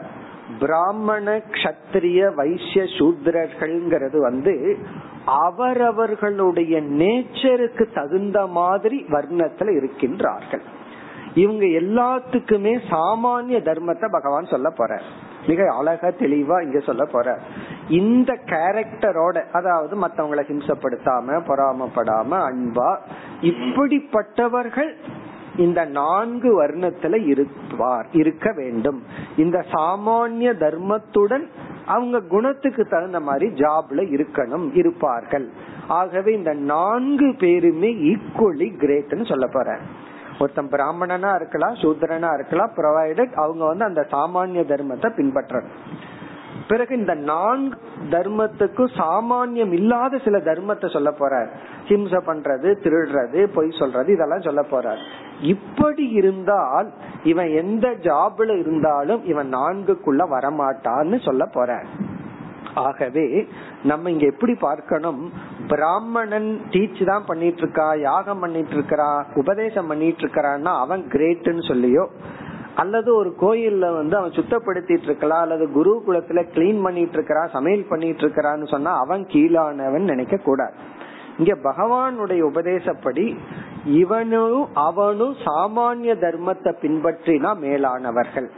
பிராமண 0.60 1.42
கஷத்திரிய 1.52 2.34
வைசிய 2.34 2.84
சூத்ரர்கள்ங்கிறது 2.84 4.18
வந்து 4.18 4.78
அவரவர்களுடைய 5.26 6.82
நேச்சருக்கு 6.82 7.94
தகுந்த 7.94 8.48
மாதிரி 8.48 9.06
வர்ணத்துல 9.10 9.70
இருக்கின்றார்கள். 9.80 10.66
இவங்க 11.36 11.66
எல்லாத்துக்குமே 11.66 12.74
சாமானிய 12.90 13.60
தர்மத்தை 13.62 14.10
பகவான் 14.10 14.46
சொல்ல 14.46 14.70
போற 14.70 15.02
மிக 15.48 15.74
அழகா 15.74 16.08
தெளிவா 16.08 16.58
இங்க 16.62 16.80
சொல்ல 16.80 17.06
போற 17.06 17.28
இந்த 17.90 18.32
கேரக்டரோட 18.46 19.44
அதாவது 19.52 19.96
மத்தவங்களை 20.00 20.44
ஹிம்சப்படுத்தாம 20.52 21.38
பொறாமப்படாம 21.50 22.40
அன்பா 22.50 22.90
இப்படிப்பட்டவர்கள் 23.42 24.92
இந்த 25.58 25.82
நான்கு 25.86 26.50
வர்ணத்துல 26.62 27.16
இருப்பார் 27.26 28.08
இருக்க 28.12 28.52
வேண்டும். 28.52 28.98
இந்த 29.38 29.58
சாமானிய 29.72 30.50
தர்மத்துடன் 30.54 31.46
அவங்க 31.86 32.20
குணத்துக்கு 32.20 32.84
தகுந்த 32.86 33.20
மாதிரி 33.20 33.48
ஜாப்ல 33.54 34.04
இருக்கணும் 34.16 34.66
இருப்பார்கள். 34.74 35.48
ஆகவே 35.88 36.34
இந்த 36.34 36.54
நான்கு 36.54 37.36
பேருமே 37.40 37.92
ஈக்குவலி 38.12 38.70
கிரேட்னு 38.82 39.26
சொல்ல 39.26 39.48
போறேன் 39.48 39.84
ஒருத்தன் 40.40 40.72
பிராமணனா 40.74 41.30
இருக்கலாம் 41.36 41.76
சூத்திரனா 41.82 42.30
இருக்கலாம் 42.34 42.74
ப்ரொவைடட் 42.78 43.34
அவங்க 43.44 43.64
வந்து 43.66 43.86
அந்த 43.86 44.02
சாமானிய 44.12 44.64
தர்மத்தை 44.72 45.10
பின்பற்றணும். 45.20 45.76
பிறகு 46.68 46.94
இந்த 46.98 47.14
நான்கு 47.14 47.78
தர்மத்துக்கும் 48.10 48.92
சாமானியம் 48.98 49.72
இல்லாத 49.72 50.18
சில 50.18 50.38
தர்மத்தை 50.38 50.88
சொல்ல 50.94 51.10
போறார். 51.20 51.50
ஹிம்சை 51.88 52.20
பண்றது 52.30 52.70
திருடுறது 52.84 53.42
பொய் 53.56 53.78
சொல்றது 53.80 54.10
இதெல்லாம் 54.14 54.42
சொல்ல 54.42 54.62
போறார். 54.72 55.02
இப்படி 55.54 56.06
இருந்தால் 56.20 56.90
இவன் 57.24 57.52
எந்த 57.62 57.88
ஜாப்ல 58.08 58.58
இருந்தாலும் 58.60 59.24
இவன் 59.26 59.54
நான்குக்குள்ள 59.54 60.24
வரமாட்டான்னு 60.36 61.20
சொல்ல 61.26 61.46
போறான் 61.46 61.88
ஆகவே 62.76 63.48
நம்ம 63.84 64.12
இங்க 64.12 64.26
எப்படி 64.26 64.54
பார்க்கணும்? 64.54 65.32
பிராமணன் 65.68 66.62
டீச் 66.70 67.06
தான் 67.06 67.26
பண்ணிட்டு 67.26 67.58
இருக்கா 67.58 67.94
யாகம் 67.94 68.40
பண்ணிட்டு 68.40 68.76
இருக்கிறா 68.76 69.24
உபதேசம் 69.36 69.88
பண்ணிட்டு 69.88 70.24
இருக்கிறான்னா 70.24 70.74
அவன் 70.80 71.04
கிரேட்னு 71.08 71.64
சொல்லியோ 71.72 72.08
அல்லது 72.76 73.16
ஒரு 73.16 73.36
கோயில்ல 73.42 73.96
வந்து 73.96 74.18
அவன் 74.18 74.32
சுத்தப்படுத்திட்டு 74.32 75.04
இருக்கலாம் 75.04 75.42
அல்லது 75.42 75.72
குரு 75.72 76.04
குலத்துல 76.08 76.42
கிளீன் 76.56 76.82
பண்ணிட்டு 76.82 77.12
இருக்கிறான் 77.12 77.50
சமையல் 77.50 77.86
பண்ணிட்டு 77.88 78.24
இருக்கிறான்னு 78.26 78.68
சொன்னா 78.68 78.98
அவன் 79.00 79.24
கீழானவன் 79.24 80.12
நினைக்க 80.12 80.38
கூடாது. 80.38 80.74
இங்க 81.38 81.54
பகவானுடைய 81.64 82.42
உபதேசப்படி 82.42 83.38
இவனும் 83.86 84.68
அவனும் 84.74 85.36
சாமானிய 85.46 86.14
தர்மத்தை 86.16 86.72
பின்பற்றினா 86.82 87.58
மேலானவர்கள். 87.58 88.52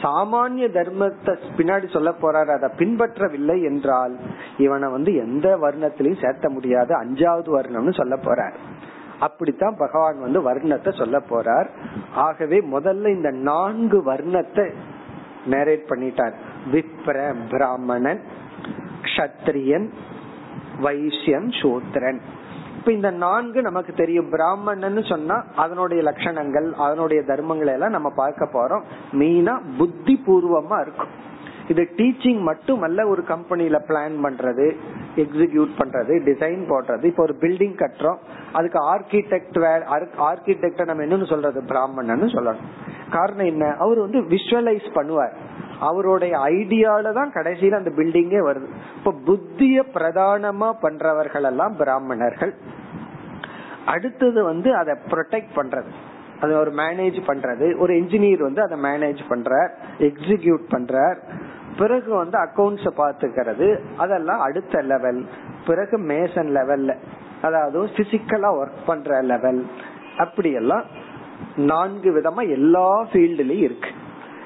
சாமானிய 0.00 0.66
தர்மத்தை 0.76 1.32
பின்னாடி 1.56 1.92
சொல்ல 1.92 2.10
போறாரு 2.22 2.50
அதை 2.56 2.68
பின்பற்றவில்லை 2.78 3.62
என்றால் 3.62 4.18
இவனை 4.58 4.90
வந்து 4.90 5.14
எந்த 5.14 5.56
வர்ணத்திலையும் 5.56 6.22
சேர்த்த 6.22 6.48
முடியாது 6.48 6.92
அஞ்சாவது 7.04 7.50
வர்ணம்னு 7.58 7.94
சொல்ல 7.94 8.16
போறார். 8.16 8.56
அப்படித்தான் 9.18 9.76
பகவான் 9.76 10.20
வந்து 10.20 10.40
வர்ணத்தை 10.50 10.98
சொல்ல 10.98 11.18
போறார். 11.30 11.68
ஆகவே 12.14 12.58
முதல்ல 12.60 13.08
இந்த 13.08 13.30
நான்கு 13.30 13.98
வர்ணத்தை 14.12 14.72
நேரேட் 15.46 15.88
பண்ணிட்டார். 15.88 16.34
விப்ர 16.72 17.34
பிராமணன் 17.50 18.22
கஷத்திரியன் 19.02 19.88
வைசியன் 20.80 21.50
சூத்திரன். 21.60 22.20
இப்ப 22.82 22.94
இந்த 22.94 23.10
நான்கு 23.10 23.62
நமக்கு 23.62 23.92
தெரியும். 23.92 24.30
பிராமணன் 24.30 25.02
சொன்னா 25.02 25.44
அதனுடைய 25.56 26.00
லட்சணங்கள் 26.02 26.72
அதனுடைய 26.72 27.22
தர்மங்களை 27.26 27.72
எல்லாம் 27.72 27.90
நம்ம 27.90 28.10
பார்க்க 28.10 28.48
போறோம். 28.52 28.82
மெயினா 29.12 29.60
புத்தி 29.78 30.22
பூர்வமா 30.26 30.80
இருக்கும். 30.80 31.12
இது 31.68 31.82
டீச்சிங் 31.96 32.40
மட்டுமல்ல 32.40 33.06
ஒரு 33.06 33.24
கம்பெனில 33.24 33.84
பிளான் 33.88 34.16
பண்றது. 34.24 34.66
எக்ஸிக்யூட் 35.16 35.72
பண்றது 35.78 36.20
டிசைன் 36.24 36.62
போடுறது. 36.68 37.04
இப்போ 37.04 37.22
ஒரு 37.22 37.36
பில்டிங் 37.40 37.84
கட்டுறோம். 37.84 38.16
அதுக்கு 38.52 38.94
ஆர்கிடெக்ட் 38.94 40.08
ஆர்கிடெக்ட 40.18 40.84
நம்ம 40.84 41.04
என்னன்னு 41.04 41.28
சொல்றது? 41.28 41.62
பிராமணன் 41.62 42.22
சொல்லணும். 42.22 42.62
காரணம் 43.10 43.46
என்ன? 43.46 43.74
அவர் 43.78 43.98
வந்து 43.98 44.20
விஷுவலைஸ் 44.20 44.88
பண்ணுவார். 44.94 45.32
அவருடைய 45.80 46.38
ஐடியால 46.38 47.12
தான் 47.12 47.32
கடைசியில 47.32 47.74
அந்த 47.74 47.90
பில்டிங்கே 47.90 48.40
வருது. 48.40 48.66
இப்ப 48.96 49.14
புத்திய 49.26 49.82
பிரதானமா 49.94 50.72
பண்றவர்கள் 50.82 51.42
எல்லாம் 51.42 51.76
பிராமணர்கள். 51.76 52.54
அடுத்தது 53.86 54.44
வந்து 54.44 54.76
அதை 54.76 54.94
ப்ரொடெக்ட் 55.08 55.56
பண்றது. 55.56 55.90
அதை 56.40 56.56
ஒரு 56.56 56.70
மேனேஜ் 56.70 57.20
பண்றது. 57.26 57.78
ஒரு 57.78 57.94
இன்ஜினியர் 57.94 58.40
வந்து 58.40 58.62
அதை 58.62 58.80
மேனேஜ் 58.80 59.18
பண்றார் 59.28 59.68
எக்ஸிக்யூட் 59.98 60.64
பண்றார். 60.70 61.16
பிறகு 61.78 62.14
வந்து 62.14 62.38
அக்கௌண்ட்ஸ் 62.38 62.88
பாத்துக்கிறது 62.96 63.80
அதெல்லாம் 63.96 64.40
அடுத்த 64.40 64.82
லெவல் 64.82 65.26
பிறகு 65.66 65.98
மேசன் 65.98 66.50
லெவல்ல 66.58 66.94
அதாவது 67.42 67.88
பிசிக்கலா 67.96 68.50
ஒர்க் 68.60 68.86
பண்ற 68.86 69.20
லெவல் 69.22 69.66
அப்படியெல்லாம் 70.16 70.84
நான்கு 71.56 72.10
விதமா 72.10 72.50
எல்லா 72.50 73.02
ஃபீல்டுலயும் 73.02 73.64
இருக்கு. 73.64 73.90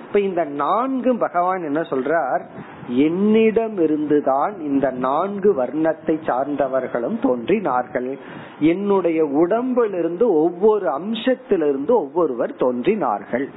இப்ப 0.06 0.20
இந்த 0.20 0.44
நான்கு 0.44 1.16
பகவான் 1.16 1.62
என்ன 1.62 1.80
சொல்றார்? 1.80 2.42
என்னிடம் 2.88 3.76
இருந்துதான் 3.76 4.60
இந்த 4.60 4.90
நான்கு 4.90 5.64
வர்ணத்தை 5.64 6.14
சார்ந்தவர்களும் 6.26 7.18
தோன்றினார்கள். 7.22 8.18
என்னுடைய 8.60 9.24
உடம்பிலிருந்து 9.24 10.32
ஒவ்வொரு 10.32 10.86
அம்சத்திலிருந்து 10.86 11.90
ஒவ்வொருவர் 11.90 12.54
தோன்றினார்கள். 12.54 13.50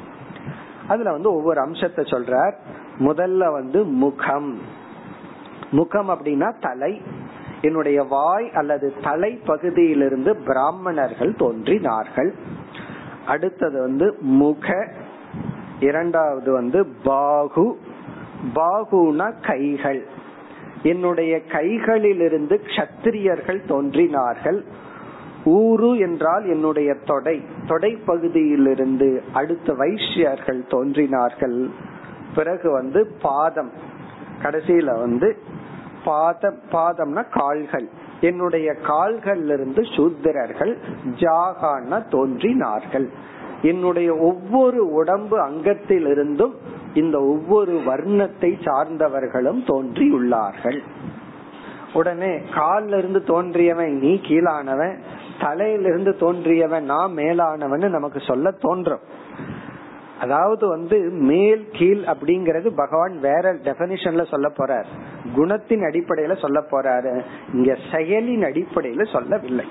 அதுல 0.88 1.12
வந்து 1.12 1.34
ஒவ்வொரு 1.34 1.62
அம்சத்தை 1.62 2.04
சொல்றார். 2.04 2.56
முதல்ல 3.00 3.52
வந்து 3.52 3.84
முகம். 3.84 4.60
முகம் 5.72 6.10
அப்படின்னா 6.10 6.54
தலை. 6.60 7.02
என்னுடைய 7.62 8.04
வாய் 8.04 8.52
அல்லது 8.52 8.94
தலை 9.04 9.40
பகுதியிலிருந்து 9.46 10.36
பிராமணர்கள் 10.36 11.36
தோன்றினார்கள். 11.36 12.34
அடுத்தது 13.26 13.82
வந்து 13.82 14.18
முக. 14.22 14.92
இரண்டாவது 15.80 16.52
வந்து 16.52 16.88
பாகு. 17.04 17.80
பாகுனா 18.56 19.34
கைகள். 19.42 20.08
என்னுடைய 20.84 21.42
கைகளிலிருந்து 21.48 22.60
கத்திரியர்கள் 22.76 23.68
தோன்றினார்கள். 23.68 24.64
ஊரு 25.46 25.98
என்றால் 25.98 26.46
என்னுடைய 26.46 26.96
தொடை. 27.06 27.44
தொடை 27.68 27.98
பகுதியிலிருந்து 28.06 29.24
அடுத்த 29.34 29.74
வைஷ்யர்கள் 29.74 30.66
தோன்றினார்கள். 30.68 31.70
பிறகு 32.36 32.72
வந்து 32.72 33.16
பாதம். 33.22 33.72
கடைசியில 34.44 35.00
வந்து 35.00 35.38
பாதம் 36.06 36.60
பாதம்னா 36.72 37.24
கால்கள். 37.32 37.90
என்னுடைய 38.22 38.74
கால்கள் 38.74 39.44
இருந்து 39.44 39.82
சூத்திரர்கள் 39.82 40.78
ஜாகான 41.04 42.08
தோன்றினார்கள். 42.10 43.10
என்னுடைய 43.62 44.16
ஒவ்வொரு 44.16 44.92
உடம்பு 44.92 45.38
அங்கத்திலிருந்தும் 45.48 46.54
இந்த 46.94 47.22
ஒவ்வொரு 47.22 47.82
வர்ணத்தை 47.86 48.52
சார்ந்தவர்களும் 48.64 49.62
தோன்றியுள்ளார்கள். 49.68 50.80
உடனே 51.94 52.32
கால்ல 52.56 52.98
இருந்து 52.98 53.20
தோன்றியவன் 53.20 53.90
நீ 53.90 54.20
கீழானவன் 54.24 54.98
தலையிலிருந்து 55.42 56.12
தோன்றியவன் 56.20 56.82
நான் 56.82 57.12
மேலானவன் 57.12 57.90
நமக்கு 57.90 58.20
சொல்ல 58.20 58.52
தோன்றும். 58.52 59.00
அதாவது 60.20 60.68
வந்து 60.68 61.00
மேல் 61.00 61.70
கீழ் 61.72 61.98
அப்படிங்கறது 61.98 62.70
பகவான் 62.76 63.20
வேற 63.20 63.54
டெபனிஷன்ல 63.54 64.26
சொல்ல 64.28 64.52
போறார். 64.58 64.90
குணத்தின் 65.36 65.84
அடிப்படையில 65.84 66.40
சொல்ல 66.40 66.64
போறாரு. 66.72 67.22
இங்க 67.54 67.78
செயலின் 67.92 68.46
அடிப்படையில 68.52 69.12
சொல்லவில்லை. 69.12 69.66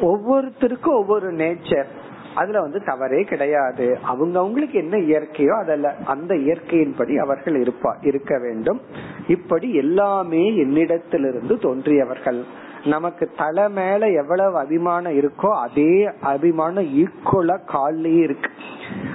ஒவ்வொருத்தருக்கும் 0.00 0.98
ஒவ்வொரு 0.98 1.32
நேச்சர் 1.32 1.86
அதுல 2.34 2.60
வந்து 2.60 2.84
தவறே 2.84 3.22
கிடையாது. 3.24 3.98
அவங்க 4.02 4.38
அவங்களுக்கு 4.38 4.78
என்ன 4.78 4.96
இயற்கையோ 4.96 5.58
அதில் 5.58 6.04
அந்த 6.04 6.34
இயற்கையின்படி 6.34 7.16
அவர்கள் 7.16 7.62
இருப்பா 7.62 7.92
இருக்க 8.00 8.38
வேண்டும். 8.38 8.80
இப்படி 9.28 9.74
எல்லாமே 9.74 10.50
என்னிடத்திலிருந்து 10.50 11.58
தோன்றியவர்கள். 11.58 12.66
நமக்கு 12.84 13.30
தலை 13.36 13.68
மேல 13.68 14.10
எவ்வளவு 14.10 14.58
அபிமானம் 14.58 15.12
இருக்கோ 15.12 15.60
அதே 15.60 16.10
அபிமானம் 16.22 16.84
ஈக்குவலா 16.84 17.58
கால்லயே 17.72 18.18
இருக்கு. 18.18 18.50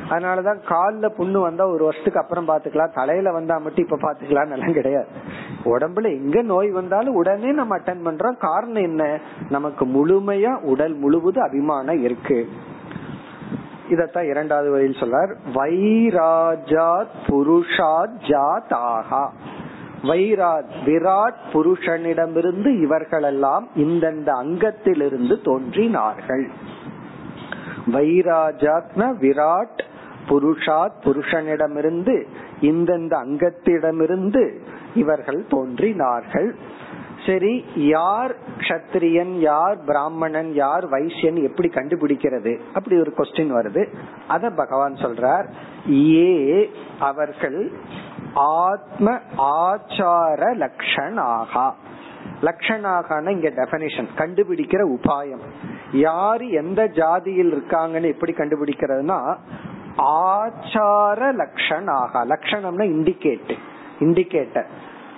அதனாலதான் 0.10 0.60
கால்ல 0.70 1.10
புண்ணு 1.18 1.42
வந்தா 1.42 1.68
ஒரு 1.68 1.84
வருஷத்துக்கு 1.84 2.20
அப்புறம் 2.20 2.48
பாத்துக்கலாம். 2.48 2.94
தலையில 2.94 3.32
வந்தா 3.32 3.58
மட்டும் 3.58 3.88
இப்ப 3.90 3.98
பாத்துக்கலாம் 3.98 4.52
எல்லாம் 4.52 4.74
கிடையாது. 4.74 5.08
உடம்புல 5.64 6.04
எங்க 6.04 6.42
நோய் 6.42 6.70
வந்தாலும் 6.70 7.16
உடனே 7.16 7.52
நம்ம 7.52 7.78
அட்டன் 7.78 8.06
பண்றோம். 8.06 8.38
காரணம் 8.38 8.84
என்ன? 8.84 9.20
நமக்கு 9.50 9.86
முழுமையா 9.86 10.62
உடல் 10.62 10.94
முழுவதும் 10.94 11.44
அபிமானம் 11.44 12.04
இருக்கு. 12.04 12.48
இதத்தான் 13.90 14.30
இரண்டாவது 14.30 14.72
வரையில் 14.72 15.02
சொல்றார். 15.02 15.36
வைராஜாத் 15.54 17.08
புருஷாத் 17.28 18.16
ஜாதாகா 18.28 19.30
விராட் 20.04 21.42
புருஷனிடமிருந்து 21.54 22.82
இவர்களெல்லாம் 22.82 23.68
இந்தந்த 23.76 24.30
அங்கத்திலிருந்து 24.44 25.44
தோன்றினார்கள். 25.44 26.46
வைராஜாத்ன 27.88 29.04
விராட் 29.22 29.82
புருஷாத் 30.28 31.00
புருஷனிடமிருந்து 31.04 32.26
இந்தந்த 32.62 33.14
அங்கத்திடமிருந்து 33.24 34.44
இவர்கள் 34.96 35.46
தோன்றினார்கள். 35.50 36.56
சரி 37.26 37.66
யார் 37.76 38.36
கஷத்திரியன் 38.58 39.34
யார் 39.40 39.78
பிராமணன் 39.86 40.54
யார் 40.54 40.90
வைசியன் 40.90 41.44
எப்படி 41.44 41.70
கண்டுபிடிக்கிறது? 41.70 42.60
அப்படி 42.74 43.00
ஒரு 43.00 43.14
கொஸ்டின் 43.18 43.54
வருது. 43.58 43.84
அத 44.28 44.50
பகவான் 44.50 44.94
சொல்றார். 44.94 45.48
ஏ 46.16 46.70
அவர்கள் 47.00 47.72
ஆத்ம 48.34 49.20
ஆச்சார 49.38 50.42
லக்ஷணாகா. 50.64 51.72
லக்ஷணாகான 52.42 53.30
இங்க 53.30 53.50
டெபனிஷன் 53.50 54.08
கண்டுபிடிக்கிற 54.18 54.98
உபாயம். 54.98 55.44
யாரு 55.92 56.50
எந்த 56.50 56.88
ஜாதியில் 56.94 57.54
இருக்காங்கன்னு 57.54 58.08
எப்படி 58.08 58.34
கண்டுபிடிக்கிறதுனா 58.34 59.36
ஆச்சார 59.98 61.20
லக்ஷணாகா. 61.34 62.22
லக்ஷணம்னா 62.28 62.84
இண்டிகேட் 62.84 63.58
இண்டிகேட்டர் 64.00 64.66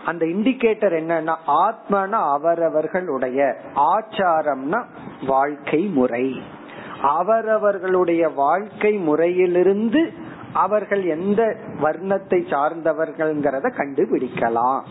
அந்த 0.05 0.25
இண்டிகேட்டர் 0.25 0.93
என்னன்னா 0.93 1.35
ஆத்மனா 1.47 2.09
அவரவர்களுடைய 2.09 3.55
ஆச்சாரம்னா 3.75 4.83
வாழ்க்கை 5.27 5.81
முறை. 5.81 6.41
அவரவர்களுடைய 7.01 8.29
வாழ்க்கை 8.29 8.93
முறையிலிருந்து 8.93 10.13
அவர்கள் 10.55 11.03
எந்த 11.03 11.41
வர்ணத்தை 11.81 12.39
சார்ந்தவர்கள்ங்கிறத 12.53 13.67
கண்டுபிடிக்கலாம். 13.79 14.81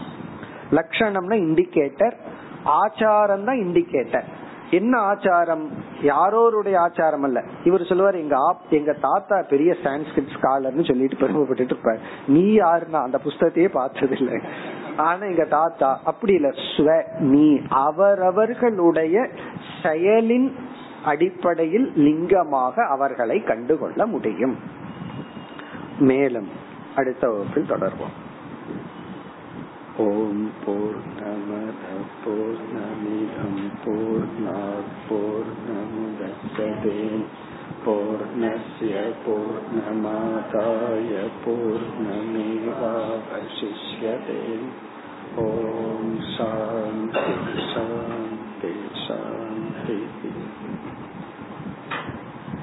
லட்சணம்னா 0.71 1.37
இண்டிகேட்டர் 1.49 2.17
ஆச்சாரம் 2.65 3.45
தான் 3.45 3.57
இண்டிகேட்டர் 3.57 4.25
என்ன 4.71 4.99
ஆச்சாரம்? 4.99 5.65
யாரோருடைய 6.03 6.81
ஆச்சாரம் 6.81 7.23
அல்ல. 7.23 7.43
இவர் 7.65 7.85
சொல்லுவார் 7.85 8.15
எங்க 8.15 8.37
எங்க 8.71 8.93
தாத்தா 8.93 9.43
பெரிய 9.43 9.77
சான்ஸ்கிரிட் 9.83 10.33
ஸ்காலர்னு 10.37 10.85
சொல்லிட்டு 10.85 11.17
பெருமைப்பட்டு 11.17 11.61
இருப்பார். 11.61 12.01
நீ 12.27 12.57
யாருன்னா? 12.59 13.01
அந்த 13.03 13.21
புஸ்தகத்தையே 13.25 13.69
பார்த்தது 13.69 14.17
இல்லை 14.19 14.41
ஆனா 14.97 15.25
எங்க 15.27 15.45
தாத்தா 15.45 16.01
அப்படி 16.05 16.35
இல்ல. 16.35 16.49
ஸ்வ 16.49 17.03
நீ. 17.19 17.61
அவரவர்களுடைய 17.69 19.29
செயலின் 19.83 20.53
அடிப்படையில் 21.05 21.93
லிங்கமாக 21.97 22.87
அவர்களை 22.89 23.43
கண்டுகொள்ள 23.43 24.07
முடியும். 24.07 24.83
மேலும் 26.01 26.51
அடுத்த 26.95 27.25
வகுப்பில் 27.29 27.73
தொடர்வோம் 27.73 28.17
ॐ 29.97 30.39
पूर्णमदपूर्णमिदं 30.63 31.53
पूर्णापूर्णमुदच्छते 33.85 35.05
पूर्णस्य 37.85 38.95
पूर्णमादाय 39.25 41.13
पूर्णमेवावशिष्यते 41.45 42.41
ॐ 45.41 46.11
शान्ति 46.33 47.27
शान्ति 47.71 48.44